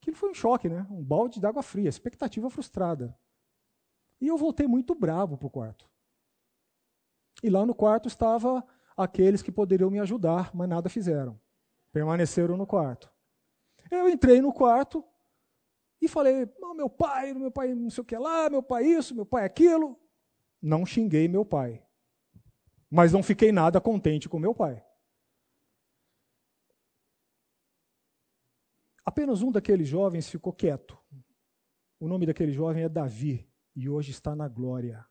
Aquilo 0.01 0.15
foi 0.15 0.29
um 0.29 0.33
choque, 0.33 0.69
né? 0.69 0.85
Um 0.89 1.03
balde 1.03 1.39
de 1.39 1.45
água 1.45 1.61
fria, 1.61 1.89
expectativa 1.89 2.49
frustrada. 2.49 3.17
E 4.19 4.27
eu 4.27 4.37
voltei 4.37 4.67
muito 4.67 4.95
bravo 4.95 5.37
para 5.37 5.47
o 5.47 5.51
quarto. 5.51 5.89
E 7.43 7.49
lá 7.49 7.65
no 7.65 7.75
quarto 7.75 8.07
estava 8.07 8.65
aqueles 8.97 9.41
que 9.41 9.51
poderiam 9.51 9.89
me 9.89 9.99
ajudar, 9.99 10.53
mas 10.53 10.67
nada 10.67 10.89
fizeram. 10.89 11.39
Permaneceram 11.91 12.57
no 12.57 12.67
quarto. 12.67 13.11
Eu 13.89 14.09
entrei 14.09 14.41
no 14.41 14.53
quarto 14.53 15.03
e 16.01 16.07
falei: 16.07 16.51
oh, 16.61 16.73
meu 16.73 16.89
pai, 16.89 17.33
meu 17.33 17.51
pai 17.51 17.73
não 17.73 17.89
sei 17.89 18.01
o 18.01 18.05
que 18.05 18.17
lá, 18.17 18.49
meu 18.49 18.61
pai 18.61 18.85
isso, 18.85 19.15
meu 19.15 19.25
pai 19.25 19.45
aquilo. 19.45 19.99
Não 20.61 20.85
xinguei 20.85 21.27
meu 21.27 21.45
pai 21.45 21.83
mas 22.89 23.13
não 23.13 23.21
fiquei 23.21 23.51
nada 23.51 23.79
contente 23.79 24.27
com 24.27 24.39
meu 24.39 24.53
pai. 24.53 24.83
Apenas 29.05 29.41
um 29.41 29.51
daqueles 29.51 29.87
jovens 29.87 30.29
ficou 30.29 30.53
quieto. 30.53 30.97
O 31.99 32.07
nome 32.07 32.25
daquele 32.25 32.51
jovem 32.51 32.83
é 32.83 32.89
Davi 32.89 33.49
e 33.75 33.89
hoje 33.89 34.11
está 34.11 34.35
na 34.35 34.47
glória. 34.47 35.05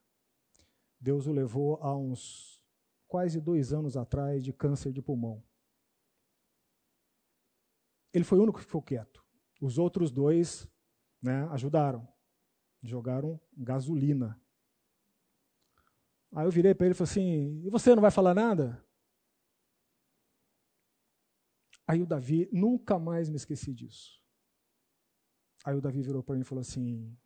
Deus 0.99 1.27
o 1.27 1.31
levou 1.31 1.77
há 1.81 1.95
uns 1.95 2.61
quase 3.07 3.39
dois 3.39 3.71
anos 3.73 3.95
atrás 3.95 4.43
de 4.43 4.51
câncer 4.51 4.91
de 4.91 5.01
pulmão. 5.01 5.43
Ele 8.13 8.23
foi 8.23 8.39
o 8.39 8.43
único 8.43 8.59
que 8.59 8.65
ficou 8.65 8.81
quieto. 8.81 9.23
Os 9.61 9.77
outros 9.77 10.11
dois 10.11 10.67
né, 11.21 11.47
ajudaram, 11.51 12.07
jogaram 12.81 13.39
gasolina 13.55 14.39
Aí 16.31 16.45
eu 16.45 16.51
virei 16.51 16.75
para 16.75 16.85
ele 16.85 16.93
e 16.93 16.97
falei 16.97 17.11
assim: 17.11 17.61
E 17.65 17.69
você 17.69 17.93
não 17.95 18.01
vai 18.01 18.11
falar 18.11 18.33
nada? 18.33 18.83
Aí 21.87 22.01
o 22.01 22.05
Davi, 22.05 22.47
nunca 22.51 22.99
mais 22.99 23.29
me 23.29 23.35
esqueci 23.35 23.73
disso. 23.73 24.21
Aí 25.65 25.75
o 25.75 25.81
Davi 25.81 26.01
virou 26.01 26.23
para 26.23 26.35
mim 26.35 26.41
e 26.41 26.45
falou 26.45 26.61
assim: 26.61 27.17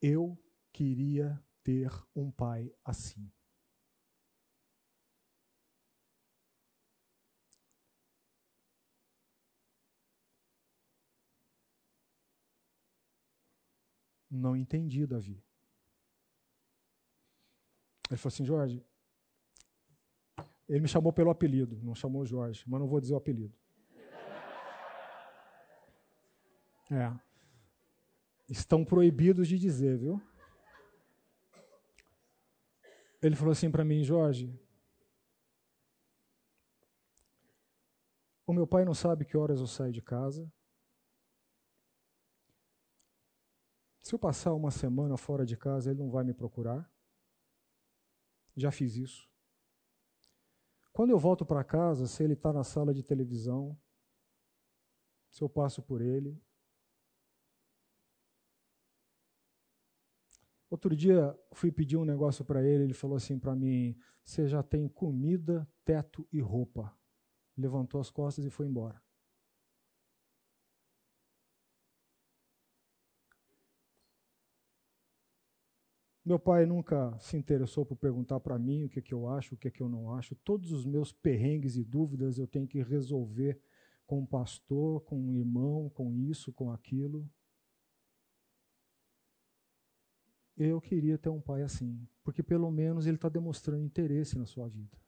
Eu 0.00 0.38
queria 0.72 1.42
ter 1.64 1.90
um 2.14 2.30
pai 2.30 2.72
assim. 2.84 3.32
Não 14.30 14.56
entendi, 14.56 15.06
Davi. 15.06 15.45
Ele 18.10 18.18
falou 18.18 18.32
assim: 18.32 18.44
Jorge. 18.44 18.84
Ele 20.68 20.80
me 20.80 20.88
chamou 20.88 21.12
pelo 21.12 21.30
apelido, 21.30 21.80
não 21.82 21.94
chamou 21.94 22.24
Jorge, 22.24 22.64
mas 22.66 22.80
não 22.80 22.88
vou 22.88 23.00
dizer 23.00 23.14
o 23.14 23.16
apelido. 23.16 23.54
É. 26.90 27.12
Estão 28.48 28.84
proibidos 28.84 29.48
de 29.48 29.58
dizer, 29.58 29.98
viu? 29.98 30.20
Ele 33.22 33.34
falou 33.34 33.52
assim 33.52 33.70
para 33.70 33.84
mim, 33.84 34.02
Jorge. 34.02 34.58
O 38.46 38.52
meu 38.52 38.66
pai 38.66 38.84
não 38.84 38.94
sabe 38.94 39.24
que 39.24 39.36
horas 39.36 39.60
eu 39.60 39.66
saio 39.66 39.92
de 39.92 40.00
casa. 40.00 40.48
Se 44.00 44.14
eu 44.14 44.18
passar 44.20 44.54
uma 44.54 44.70
semana 44.70 45.16
fora 45.16 45.44
de 45.44 45.56
casa, 45.56 45.90
ele 45.90 45.98
não 45.98 46.10
vai 46.10 46.22
me 46.22 46.32
procurar. 46.32 46.88
Já 48.56 48.70
fiz 48.70 48.96
isso. 48.96 49.28
Quando 50.92 51.10
eu 51.10 51.18
volto 51.18 51.44
para 51.44 51.62
casa, 51.62 52.06
se 52.06 52.24
ele 52.24 52.32
está 52.32 52.52
na 52.52 52.64
sala 52.64 52.94
de 52.94 53.02
televisão, 53.02 53.78
se 55.30 55.42
eu 55.42 55.48
passo 55.48 55.82
por 55.82 56.00
ele, 56.00 56.40
Outro 60.68 60.96
dia 60.96 61.38
fui 61.52 61.70
pedir 61.70 61.96
um 61.96 62.04
negócio 62.04 62.44
para 62.44 62.62
ele, 62.62 62.84
ele 62.84 62.94
falou 62.94 63.16
assim 63.16 63.38
para 63.38 63.54
mim: 63.54 63.96
"Você 64.24 64.48
já 64.48 64.62
tem 64.62 64.88
comida, 64.88 65.66
teto 65.84 66.26
e 66.32 66.40
roupa". 66.40 66.92
Levantou 67.56 68.00
as 68.00 68.10
costas 68.10 68.44
e 68.44 68.50
foi 68.50 68.66
embora. 68.66 69.00
Meu 76.26 76.40
pai 76.40 76.66
nunca 76.66 77.16
se 77.20 77.36
interessou 77.36 77.86
por 77.86 77.94
perguntar 77.94 78.40
para 78.40 78.58
mim 78.58 78.82
o 78.82 78.88
que, 78.88 78.98
é 78.98 79.02
que 79.02 79.14
eu 79.14 79.28
acho, 79.28 79.54
o 79.54 79.56
que, 79.56 79.68
é 79.68 79.70
que 79.70 79.80
eu 79.80 79.88
não 79.88 80.12
acho. 80.12 80.34
Todos 80.34 80.72
os 80.72 80.84
meus 80.84 81.12
perrengues 81.12 81.76
e 81.76 81.84
dúvidas 81.84 82.36
eu 82.36 82.48
tenho 82.48 82.66
que 82.66 82.82
resolver 82.82 83.62
com 84.04 84.20
o 84.20 84.26
pastor, 84.26 85.02
com 85.02 85.24
o 85.24 85.32
irmão, 85.32 85.88
com 85.88 86.12
isso, 86.16 86.52
com 86.52 86.72
aquilo. 86.72 87.30
Eu 90.56 90.80
queria 90.80 91.16
ter 91.16 91.28
um 91.28 91.40
pai 91.40 91.62
assim, 91.62 92.04
porque 92.24 92.42
pelo 92.42 92.72
menos 92.72 93.06
ele 93.06 93.18
está 93.18 93.28
demonstrando 93.28 93.84
interesse 93.84 94.36
na 94.36 94.46
sua 94.46 94.68
vida. 94.68 94.98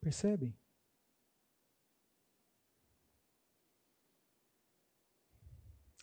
Percebem? 0.00 0.56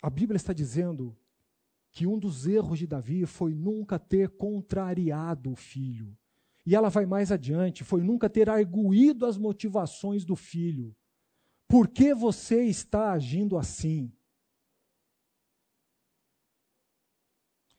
A 0.01 0.09
Bíblia 0.09 0.35
está 0.35 0.51
dizendo 0.51 1.17
que 1.91 2.05
um 2.05 2.17
dos 2.17 2.45
erros 2.45 2.79
de 2.79 2.87
Davi 2.87 3.25
foi 3.25 3.53
nunca 3.53 3.97
ter 3.97 4.29
contrariado 4.29 5.51
o 5.51 5.55
filho. 5.55 6.15
E 6.65 6.75
ela 6.75 6.89
vai 6.89 7.05
mais 7.05 7.31
adiante, 7.31 7.83
foi 7.83 8.01
nunca 8.01 8.29
ter 8.29 8.49
arguído 8.49 9.25
as 9.25 9.37
motivações 9.37 10.23
do 10.23 10.35
filho. 10.35 10.95
Por 11.67 11.87
que 11.87 12.13
você 12.13 12.63
está 12.63 13.11
agindo 13.11 13.57
assim? 13.57 14.11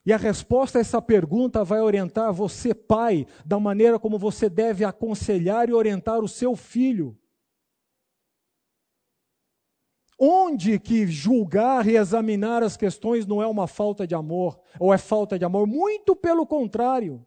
E 0.04 0.12
a 0.12 0.16
resposta 0.16 0.78
a 0.78 0.80
essa 0.80 1.00
pergunta 1.00 1.62
vai 1.62 1.80
orientar 1.80 2.32
você, 2.32 2.74
pai, 2.74 3.26
da 3.44 3.60
maneira 3.60 3.98
como 3.98 4.18
você 4.18 4.48
deve 4.48 4.84
aconselhar 4.84 5.68
e 5.68 5.72
orientar 5.72 6.20
o 6.20 6.28
seu 6.28 6.56
filho. 6.56 7.19
Onde 10.20 10.78
que 10.78 11.06
julgar 11.06 11.86
e 11.88 11.96
examinar 11.96 12.62
as 12.62 12.76
questões 12.76 13.26
não 13.26 13.42
é 13.42 13.46
uma 13.46 13.66
falta 13.66 14.06
de 14.06 14.14
amor, 14.14 14.60
ou 14.78 14.92
é 14.92 14.98
falta 14.98 15.38
de 15.38 15.44
amor? 15.44 15.66
Muito 15.66 16.14
pelo 16.14 16.46
contrário. 16.46 17.26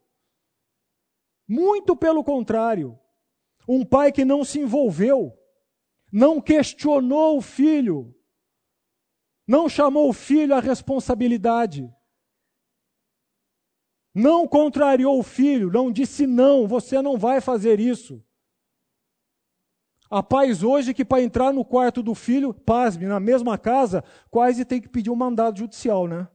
Muito 1.48 1.96
pelo 1.96 2.24
contrário. 2.24 3.00
Um 3.68 3.84
pai 3.84 4.12
que 4.12 4.24
não 4.24 4.44
se 4.44 4.60
envolveu, 4.60 5.36
não 6.12 6.40
questionou 6.40 7.38
o 7.38 7.42
filho, 7.42 8.14
não 9.48 9.68
chamou 9.68 10.10
o 10.10 10.14
filho 10.14 10.54
à 10.54 10.60
responsabilidade 10.60 11.92
não 14.14 14.48
contrariou 14.48 15.18
o 15.18 15.24
filho, 15.24 15.72
não 15.72 15.92
disse 15.92 16.28
não, 16.28 16.68
você 16.68 17.02
não 17.02 17.18
vai 17.18 17.42
fazer 17.42 17.80
isso. 17.80 18.24
Há 20.16 20.22
pais 20.22 20.62
hoje 20.62 20.94
que 20.94 21.04
para 21.04 21.24
entrar 21.24 21.52
no 21.52 21.66
quarto 21.66 22.04
do 22.04 22.14
filho, 22.14 22.54
pasme, 22.54 23.08
na 23.08 23.20
mesma 23.20 23.58
casa, 23.58 24.04
quase 24.30 24.64
tem 24.64 24.80
que 24.80 24.88
pedir 24.88 25.10
um 25.10 25.16
mandado 25.16 25.58
judicial, 25.58 26.08
né? 26.08 26.28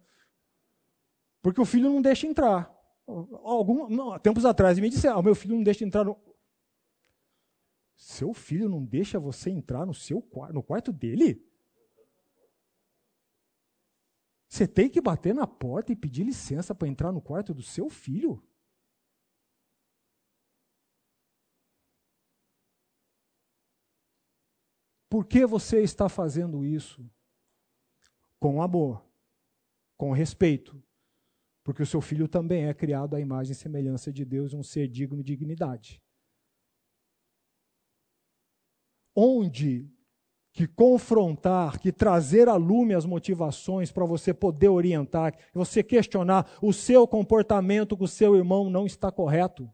Porque 1.41 1.61
o 1.61 1.65
filho 1.65 1.89
não 1.89 2.03
deixa 2.03 2.27
entrar. 2.27 2.75
Algum, 3.07 3.89
não, 3.89 4.19
tempos 4.19 4.45
atrás 4.45 4.81
me 4.81 4.91
disseram, 4.91 5.21
ah, 5.21 5.23
meu 5.23 5.33
filho 5.33 5.55
não 5.55 5.63
deixa 5.63 5.85
entrar 5.85 6.03
no... 6.03 6.19
Seu 7.95 8.35
filho 8.35 8.69
não 8.69 8.85
deixa 8.85 9.21
você 9.21 9.49
entrar 9.49 9.87
no 9.87 9.95
seu 9.95 10.29
no 10.53 10.61
quarto 10.61 10.93
dele? 10.93 11.41
Você 14.49 14.67
tem 14.67 14.91
que 14.91 15.01
bater 15.01 15.33
na 15.33 15.47
porta 15.47 15.93
e 15.93 15.97
pedir 15.97 16.25
licença 16.25 16.75
para 16.75 16.89
entrar 16.89 17.13
no 17.13 17.21
quarto 17.21 17.55
do 17.55 17.63
seu 17.63 17.89
filho? 17.89 18.43
Por 25.09 25.25
que 25.25 25.47
você 25.47 25.83
está 25.83 26.09
fazendo 26.09 26.65
isso? 26.65 27.05
Com 28.39 28.63
amor, 28.63 29.03
com 29.97 30.13
respeito, 30.13 30.81
porque 31.65 31.83
o 31.83 31.87
seu 31.87 32.01
filho 32.01 32.29
também 32.29 32.67
é 32.67 32.75
criado 32.75 33.17
à 33.17 33.21
imagem 33.21 33.53
e 33.53 33.55
semelhança 33.55 34.13
de 34.13 34.25
Deus, 34.25 34.55
um 34.55 34.63
ser 34.63 34.87
digno 34.89 35.19
de 35.19 35.37
dignidade. 35.37 36.01
Onde 39.15 39.91
que 40.53 40.67
confrontar, 40.67 41.79
que 41.79 41.93
trazer 41.93 42.49
a 42.49 42.57
lume 42.57 42.95
as 42.95 43.05
motivações 43.05 43.93
para 43.93 44.05
você 44.05 44.35
poder 44.35 44.69
orientar, 44.69 45.37
você 45.53 45.83
questionar 45.83 46.51
o 46.61 46.73
seu 46.73 47.07
comportamento 47.07 47.97
com 47.97 48.05
o 48.05 48.09
seu 48.09 48.35
irmão 48.35 48.69
não 48.69 48.87
está 48.87 49.13
correto. 49.13 49.71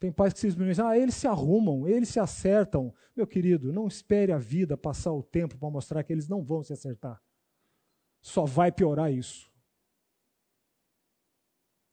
Tem 0.00 0.10
pais 0.10 0.32
que 0.32 0.40
simplesmente 0.40 0.70
dizem, 0.70 0.84
ah, 0.86 0.96
eles 0.98 1.14
se 1.14 1.28
arrumam, 1.28 1.86
eles 1.86 2.08
se 2.08 2.18
acertam. 2.18 2.92
Meu 3.14 3.26
querido, 3.26 3.70
não 3.70 3.86
espere 3.86 4.32
a 4.32 4.38
vida 4.38 4.74
passar 4.74 5.12
o 5.12 5.22
tempo 5.22 5.58
para 5.58 5.68
mostrar 5.68 6.02
que 6.02 6.10
eles 6.10 6.26
não 6.26 6.42
vão 6.42 6.62
se 6.64 6.72
acertar. 6.72 7.22
Só 8.22 8.46
vai 8.46 8.72
piorar 8.72 9.12
isso. 9.12 9.52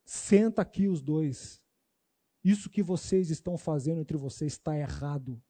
Senta 0.05 0.62
aqui 0.62 0.88
os 0.88 1.01
dois. 1.01 1.62
Isso 2.41 2.70
que 2.70 2.82
vocês 2.82 3.30
estão 3.30 3.58
fazendo 3.58 3.99
entre 3.99 4.16
vocês 4.16 4.53
está 4.53 4.78
errado. 4.78 5.43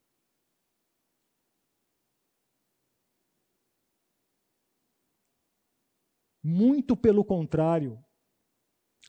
Muito 6.41 6.97
pelo 6.97 7.23
contrário. 7.23 8.03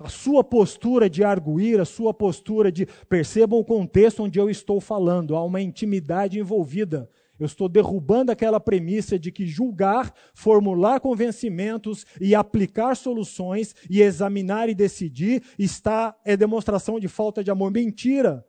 A 0.01 0.09
sua 0.09 0.45
postura 0.45 1.11
de 1.11 1.25
arguir, 1.25 1.81
a 1.81 1.85
sua 1.85 2.15
postura 2.15 2.71
de. 2.71 2.87
Percebam 3.09 3.59
o 3.59 3.65
contexto 3.65 4.23
onde 4.23 4.39
eu 4.39 4.49
estou 4.49 4.81
falando, 4.81 5.35
há 5.35 5.45
uma 5.45 5.61
intimidade 5.61 6.39
envolvida. 6.39 7.11
Eu 7.39 7.47
estou 7.47 7.69
derrubando 7.69 8.33
aquela 8.33 8.59
premissa 8.59 9.19
de 9.19 9.31
que 9.31 9.47
julgar, 9.47 10.13
formular 10.35 11.01
convencimentos 11.01 12.05
e 12.21 12.35
aplicar 12.35 12.97
soluções 12.97 13.75
e 13.89 14.03
examinar 14.03 14.69
e 14.69 14.75
decidir 14.75 15.45
está 15.59 16.17
é 16.25 16.37
demonstração 16.37 16.99
de 16.99 17.07
falta 17.07 17.43
de 17.43 17.51
amor. 17.51 17.71
Mentira. 17.71 18.45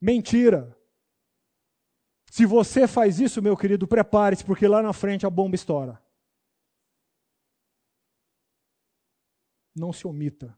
Mentira. 0.00 0.76
Se 2.30 2.44
você 2.44 2.88
faz 2.88 3.20
isso, 3.20 3.42
meu 3.42 3.56
querido, 3.56 3.86
prepare-se, 3.86 4.44
porque 4.44 4.66
lá 4.66 4.82
na 4.82 4.92
frente 4.92 5.26
a 5.26 5.30
bomba 5.30 5.54
estoura. 5.54 6.01
Não 9.74 9.92
se 9.92 10.06
omita. 10.06 10.56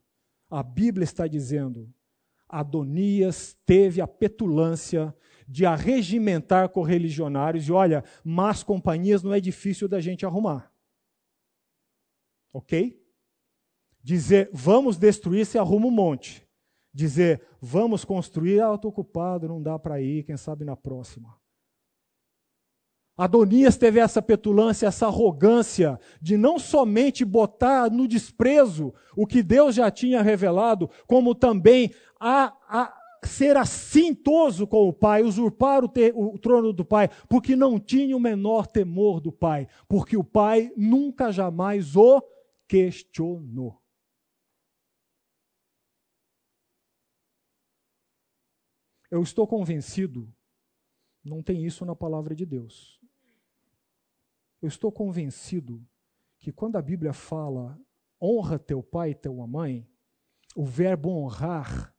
A 0.49 0.61
Bíblia 0.61 1.03
está 1.03 1.27
dizendo: 1.27 1.93
Adonias 2.47 3.57
teve 3.65 4.01
a 4.01 4.07
petulância 4.07 5.15
de 5.47 5.65
arregimentar 5.65 6.69
correligionários, 6.69 7.67
e 7.67 7.71
olha, 7.71 8.03
más 8.23 8.63
companhias 8.63 9.21
não 9.21 9.33
é 9.33 9.39
difícil 9.39 9.87
da 9.87 10.01
gente 10.01 10.25
arrumar. 10.25 10.71
Ok? 12.51 12.99
Dizer, 14.01 14.49
vamos 14.53 14.97
destruir, 14.97 15.45
se 15.45 15.57
arruma 15.57 15.87
um 15.87 15.91
monte. 15.91 16.47
Dizer, 16.93 17.41
vamos 17.59 18.05
construir, 18.05 18.61
ah, 18.61 18.73
estou 18.73 18.89
ocupado, 18.89 19.47
não 19.47 19.61
dá 19.61 19.77
para 19.77 20.01
ir, 20.01 20.23
quem 20.23 20.37
sabe 20.37 20.63
na 20.63 20.75
próxima. 20.75 21.37
Adonias 23.17 23.77
teve 23.77 23.99
essa 23.99 24.21
petulância, 24.21 24.87
essa 24.87 25.07
arrogância 25.07 25.97
de 26.21 26.35
não 26.35 26.59
somente 26.59 27.23
botar 27.23 27.89
no 27.89 28.07
desprezo 28.07 28.93
o 29.15 29.25
que 29.25 29.41
Deus 29.41 29.75
já 29.75 29.89
tinha 29.89 30.21
revelado, 30.21 30.89
como 31.07 31.33
também 31.33 31.93
a, 32.19 32.53
a 32.67 32.93
ser 33.25 33.55
assintoso 33.55 34.67
com 34.67 34.87
o 34.87 34.93
pai, 34.93 35.23
usurpar 35.23 35.83
o, 35.83 35.91
o, 36.15 36.37
trono 36.37 36.73
do 36.73 36.83
pai, 36.83 37.09
porque 37.29 37.55
não 37.55 37.79
tinha 37.79 38.15
o 38.15 38.19
menor 38.19 38.67
temor 38.67 39.19
do 39.19 39.31
pai, 39.31 39.67
porque 39.87 40.17
o 40.17 40.23
pai 40.23 40.71
nunca 40.75 41.31
jamais 41.31 41.95
o 41.95 42.21
questionou. 42.67 43.81
Eu 49.09 49.21
estou 49.21 49.47
convencido, 49.47 50.29
não 51.23 51.41
tem 51.41 51.65
isso 51.65 51.85
na 51.85 51.95
palavra 51.95 52.35
de 52.35 52.45
Deus. 52.45 52.94
Eu 54.61 54.67
estou 54.67 54.91
convencido 54.91 55.85
que 56.39 56.51
quando 56.51 56.77
a 56.77 56.81
Bíblia 56.81 57.13
fala 57.13 57.79
honra 58.21 58.57
teu 58.57 58.81
pai 58.81 59.11
e 59.11 59.15
tua 59.15 59.47
mãe, 59.47 59.87
o 60.55 60.65
verbo 60.65 61.09
honrar 61.09 61.93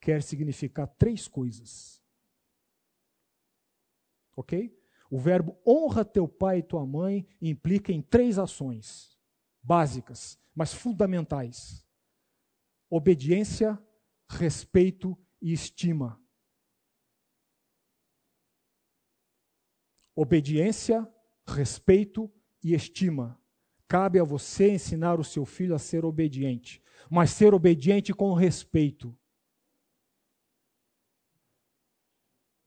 quer 0.00 0.22
significar 0.22 0.86
três 0.86 1.26
coisas. 1.26 2.02
Ok? 4.36 4.78
O 5.10 5.18
verbo 5.18 5.58
honra 5.66 6.04
teu 6.04 6.28
pai 6.28 6.58
e 6.58 6.62
tua 6.62 6.86
mãe 6.86 7.26
implica 7.40 7.92
em 7.92 8.02
três 8.02 8.38
ações 8.38 9.18
básicas, 9.62 10.38
mas 10.54 10.72
fundamentais: 10.72 11.84
obediência, 12.88 13.82
respeito 14.28 15.18
e 15.40 15.52
estima. 15.52 16.20
Obediência, 20.14 21.06
respeito 21.46 22.30
e 22.62 22.74
estima. 22.74 23.38
Cabe 23.88 24.18
a 24.18 24.24
você 24.24 24.72
ensinar 24.72 25.20
o 25.20 25.24
seu 25.24 25.44
filho 25.44 25.74
a 25.74 25.78
ser 25.78 26.04
obediente, 26.04 26.82
mas 27.08 27.30
ser 27.30 27.54
obediente 27.54 28.12
com 28.12 28.34
respeito. 28.34 29.16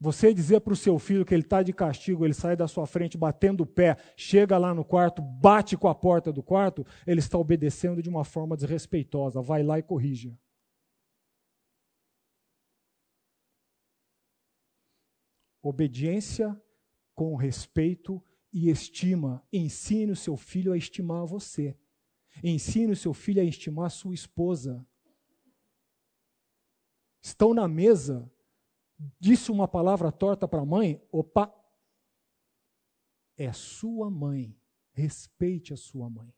Você 0.01 0.33
dizer 0.33 0.61
para 0.61 0.71
o 0.71 0.77
seu 0.77 0.97
filho 0.97 1.25
que 1.25 1.33
ele 1.33 1.43
está 1.43 1.61
de 1.61 1.73
castigo, 1.73 2.25
ele 2.25 2.33
sai 2.33 2.55
da 2.55 2.69
sua 2.69 2.87
frente 2.87 3.17
batendo 3.17 3.63
o 3.63 3.67
pé, 3.67 3.97
chega 4.15 4.57
lá 4.57 4.73
no 4.73 4.85
quarto, 4.85 5.21
bate 5.21 5.75
com 5.75 5.89
a 5.89 5.95
porta 5.95 6.31
do 6.31 6.41
quarto, 6.41 6.85
ele 7.05 7.19
está 7.19 7.37
obedecendo 7.37 8.01
de 8.01 8.07
uma 8.07 8.23
forma 8.23 8.55
desrespeitosa. 8.55 9.41
Vai 9.41 9.61
lá 9.61 9.77
e 9.77 9.83
corrija. 9.83 10.39
Obediência 15.61 16.57
com 17.13 17.35
respeito 17.35 18.23
e 18.51 18.69
estima. 18.69 19.45
Ensine 19.51 20.11
o 20.11 20.15
seu 20.15 20.35
filho 20.37 20.73
a 20.73 20.77
estimar 20.77 21.25
você. 21.25 21.77
Ensine 22.43 22.93
o 22.93 22.97
seu 22.97 23.13
filho 23.13 23.41
a 23.41 23.45
estimar 23.45 23.89
sua 23.91 24.13
esposa. 24.13 24.85
Estão 27.21 27.53
na 27.53 27.67
mesa, 27.67 28.31
disse 29.19 29.51
uma 29.51 29.67
palavra 29.67 30.11
torta 30.11 30.47
para 30.47 30.61
a 30.61 30.65
mãe, 30.65 31.05
opa, 31.11 31.53
é 33.37 33.51
sua 33.53 34.09
mãe. 34.09 34.55
Respeite 34.91 35.73
a 35.73 35.77
sua 35.77 36.09
mãe. 36.09 36.33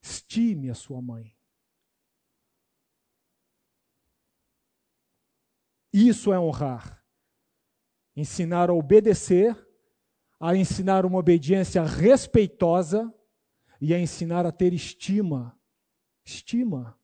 Estime 0.00 0.70
a 0.70 0.74
sua 0.74 1.02
mãe. 1.02 1.36
Isso 5.92 6.32
é 6.32 6.38
honrar. 6.38 7.04
Ensinar 8.14 8.70
a 8.70 8.74
obedecer 8.74 9.56
a 10.44 10.56
ensinar 10.56 11.06
uma 11.06 11.20
obediência 11.20 11.84
respeitosa 11.84 13.14
e 13.80 13.94
a 13.94 14.00
ensinar 14.00 14.44
a 14.44 14.50
ter 14.50 14.72
estima. 14.72 15.56
Estima. 16.24 16.98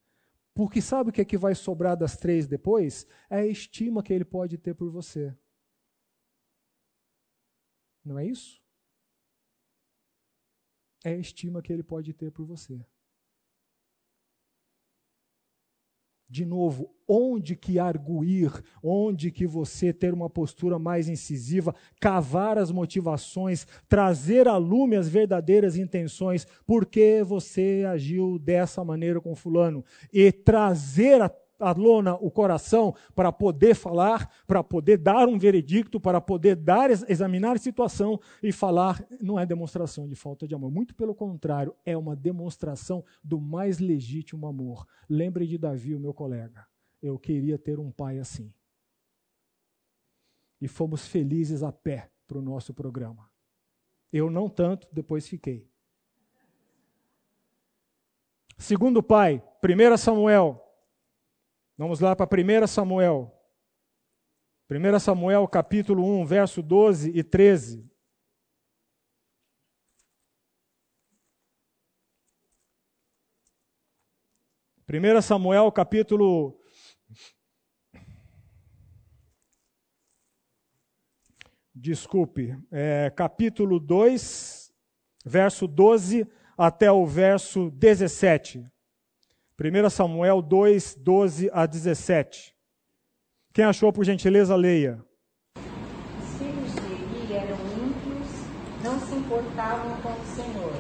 Porque 0.53 0.83
sabe 0.83 1.11
o 1.11 1.13
que 1.13 1.21
é 1.21 1.25
que 1.25 1.39
vai 1.39 1.55
sobrar 1.55 1.97
das 1.97 2.17
três 2.17 2.49
depois? 2.49 3.07
É 3.31 3.37
a 3.37 3.47
estima 3.47 4.03
que 4.03 4.13
ele 4.13 4.25
pode 4.25 4.59
ter 4.59 4.75
por 4.75 4.91
você. 4.91 5.33
Não 8.05 8.19
é 8.19 8.27
isso? 8.27 8.61
É 11.05 11.11
a 11.11 11.17
estima 11.17 11.63
que 11.63 11.73
ele 11.73 11.85
pode 11.85 12.13
ter 12.13 12.33
por 12.33 12.45
você. 12.45 12.85
De 16.31 16.45
novo, 16.45 16.91
onde 17.09 17.57
que 17.57 17.79
arguir, 17.79 18.53
onde 18.83 19.31
que 19.31 19.47
você 19.47 19.95
ter 19.95 20.13
uma 20.13 20.29
postura 20.29 20.79
mais 20.79 21.09
incisiva, 21.09 21.75
cavar 21.99 22.59
as 22.59 22.71
motivações, 22.71 23.67
trazer 23.89 24.47
a 24.47 24.59
lume 24.59 24.95
as 24.95 25.09
verdadeiras 25.09 25.77
intenções, 25.77 26.47
por 26.67 26.85
que 26.85 27.23
você 27.23 27.87
agiu 27.91 28.39
dessa 28.39 28.85
maneira 28.85 29.23
com 29.23 29.35
fulano, 29.35 29.83
e 30.13 30.31
trazer 30.31 31.23
a 31.23 31.31
a 31.59 31.73
lona, 31.73 32.15
o 32.15 32.31
coração, 32.31 32.95
para 33.15 33.33
poder 33.33 33.75
falar, 33.75 34.31
para 34.47 34.63
poder 34.63 34.97
dar 34.99 35.29
um 35.29 35.39
veredicto, 35.39 36.01
para 36.01 36.21
poder 36.21 36.55
dar, 36.57 36.91
examinar 36.91 37.57
a 37.57 37.59
situação 37.59 38.21
e 38.43 38.53
falar, 38.53 39.05
não 39.21 39.39
é 39.39 39.45
demonstração 39.45 40.07
de 40.09 40.15
falta 40.15 40.47
de 40.47 40.55
amor. 40.55 40.71
Muito 40.71 40.95
pelo 40.95 41.15
contrário, 41.15 41.75
é 41.85 41.97
uma 41.97 42.15
demonstração 42.15 43.05
do 43.23 43.41
mais 43.41 43.79
legítimo 43.79 44.47
amor. 44.47 44.87
Lembre 45.09 45.47
de 45.47 45.59
Davi, 45.59 45.95
o 45.95 46.01
meu 46.01 46.15
colega. 46.15 46.67
Eu 47.03 47.19
queria 47.19 47.59
ter 47.59 47.79
um 47.79 47.91
pai 47.91 48.19
assim. 48.19 48.53
E 50.61 50.67
fomos 50.67 51.07
felizes 51.07 51.63
a 51.63 51.73
pé 51.73 52.11
para 52.27 52.39
o 52.39 52.43
nosso 52.43 52.75
programa. 52.75 53.29
Eu 54.13 54.31
não 54.31 54.49
tanto, 54.49 54.89
depois 54.93 55.29
fiquei. 55.29 55.69
Segundo 58.57 59.03
pai, 59.03 59.43
1 59.63 59.97
Samuel 59.97 60.68
Vamos 61.79 62.01
lá 62.01 62.17
para 62.17 62.27
1 62.27 62.67
Samuel. 62.67 63.33
1 64.69 64.99
Samuel 64.99 65.47
capítulo 65.47 66.05
1, 66.05 66.27
verso 66.27 66.61
12 66.61 67.13
e 67.17 67.23
13. 67.23 67.89
Primeira 74.85 75.23
Samuel 75.23 75.71
capítulo 75.71 76.61
Desculpe, 81.73 82.59
é, 82.73 83.09
capítulo 83.11 83.79
2, 83.79 84.75
verso 85.25 85.69
12 85.69 86.27
até 86.57 86.91
o 86.91 87.07
verso 87.07 87.71
17. 87.71 88.69
1 89.61 89.91
Samuel 89.91 90.41
2, 90.41 90.95
12 90.95 91.51
a 91.53 91.67
17. 91.67 92.55
Quem 93.53 93.65
achou, 93.65 93.93
por 93.93 94.05
gentileza, 94.05 94.55
leia. 94.55 95.05
Os 95.57 96.39
filhos 96.39 96.73
de 96.75 97.27
Eli 97.27 97.33
eram 97.33 97.59
ímpios, 97.75 98.29
não 98.85 99.01
se 99.01 99.17
importavam 99.17 99.97
com 100.01 100.11
o 100.11 100.27
Senhor, 100.37 100.73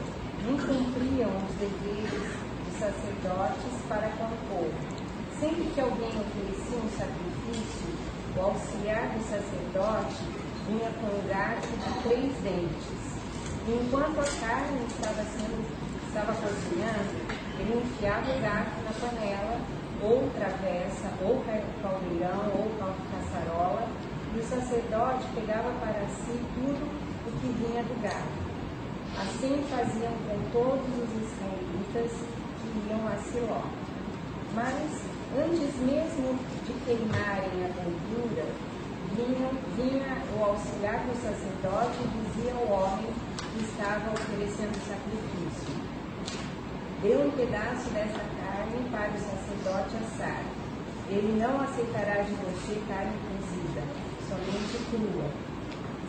nem 0.44 0.56
cumpriam 0.56 1.28
os 1.28 1.54
deveres 1.56 2.22
dos 2.62 2.78
sacerdotes 2.78 3.82
para 3.88 4.10
com 4.10 4.26
o 4.26 4.38
povo. 4.48 4.72
Sempre 5.40 5.64
que 5.74 5.80
alguém 5.80 6.10
oferecia 6.10 6.78
um 6.78 6.90
sacrifício, 6.96 7.88
o 8.36 8.40
auxiliar 8.40 9.08
do 9.08 9.24
sacerdote 9.24 10.22
vinha 10.68 10.90
com 11.00 11.06
um 11.08 11.26
gato 11.26 11.66
de 11.66 12.02
três 12.04 12.32
dentes. 12.44 13.18
Enquanto 13.66 14.20
a 14.20 14.40
carne 14.40 14.86
estava 14.86 15.24
sendo 15.24 15.98
estava 16.08 16.32
cozinhando, 16.32 17.47
ele 17.60 17.82
enfiava 17.84 18.30
o 18.30 18.40
gato 18.40 18.76
na 18.84 18.92
panela, 19.00 19.60
ou 20.02 20.30
travessa, 20.30 21.10
ou 21.22 21.42
caldeirão, 21.82 22.52
ou 22.54 22.70
caçarola, 23.10 23.88
e 24.34 24.38
o 24.38 24.42
sacerdote 24.42 25.26
pegava 25.34 25.70
para 25.80 26.06
si 26.06 26.38
tudo 26.54 26.86
o 27.26 27.32
que 27.40 27.48
vinha 27.48 27.82
do 27.82 28.00
gato. 28.02 28.48
Assim 29.18 29.64
faziam 29.68 30.12
com 30.28 30.38
todos 30.52 30.86
os 30.86 31.10
israelitas 31.26 32.12
que 32.60 32.88
iam 32.88 33.08
a 33.08 33.16
Siló. 33.16 33.62
Mas, 34.54 35.02
antes 35.36 35.74
mesmo 35.80 36.38
de 36.64 36.72
queimarem 36.84 37.64
a 37.64 37.70
gordura, 37.74 38.46
vinha, 39.16 39.50
vinha 39.76 40.22
o 40.38 40.44
auxiliar 40.44 41.04
do 41.04 41.14
sacerdote 41.20 41.98
e 42.04 42.40
dizia 42.40 42.54
ao 42.54 42.68
homem 42.68 43.12
que 43.52 43.64
estava 43.64 44.12
oferecendo 44.12 44.78
sacrifício: 44.86 45.97
Dê 47.00 47.14
um 47.14 47.30
pedaço 47.30 47.88
dessa 47.90 48.18
carne 48.42 48.90
para 48.90 49.10
o 49.10 49.18
sacerdote 49.18 49.96
assar. 50.02 50.42
Ele 51.08 51.40
não 51.40 51.60
aceitará 51.60 52.22
de 52.22 52.32
você 52.32 52.82
carne 52.88 53.14
cozida, 53.22 53.82
somente 54.28 54.78
crua. 54.90 55.30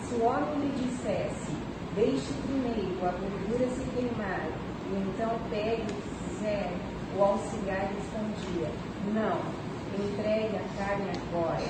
Se 0.01 0.15
o 0.15 0.25
homem 0.25 0.59
lhe 0.59 0.71
dissesse, 0.81 1.51
deixe 1.93 2.33
primeiro 2.41 3.05
a 3.05 3.11
gordura 3.11 3.69
se 3.69 3.85
queimar, 3.93 4.47
e 4.89 4.95
então 4.95 5.37
pegue 5.51 5.83
o 5.83 5.85
que 5.85 6.29
quiser, 6.29 6.73
o 7.15 7.23
auxiliar 7.23 7.91
respondia, 7.93 8.71
não, 9.13 9.37
entregue 9.93 10.57
a 10.57 10.77
carne 10.77 11.11
agora, 11.29 11.69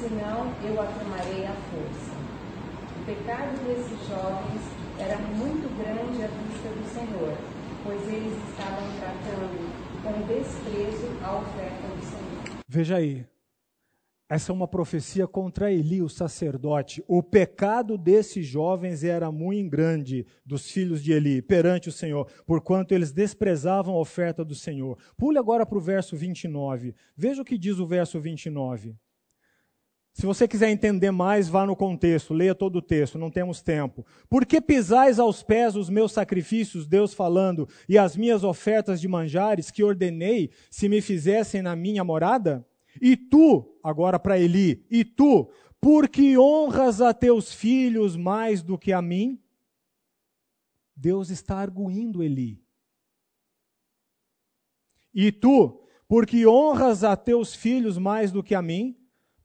senão 0.00 0.50
eu 0.64 0.80
a 0.80 0.86
tomarei 0.86 1.44
à 1.44 1.52
força. 1.68 2.16
O 2.96 3.04
pecado 3.04 3.62
desses 3.66 4.08
jovens 4.08 4.62
era 4.98 5.18
muito 5.36 5.68
grande 5.76 6.24
à 6.24 6.28
vista 6.28 6.68
do 6.70 6.94
Senhor, 6.94 7.36
pois 7.84 8.00
eles 8.08 8.32
estavam 8.48 8.82
tratando 8.98 10.02
com 10.02 10.26
desprezo 10.26 11.06
a 11.22 11.38
oferta 11.38 11.86
do 11.88 12.02
Senhor. 12.02 12.62
Veja 12.66 12.96
aí, 12.96 13.26
Essa 14.26 14.50
é 14.52 14.54
uma 14.54 14.66
profecia 14.66 15.28
contra 15.28 15.70
Eli, 15.70 16.00
o 16.00 16.08
sacerdote. 16.08 17.04
O 17.06 17.22
pecado 17.22 17.98
desses 17.98 18.46
jovens 18.46 19.04
era 19.04 19.30
muito 19.30 19.70
grande, 19.70 20.26
dos 20.44 20.70
filhos 20.70 21.02
de 21.02 21.12
Eli, 21.12 21.42
perante 21.42 21.90
o 21.90 21.92
Senhor, 21.92 22.26
porquanto 22.46 22.94
eles 22.94 23.12
desprezavam 23.12 23.94
a 23.94 24.00
oferta 24.00 24.42
do 24.42 24.54
Senhor. 24.54 24.98
Pule 25.16 25.38
agora 25.38 25.66
para 25.66 25.76
o 25.76 25.80
verso 25.80 26.16
29. 26.16 26.94
Veja 27.14 27.42
o 27.42 27.44
que 27.44 27.58
diz 27.58 27.78
o 27.78 27.86
verso 27.86 28.18
29. 28.18 28.96
Se 30.14 30.26
você 30.26 30.46
quiser 30.46 30.70
entender 30.70 31.10
mais, 31.10 31.48
vá 31.48 31.66
no 31.66 31.74
contexto, 31.74 32.32
leia 32.32 32.54
todo 32.54 32.76
o 32.76 32.82
texto, 32.82 33.18
não 33.18 33.32
temos 33.32 33.60
tempo. 33.60 34.06
Por 34.30 34.46
que 34.46 34.60
pisais 34.60 35.18
aos 35.18 35.42
pés 35.42 35.74
os 35.74 35.90
meus 35.90 36.12
sacrifícios, 36.12 36.86
Deus 36.86 37.12
falando, 37.12 37.68
e 37.88 37.98
as 37.98 38.16
minhas 38.16 38.44
ofertas 38.44 39.00
de 39.00 39.08
manjares 39.08 39.72
que 39.72 39.82
ordenei 39.82 40.52
se 40.70 40.88
me 40.88 41.00
fizessem 41.00 41.62
na 41.62 41.74
minha 41.74 42.04
morada? 42.04 42.64
E 43.02 43.16
tu, 43.16 43.76
agora 43.82 44.16
para 44.16 44.38
Eli, 44.38 44.86
e 44.88 45.04
tu, 45.04 45.50
porque 45.80 46.38
honras 46.38 47.00
a 47.00 47.12
teus 47.12 47.52
filhos 47.52 48.16
mais 48.16 48.62
do 48.62 48.78
que 48.78 48.92
a 48.92 49.02
mim? 49.02 49.42
Deus 50.94 51.28
está 51.28 51.56
arguindo 51.56 52.22
Eli. 52.22 52.62
E 55.12 55.32
tu, 55.32 55.82
porque 56.06 56.46
honras 56.46 57.02
a 57.02 57.16
teus 57.16 57.52
filhos 57.52 57.98
mais 57.98 58.30
do 58.30 58.44
que 58.44 58.54
a 58.54 58.62
mim, 58.62 58.96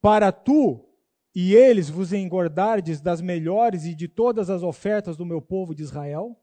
para 0.02 0.32
tu 0.32 0.86
e 1.34 1.56
eles 1.56 1.90
vos 1.90 2.12
engordardes 2.12 3.02
das 3.02 3.22
melhores 3.22 3.86
e 3.86 3.94
de 3.94 4.08
todas 4.08 4.50
as 4.50 4.64
ofertas 4.64 5.16
do 5.16 5.26
meu 5.26 5.42
povo 5.42 5.76
de 5.76 5.84
Israel? 5.84 6.40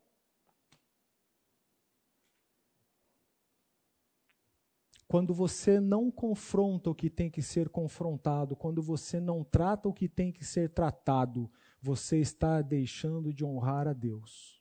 Quando 5.09 5.33
você 5.33 5.79
não 5.79 6.11
confronta 6.11 6.91
o 6.91 6.95
que 6.95 7.09
tem 7.09 7.31
que 7.31 7.41
ser 7.41 7.69
confrontado, 7.69 8.57
quando 8.57 8.83
você 8.83 9.21
não 9.21 9.45
trata 9.45 9.89
o 9.89 9.93
que 9.93 10.09
tem 10.09 10.33
que 10.33 10.45
ser 10.45 10.71
tratado, 10.71 11.51
você 11.81 12.19
está 12.19 12.61
deixando 12.61 13.33
de 13.33 13.45
honrar 13.45 13.87
a 13.87 13.93
Deus. 13.93 14.61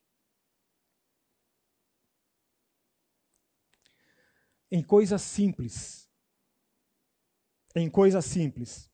Em 4.69 4.83
coisas 4.83 5.21
simples. 5.21 6.04
Em 7.76 7.89
coisas 7.89 8.23
simples. 8.23 8.89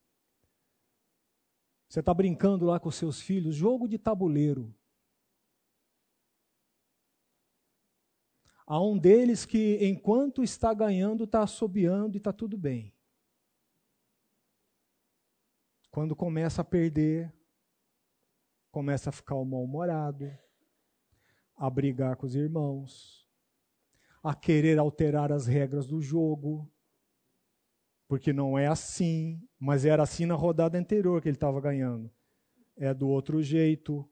Você 1.88 2.00
está 2.00 2.14
brincando 2.14 2.66
lá 2.66 2.80
com 2.80 2.90
seus 2.90 3.22
filhos, 3.22 3.56
jogo 3.56 3.88
de 3.88 4.00
tabuleiro. 4.00 4.74
Há 8.66 8.82
um 8.82 8.98
deles 8.98 9.46
que, 9.46 9.78
enquanto 9.86 10.42
está 10.42 10.74
ganhando, 10.74 11.26
está 11.26 11.44
assobiando 11.44 12.16
e 12.16 12.18
está 12.18 12.32
tudo 12.32 12.58
bem. 12.58 12.96
Quando 15.92 16.16
começa 16.16 16.62
a 16.62 16.66
perder, 16.66 17.32
começa 18.72 19.10
a 19.10 19.14
ficar 19.14 19.36
mal-humorado, 19.36 20.32
a 21.58 21.70
brigar 21.70 22.16
com 22.16 22.26
os 22.26 22.34
irmãos, 22.34 23.30
a 24.24 24.34
querer 24.34 24.80
alterar 24.80 25.34
as 25.34 25.46
regras 25.46 25.86
do 25.86 26.02
jogo, 26.02 26.72
porque 28.12 28.34
não 28.34 28.60
é 28.60 28.68
assim, 28.68 29.42
mas 29.58 29.86
era 29.86 30.04
assim 30.04 30.26
na 30.26 30.36
rodada 30.36 30.78
anterior 30.78 31.22
que 31.22 31.30
ele 31.30 31.38
estava 31.38 31.62
ganhando. 31.62 32.12
É 32.76 32.94
do 32.94 33.08
outro 33.08 33.42
jeito. 33.42 34.06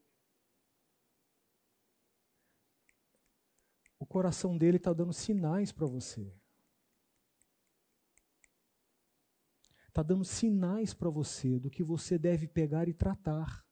o 3.99 4.05
coração 4.05 4.57
dele 4.57 4.77
está 4.77 4.93
dando 4.93 5.11
sinais 5.11 5.73
para 5.73 5.85
você. 5.85 6.33
Está 9.89 10.01
dando 10.01 10.23
sinais 10.23 10.93
para 10.93 11.09
você 11.09 11.59
do 11.59 11.69
que 11.69 11.83
você 11.83 12.17
deve 12.17 12.47
pegar 12.47 12.87
e 12.87 12.93
tratar. 12.93 13.68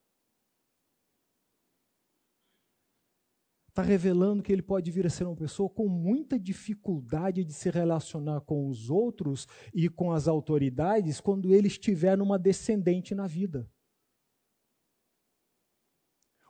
Está 3.77 3.85
revelando 3.85 4.41
que 4.41 4.51
ele 4.51 4.63
pode 4.63 4.89
vir 4.89 5.05
a 5.05 5.09
ser 5.09 5.25
uma 5.25 5.35
pessoa 5.35 5.69
com 5.69 5.87
muita 5.87 6.39
dificuldade 6.39 7.43
de 7.43 7.53
se 7.53 7.69
relacionar 7.69 8.41
com 8.41 8.67
os 8.67 8.89
outros 8.89 9.47
e 9.71 9.87
com 9.87 10.11
as 10.11 10.27
autoridades 10.27 11.21
quando 11.21 11.53
ele 11.53 11.67
estiver 11.67 12.17
numa 12.17 12.39
descendente 12.39 13.13
na 13.13 13.27
vida 13.27 13.69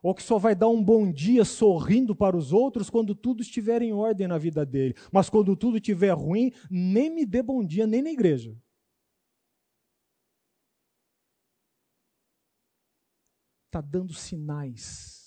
ou 0.02 0.16
que 0.16 0.24
só 0.24 0.38
vai 0.38 0.56
dar 0.56 0.70
um 0.70 0.82
bom 0.82 1.12
dia 1.12 1.44
sorrindo 1.44 2.16
para 2.16 2.38
os 2.38 2.54
outros 2.54 2.90
quando 2.90 3.14
tudo 3.14 3.42
estiver 3.42 3.82
em 3.82 3.92
ordem 3.92 4.26
na 4.26 4.38
vida 4.38 4.66
dele. 4.66 4.96
Mas 5.12 5.30
quando 5.30 5.54
tudo 5.54 5.76
estiver 5.76 6.14
ruim, 6.14 6.54
nem 6.72 7.14
me 7.14 7.26
dê 7.26 7.44
bom 7.44 7.62
dia, 7.62 7.86
nem 7.86 8.02
na 8.02 8.12
igreja. 8.12 8.58
Está 13.66 13.82
dando 13.82 14.14
sinais. 14.14 15.27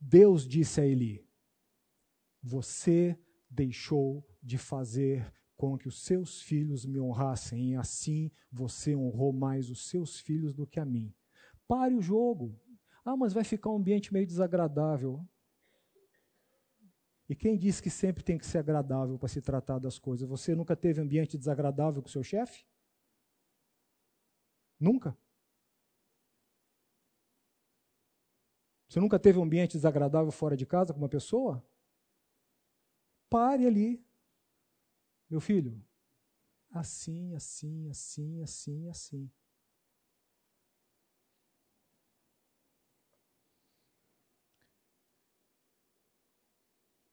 Deus 0.00 0.48
disse 0.48 0.80
a 0.80 0.86
Eli: 0.86 1.22
Você 2.42 3.18
deixou 3.50 4.26
de 4.42 4.56
fazer 4.56 5.32
com 5.56 5.76
que 5.76 5.88
os 5.88 6.02
seus 6.02 6.40
filhos 6.40 6.86
me 6.86 6.98
honrassem, 6.98 7.72
e 7.72 7.76
assim 7.76 8.30
você 8.50 8.96
honrou 8.96 9.30
mais 9.32 9.68
os 9.68 9.88
seus 9.88 10.18
filhos 10.18 10.54
do 10.54 10.66
que 10.66 10.80
a 10.80 10.84
mim. 10.86 11.14
Pare 11.68 11.94
o 11.94 12.00
jogo. 12.00 12.58
Ah, 13.04 13.16
mas 13.16 13.32
vai 13.32 13.44
ficar 13.44 13.70
um 13.70 13.76
ambiente 13.76 14.12
meio 14.12 14.26
desagradável. 14.26 15.22
E 17.28 17.34
quem 17.34 17.56
disse 17.56 17.82
que 17.82 17.90
sempre 17.90 18.24
tem 18.24 18.38
que 18.38 18.46
ser 18.46 18.58
agradável 18.58 19.18
para 19.18 19.28
se 19.28 19.40
tratar 19.40 19.78
das 19.78 19.98
coisas? 19.98 20.28
Você 20.28 20.54
nunca 20.54 20.74
teve 20.74 21.00
ambiente 21.00 21.38
desagradável 21.38 22.02
com 22.02 22.08
seu 22.08 22.22
chefe? 22.22 22.64
Nunca? 24.80 25.16
Você 28.90 28.98
nunca 28.98 29.20
teve 29.20 29.38
um 29.38 29.44
ambiente 29.44 29.74
desagradável 29.74 30.32
fora 30.32 30.56
de 30.56 30.66
casa 30.66 30.92
com 30.92 30.98
uma 30.98 31.08
pessoa? 31.08 31.64
Pare 33.30 33.64
ali. 33.64 34.04
Meu 35.30 35.40
filho, 35.40 35.80
assim, 36.72 37.32
assim, 37.36 37.88
assim, 37.88 38.42
assim, 38.42 38.88
assim. 38.88 39.30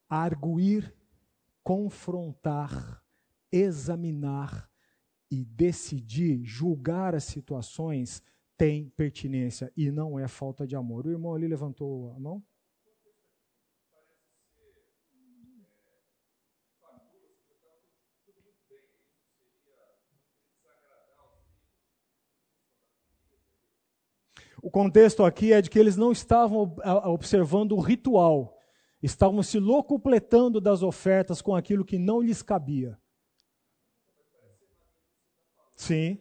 Arguir, 0.09 0.91
confrontar, 1.63 3.05
examinar 3.51 4.67
e 5.29 5.45
decidir, 5.45 6.43
julgar 6.43 7.13
as 7.13 7.25
situações 7.25 8.23
tem 8.57 8.89
pertinência 8.89 9.71
e 9.77 9.91
não 9.91 10.17
é 10.17 10.27
falta 10.27 10.65
de 10.65 10.75
amor. 10.75 11.05
O 11.05 11.11
irmão 11.11 11.35
ali 11.35 11.47
levantou 11.47 12.11
a 12.13 12.19
mão? 12.19 12.43
O 24.61 24.71
contexto 24.71 25.23
aqui 25.23 25.53
é 25.53 25.61
de 25.61 25.69
que 25.69 25.77
eles 25.77 25.95
não 25.95 26.11
estavam 26.11 26.75
observando 27.05 27.73
o 27.73 27.79
ritual, 27.79 28.57
estavam 29.01 29.43
se 29.43 29.59
locupletando 29.59 30.59
das 30.59 30.81
ofertas 30.81 31.41
com 31.41 31.55
aquilo 31.55 31.85
que 31.85 31.99
não 31.99 32.19
lhes 32.19 32.41
cabia. 32.41 32.99
Sim. 35.75 36.19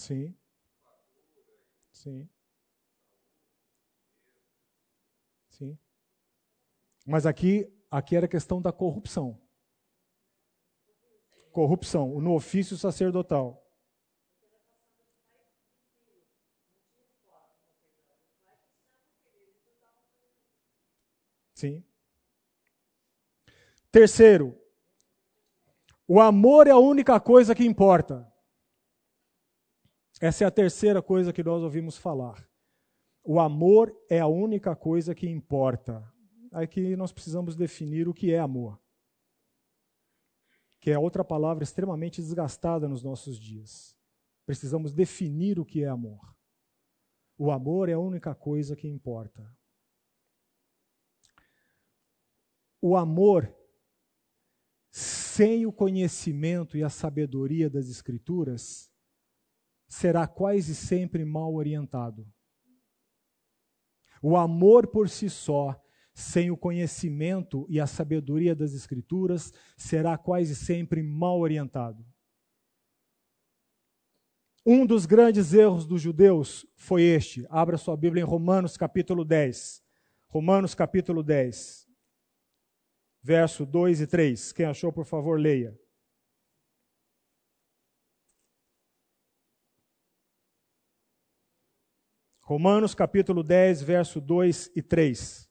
Sim. 0.00 0.34
Sim. 1.92 2.28
Sim. 5.50 5.78
Mas 7.06 7.26
aqui, 7.26 7.70
aqui 7.90 8.16
era 8.16 8.26
questão 8.26 8.62
da 8.62 8.72
corrupção 8.72 9.38
corrupção, 11.52 12.20
no 12.20 12.34
ofício 12.34 12.76
sacerdotal. 12.78 13.62
Sim. 21.52 21.84
Terceiro, 23.90 24.56
o 26.06 26.20
amor 26.20 26.68
é 26.68 26.70
a 26.70 26.78
única 26.78 27.18
coisa 27.20 27.54
que 27.54 27.66
importa. 27.66 28.29
Essa 30.20 30.44
é 30.44 30.46
a 30.46 30.50
terceira 30.50 31.00
coisa 31.00 31.32
que 31.32 31.42
nós 31.42 31.62
ouvimos 31.62 31.96
falar. 31.96 32.46
O 33.24 33.40
amor 33.40 33.96
é 34.08 34.20
a 34.20 34.26
única 34.26 34.76
coisa 34.76 35.14
que 35.14 35.28
importa. 35.28 36.06
Aqui 36.52 36.94
nós 36.96 37.12
precisamos 37.12 37.56
definir 37.56 38.08
o 38.08 38.14
que 38.14 38.32
é 38.32 38.38
amor 38.38 38.80
que 40.80 40.90
é 40.90 40.98
outra 40.98 41.22
palavra 41.22 41.62
extremamente 41.62 42.22
desgastada 42.22 42.88
nos 42.88 43.02
nossos 43.02 43.38
dias. 43.38 43.94
Precisamos 44.46 44.94
definir 44.94 45.60
o 45.60 45.64
que 45.64 45.84
é 45.84 45.86
amor. 45.86 46.34
O 47.36 47.50
amor 47.50 47.90
é 47.90 47.92
a 47.92 47.98
única 47.98 48.34
coisa 48.34 48.74
que 48.74 48.88
importa. 48.88 49.54
o 52.82 52.96
amor 52.96 53.54
sem 54.90 55.66
o 55.66 55.72
conhecimento 55.72 56.78
e 56.78 56.82
a 56.82 56.88
sabedoria 56.88 57.68
das 57.68 57.90
Escrituras 57.90 58.89
será 59.90 60.26
quase 60.28 60.72
sempre 60.72 61.24
mal 61.24 61.52
orientado. 61.52 62.24
O 64.22 64.36
amor 64.36 64.86
por 64.86 65.08
si 65.08 65.28
só, 65.28 65.78
sem 66.14 66.50
o 66.50 66.56
conhecimento 66.56 67.66
e 67.68 67.80
a 67.80 67.86
sabedoria 67.86 68.54
das 68.54 68.72
Escrituras, 68.72 69.52
será 69.76 70.16
quase 70.16 70.54
sempre 70.54 71.02
mal 71.02 71.40
orientado. 71.40 72.06
Um 74.64 74.86
dos 74.86 75.06
grandes 75.06 75.52
erros 75.52 75.84
dos 75.84 76.00
judeus 76.00 76.64
foi 76.76 77.02
este. 77.02 77.44
Abra 77.50 77.76
sua 77.76 77.96
Bíblia 77.96 78.22
em 78.22 78.26
Romanos 78.26 78.76
capítulo 78.76 79.24
10. 79.24 79.82
Romanos 80.28 80.76
capítulo 80.76 81.24
10, 81.24 81.88
verso 83.20 83.66
2 83.66 84.02
e 84.02 84.06
3. 84.06 84.52
Quem 84.52 84.66
achou, 84.66 84.92
por 84.92 85.04
favor, 85.04 85.40
leia. 85.40 85.76
Romanos 92.50 92.96
capítulo 92.96 93.44
10, 93.44 93.80
verso 93.80 94.20
2 94.20 94.72
e 94.74 94.82
3. 94.82 95.48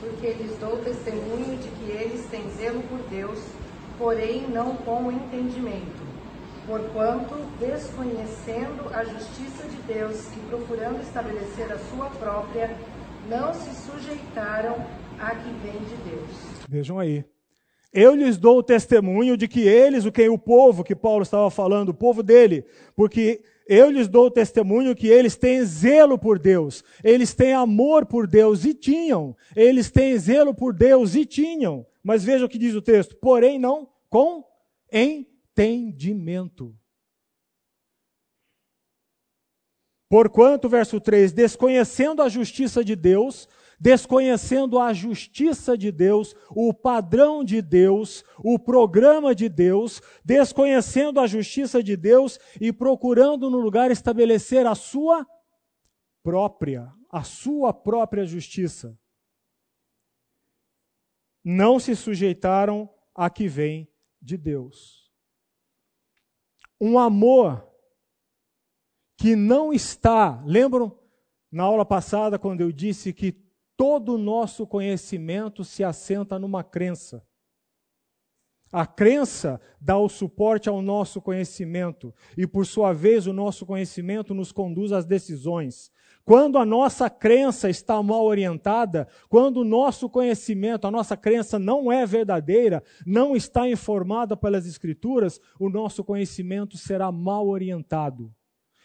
Porque 0.00 0.32
lhes 0.32 0.56
dou 0.58 0.82
testemunho 0.82 1.58
de 1.58 1.68
que 1.68 1.90
eles 1.90 2.24
têm 2.30 2.48
zelo 2.52 2.82
por 2.84 2.98
Deus 3.10 3.38
porém 3.98 4.48
não 4.48 4.76
com 4.76 5.12
entendimento. 5.12 6.08
Porquanto, 6.66 7.34
desconhecendo 7.60 8.88
a 8.94 9.04
justiça 9.04 9.68
de 9.68 9.76
Deus 9.82 10.34
e 10.34 10.40
procurando 10.48 11.02
estabelecer 11.02 11.70
a 11.70 11.78
sua 11.78 12.08
própria, 12.08 12.74
não 13.28 13.52
se 13.52 13.74
sujeitaram 13.74 14.74
a 15.18 15.34
que 15.34 15.50
vem 15.62 15.78
de 15.84 15.96
Deus. 16.08 16.66
Vejam 16.66 16.98
aí. 16.98 17.26
Eu 17.92 18.14
lhes 18.14 18.36
dou 18.36 18.58
o 18.58 18.62
testemunho 18.62 19.36
de 19.36 19.48
que 19.48 19.60
eles, 19.60 20.04
o 20.04 20.12
que 20.12 20.28
o 20.28 20.38
povo 20.38 20.84
que 20.84 20.94
Paulo 20.94 21.22
estava 21.22 21.50
falando, 21.50 21.88
o 21.88 21.94
povo 21.94 22.22
dele, 22.22 22.64
porque 22.94 23.42
eu 23.66 23.90
lhes 23.90 24.08
dou 24.08 24.26
o 24.26 24.30
testemunho 24.30 24.94
que 24.94 25.08
eles 25.08 25.36
têm 25.36 25.64
zelo 25.64 26.18
por 26.18 26.38
Deus, 26.38 26.84
eles 27.02 27.34
têm 27.34 27.52
amor 27.52 28.06
por 28.06 28.26
Deus 28.26 28.64
e 28.64 28.74
tinham, 28.74 29.36
eles 29.56 29.90
têm 29.90 30.18
zelo 30.18 30.54
por 30.54 30.74
Deus 30.74 31.14
e 31.14 31.24
tinham, 31.24 31.86
mas 32.02 32.24
veja 32.24 32.44
o 32.44 32.48
que 32.48 32.58
diz 32.58 32.74
o 32.74 32.82
texto: 32.82 33.16
porém, 33.16 33.58
não 33.58 33.88
com 34.10 34.44
entendimento. 34.92 36.74
Porquanto, 40.08 40.68
verso 40.68 40.98
3, 40.98 41.32
desconhecendo 41.32 42.22
a 42.22 42.28
justiça 42.30 42.82
de 42.82 42.96
Deus, 42.96 43.46
desconhecendo 43.78 44.78
a 44.78 44.92
justiça 44.92 45.78
de 45.78 45.92
Deus, 45.92 46.34
o 46.50 46.74
padrão 46.74 47.44
de 47.44 47.62
Deus, 47.62 48.24
o 48.38 48.58
programa 48.58 49.34
de 49.34 49.48
Deus, 49.48 50.02
desconhecendo 50.24 51.20
a 51.20 51.26
justiça 51.26 51.82
de 51.82 51.96
Deus 51.96 52.38
e 52.60 52.72
procurando 52.72 53.48
no 53.48 53.58
lugar 53.58 53.90
estabelecer 53.90 54.66
a 54.66 54.74
sua 54.74 55.26
própria, 56.22 56.92
a 57.10 57.22
sua 57.22 57.72
própria 57.72 58.26
justiça 58.26 58.98
não 61.44 61.78
se 61.78 61.96
sujeitaram 61.96 62.92
a 63.14 63.30
que 63.30 63.48
vem 63.48 63.88
de 64.20 64.36
Deus. 64.36 65.10
Um 66.80 66.98
amor 66.98 67.66
que 69.16 69.34
não 69.34 69.72
está, 69.72 70.42
lembram 70.44 70.96
na 71.50 71.64
aula 71.64 71.86
passada 71.86 72.38
quando 72.38 72.60
eu 72.60 72.70
disse 72.70 73.12
que 73.12 73.47
todo 73.78 74.16
o 74.16 74.18
nosso 74.18 74.66
conhecimento 74.66 75.62
se 75.62 75.84
assenta 75.84 76.36
numa 76.36 76.64
crença. 76.64 77.24
A 78.72 78.84
crença 78.84 79.60
dá 79.80 79.96
o 79.96 80.08
suporte 80.08 80.68
ao 80.68 80.82
nosso 80.82 81.22
conhecimento 81.22 82.12
e, 82.36 82.44
por 82.44 82.66
sua 82.66 82.92
vez, 82.92 83.28
o 83.28 83.32
nosso 83.32 83.64
conhecimento 83.64 84.34
nos 84.34 84.50
conduz 84.50 84.90
às 84.90 85.06
decisões. 85.06 85.92
Quando 86.24 86.58
a 86.58 86.66
nossa 86.66 87.08
crença 87.08 87.70
está 87.70 88.02
mal 88.02 88.24
orientada, 88.24 89.06
quando 89.28 89.58
o 89.58 89.64
nosso 89.64 90.10
conhecimento, 90.10 90.86
a 90.86 90.90
nossa 90.90 91.16
crença 91.16 91.56
não 91.56 91.90
é 91.90 92.04
verdadeira, 92.04 92.82
não 93.06 93.36
está 93.36 93.70
informada 93.70 94.36
pelas 94.36 94.66
Escrituras, 94.66 95.40
o 95.58 95.70
nosso 95.70 96.02
conhecimento 96.02 96.76
será 96.76 97.12
mal 97.12 97.46
orientado. 97.46 98.34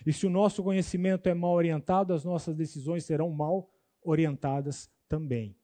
E 0.06 0.14
se 0.14 0.28
o 0.28 0.30
nosso 0.30 0.62
conhecimento 0.62 1.28
é 1.28 1.34
mal 1.34 1.54
orientado, 1.54 2.14
as 2.14 2.24
nossas 2.24 2.56
decisões 2.56 3.06
serão 3.06 3.32
mal 3.32 3.72
orientadas 4.04 4.89
também. 5.08 5.58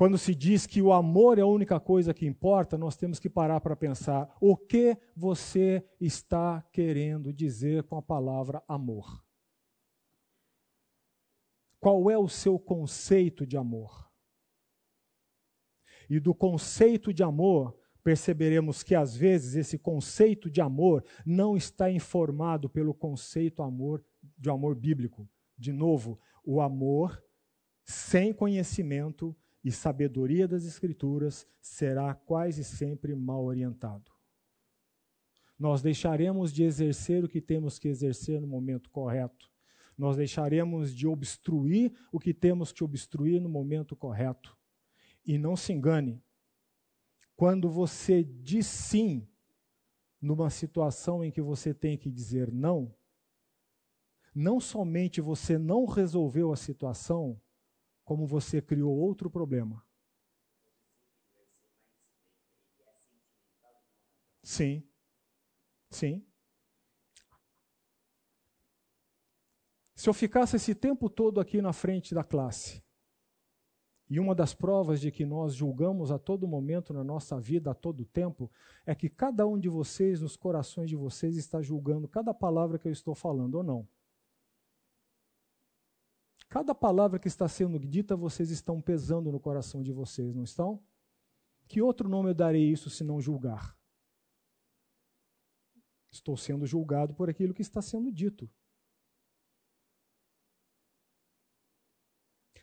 Quando 0.00 0.16
se 0.16 0.34
diz 0.34 0.66
que 0.66 0.80
o 0.80 0.94
amor 0.94 1.38
é 1.38 1.42
a 1.42 1.46
única 1.46 1.78
coisa 1.78 2.14
que 2.14 2.24
importa, 2.24 2.78
nós 2.78 2.96
temos 2.96 3.18
que 3.18 3.28
parar 3.28 3.60
para 3.60 3.76
pensar 3.76 4.34
o 4.40 4.56
que 4.56 4.96
você 5.14 5.86
está 6.00 6.62
querendo 6.72 7.34
dizer 7.34 7.82
com 7.82 7.98
a 7.98 8.02
palavra 8.02 8.62
amor. 8.66 9.22
Qual 11.78 12.10
é 12.10 12.16
o 12.16 12.28
seu 12.28 12.58
conceito 12.58 13.46
de 13.46 13.58
amor? 13.58 14.10
E 16.08 16.18
do 16.18 16.34
conceito 16.34 17.12
de 17.12 17.22
amor, 17.22 17.78
perceberemos 18.02 18.82
que 18.82 18.94
às 18.94 19.14
vezes 19.14 19.54
esse 19.54 19.78
conceito 19.78 20.50
de 20.50 20.62
amor 20.62 21.04
não 21.26 21.56
está 21.56 21.90
informado 21.90 22.70
pelo 22.70 22.94
conceito 22.94 23.62
amor 23.62 24.02
de 24.38 24.48
amor 24.48 24.74
bíblico. 24.74 25.28
De 25.58 25.72
novo, 25.72 26.18
o 26.44 26.60
amor 26.60 27.22
sem 27.84 28.32
conhecimento 28.32 29.36
e 29.62 29.70
sabedoria 29.70 30.48
das 30.48 30.64
escrituras 30.64 31.46
será 31.60 32.14
quase 32.14 32.64
sempre 32.64 33.14
mal 33.14 33.44
orientado. 33.44 34.10
Nós 35.58 35.82
deixaremos 35.82 36.52
de 36.52 36.62
exercer 36.64 37.24
o 37.24 37.28
que 37.28 37.40
temos 37.40 37.78
que 37.78 37.88
exercer 37.88 38.40
no 38.40 38.46
momento 38.46 38.88
correto 38.90 39.50
nós 40.00 40.16
deixaremos 40.16 40.96
de 40.96 41.06
obstruir 41.06 41.92
o 42.10 42.18
que 42.18 42.32
temos 42.32 42.72
que 42.72 42.82
obstruir 42.82 43.38
no 43.38 43.50
momento 43.50 43.94
correto. 43.94 44.56
E 45.26 45.36
não 45.36 45.54
se 45.54 45.74
engane, 45.74 46.24
quando 47.36 47.68
você 47.68 48.24
diz 48.24 48.66
sim 48.66 49.28
numa 50.18 50.48
situação 50.48 51.22
em 51.22 51.30
que 51.30 51.42
você 51.42 51.74
tem 51.74 51.98
que 51.98 52.10
dizer 52.10 52.50
não, 52.50 52.94
não 54.34 54.60
somente 54.60 55.20
você 55.20 55.58
não 55.58 55.84
resolveu 55.86 56.52
a 56.52 56.56
situação, 56.56 57.40
como 58.04 58.26
você 58.26 58.60
criou 58.60 58.96
outro 58.96 59.30
problema. 59.30 59.84
Sim. 64.42 64.82
Sim. 65.90 66.24
Se 69.94 70.08
eu 70.08 70.14
ficasse 70.14 70.56
esse 70.56 70.74
tempo 70.74 71.10
todo 71.10 71.40
aqui 71.40 71.60
na 71.60 71.72
frente 71.72 72.14
da 72.14 72.24
classe, 72.24 72.82
e 74.08 74.18
uma 74.18 74.34
das 74.34 74.52
provas 74.52 75.00
de 75.00 75.12
que 75.12 75.24
nós 75.24 75.54
julgamos 75.54 76.10
a 76.10 76.18
todo 76.18 76.48
momento 76.48 76.92
na 76.92 77.04
nossa 77.04 77.38
vida, 77.38 77.70
a 77.70 77.74
todo 77.74 78.04
tempo, 78.04 78.50
é 78.84 78.92
que 78.92 79.08
cada 79.08 79.46
um 79.46 79.56
de 79.56 79.68
vocês, 79.68 80.20
nos 80.20 80.36
corações 80.36 80.88
de 80.88 80.96
vocês, 80.96 81.36
está 81.36 81.62
julgando 81.62 82.08
cada 82.08 82.34
palavra 82.34 82.76
que 82.76 82.88
eu 82.88 82.92
estou 82.92 83.14
falando 83.14 83.54
ou 83.56 83.62
não. 83.62 83.86
Cada 86.50 86.74
palavra 86.74 87.20
que 87.20 87.28
está 87.28 87.46
sendo 87.46 87.78
dita, 87.78 88.16
vocês 88.16 88.50
estão 88.50 88.80
pesando 88.80 89.30
no 89.30 89.38
coração 89.38 89.84
de 89.84 89.92
vocês, 89.92 90.34
não 90.34 90.42
estão? 90.42 90.82
Que 91.68 91.80
outro 91.80 92.08
nome 92.08 92.30
eu 92.30 92.34
darei 92.34 92.68
isso 92.68 92.90
se 92.90 93.04
não 93.04 93.20
julgar? 93.20 93.78
Estou 96.10 96.36
sendo 96.36 96.66
julgado 96.66 97.14
por 97.14 97.30
aquilo 97.30 97.54
que 97.54 97.62
está 97.62 97.80
sendo 97.80 98.10
dito. 98.10 98.50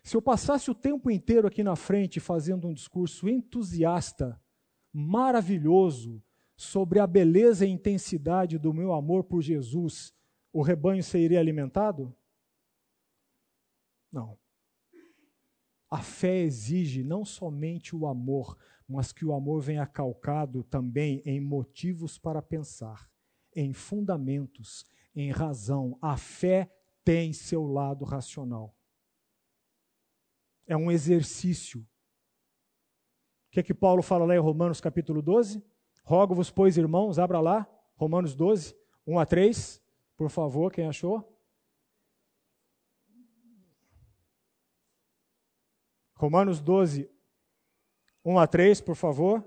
Se 0.04 0.14
eu 0.14 0.20
passasse 0.20 0.70
o 0.70 0.74
tempo 0.74 1.10
inteiro 1.10 1.48
aqui 1.48 1.62
na 1.62 1.74
frente 1.74 2.20
fazendo 2.20 2.68
um 2.68 2.74
discurso 2.74 3.26
entusiasta, 3.26 4.38
maravilhoso, 4.92 6.22
sobre 6.54 6.98
a 6.98 7.06
beleza 7.06 7.64
e 7.64 7.70
intensidade 7.70 8.58
do 8.58 8.74
meu 8.74 8.92
amor 8.92 9.24
por 9.24 9.40
Jesus, 9.40 10.12
o 10.52 10.60
rebanho 10.60 11.02
seria 11.02 11.40
alimentado? 11.40 12.14
Não. 14.12 14.38
A 15.90 16.02
fé 16.02 16.38
exige 16.38 17.02
não 17.02 17.24
somente 17.24 17.96
o 17.96 18.06
amor, 18.06 18.56
mas 18.86 19.12
que 19.12 19.24
o 19.24 19.32
amor 19.32 19.60
venha 19.60 19.86
calcado 19.86 20.62
também 20.64 21.22
em 21.24 21.40
motivos 21.40 22.18
para 22.18 22.42
pensar, 22.42 23.10
em 23.54 23.72
fundamentos, 23.72 24.84
em 25.14 25.30
razão. 25.30 25.98
A 26.00 26.16
fé 26.16 26.70
tem 27.04 27.32
seu 27.32 27.64
lado 27.64 28.04
racional 28.04 28.74
é 30.68 30.76
um 30.76 30.90
exercício. 30.90 31.80
O 31.80 33.50
que 33.50 33.60
é 33.60 33.62
que 33.62 33.72
Paulo 33.72 34.02
fala 34.02 34.26
lá 34.26 34.36
em 34.36 34.38
Romanos 34.38 34.80
capítulo 34.80 35.22
12? 35.22 35.64
Rogo-vos, 36.04 36.50
pois, 36.50 36.76
irmãos, 36.76 37.18
abra 37.18 37.40
lá, 37.40 37.66
Romanos 37.96 38.34
12, 38.34 38.76
1 39.06 39.18
a 39.18 39.26
3, 39.26 39.82
por 40.16 40.28
favor, 40.28 40.70
quem 40.70 40.86
achou? 40.86 41.37
Romanos 46.18 46.60
12, 46.60 47.08
1 48.24 48.38
a 48.40 48.46
3, 48.48 48.80
por 48.80 48.96
favor. 48.96 49.44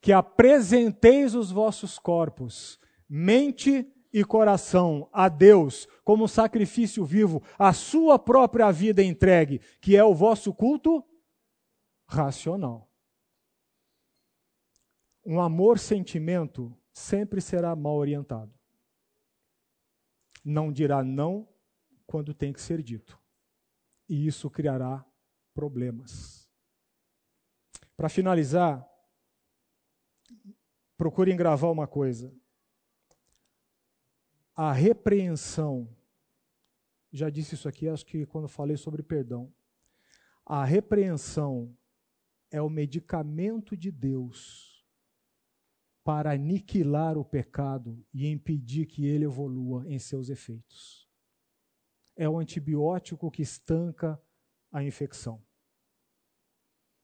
Que 0.00 0.14
apresenteis 0.14 1.34
os 1.34 1.52
vossos 1.52 1.98
corpos, 1.98 2.80
mente 3.06 3.86
e 4.10 4.24
coração 4.24 5.10
a 5.12 5.28
Deus 5.28 5.86
como 6.02 6.26
sacrifício 6.26 7.04
vivo, 7.04 7.42
a 7.58 7.74
sua 7.74 8.18
própria 8.18 8.70
vida 8.70 9.02
entregue, 9.02 9.60
que 9.78 9.94
é 9.94 10.02
o 10.02 10.14
vosso 10.14 10.54
culto 10.54 11.04
racional. 12.08 12.89
Um 15.32 15.40
amor-sentimento 15.40 16.76
sempre 16.92 17.40
será 17.40 17.76
mal 17.76 17.94
orientado. 17.94 18.52
Não 20.44 20.72
dirá 20.72 21.04
não 21.04 21.48
quando 22.04 22.34
tem 22.34 22.52
que 22.52 22.60
ser 22.60 22.82
dito. 22.82 23.16
E 24.08 24.26
isso 24.26 24.50
criará 24.50 25.06
problemas. 25.54 26.50
Para 27.96 28.08
finalizar, 28.08 28.84
procurem 30.96 31.36
gravar 31.36 31.70
uma 31.70 31.86
coisa. 31.86 32.34
A 34.52 34.72
repreensão, 34.72 35.96
já 37.12 37.30
disse 37.30 37.54
isso 37.54 37.68
aqui, 37.68 37.88
acho 37.88 38.04
que 38.04 38.26
quando 38.26 38.48
falei 38.48 38.76
sobre 38.76 39.00
perdão. 39.00 39.54
A 40.44 40.64
repreensão 40.64 41.72
é 42.50 42.60
o 42.60 42.68
medicamento 42.68 43.76
de 43.76 43.92
Deus 43.92 44.69
para 46.02 46.32
aniquilar 46.32 47.18
o 47.18 47.24
pecado 47.24 48.02
e 48.12 48.28
impedir 48.28 48.86
que 48.86 49.06
ele 49.06 49.24
evolua 49.24 49.84
em 49.86 49.98
seus 49.98 50.28
efeitos. 50.28 51.08
É 52.16 52.28
o 52.28 52.38
antibiótico 52.38 53.30
que 53.30 53.42
estanca 53.42 54.20
a 54.72 54.82
infecção. 54.82 55.42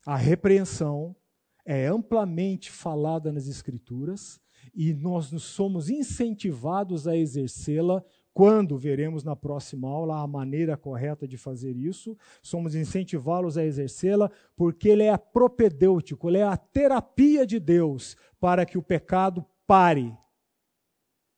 A 0.04 0.16
repreensão 0.16 1.16
é 1.64 1.86
amplamente 1.86 2.70
falada 2.70 3.32
nas 3.32 3.48
Escrituras 3.48 4.40
e 4.74 4.94
nós 4.94 5.26
somos 5.42 5.90
incentivados 5.90 7.08
a 7.08 7.16
exercê-la 7.16 8.04
quando 8.36 8.76
veremos 8.76 9.24
na 9.24 9.34
próxima 9.34 9.88
aula 9.88 10.20
a 10.20 10.26
maneira 10.26 10.76
correta 10.76 11.26
de 11.26 11.38
fazer 11.38 11.74
isso, 11.74 12.14
somos 12.42 12.74
incentivá-los 12.74 13.56
a 13.56 13.64
exercê-la, 13.64 14.30
porque 14.54 14.90
ele 14.90 15.04
é 15.04 15.16
propedêutico, 15.16 16.28
ele 16.28 16.36
é 16.36 16.42
a 16.42 16.54
terapia 16.54 17.46
de 17.46 17.58
Deus 17.58 18.14
para 18.38 18.66
que 18.66 18.76
o 18.76 18.82
pecado 18.82 19.42
pare 19.66 20.14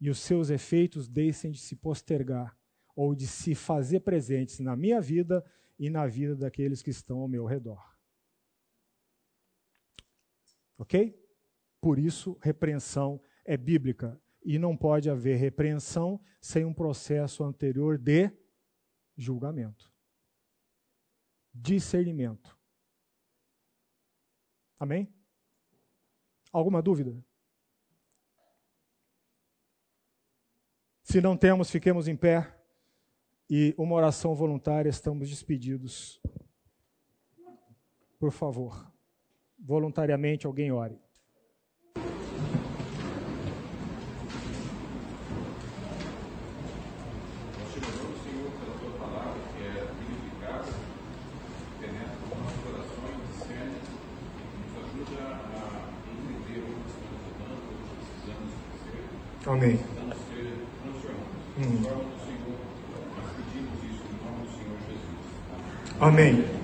e 0.01 0.11
os 0.11 0.19
seus 0.19 0.51
efeitos 0.51 1.07
deixem 1.07 1.53
de 1.53 1.61
se 1.61 1.77
postergar 1.77 2.59
ou 2.97 3.15
de 3.15 3.29
se 3.29 3.55
fazer 3.55 4.01
presentes 4.01 4.59
na 4.59 4.75
minha 4.75 5.01
vida 5.01 5.45
e 5.79 5.89
na 5.89 6.05
vida 6.05 6.35
daqueles 6.35 6.83
que 6.83 6.91
estão 6.91 7.21
ao 7.21 7.29
meu 7.29 7.45
redor. 7.45 7.97
Ok? 10.77 11.17
Por 11.81 11.97
isso, 11.97 12.37
repreensão 12.43 13.23
é 13.45 13.57
bíblica 13.57 14.21
e 14.43 14.59
não 14.59 14.77
pode 14.77 15.11
haver 15.11 15.37
repreensão 15.37 16.21
sem 16.41 16.65
um 16.65 16.73
processo 16.73 17.45
anterior 17.45 17.99
de 17.99 18.31
julgamento. 19.17 19.93
Discernimento. 21.53 22.57
Amém? 24.79 25.13
Alguma 26.53 26.81
dúvida? 26.81 27.17
Se 31.03 31.21
não 31.21 31.37
temos, 31.37 31.71
fiquemos 31.71 32.07
em 32.07 32.17
pé 32.17 32.55
e 33.51 33.75
uma 33.79 33.95
oração 33.95 34.35
voluntária, 34.35 34.91
estamos 34.91 35.29
despedidos. 35.29 36.21
Por 38.19 38.31
favor, 38.31 38.93
voluntariamente 39.59 40.47
alguém 40.47 40.71
ore. 40.71 41.01
Amém. 59.49 59.81
Hum. 61.59 61.83
Amém. 65.99 66.58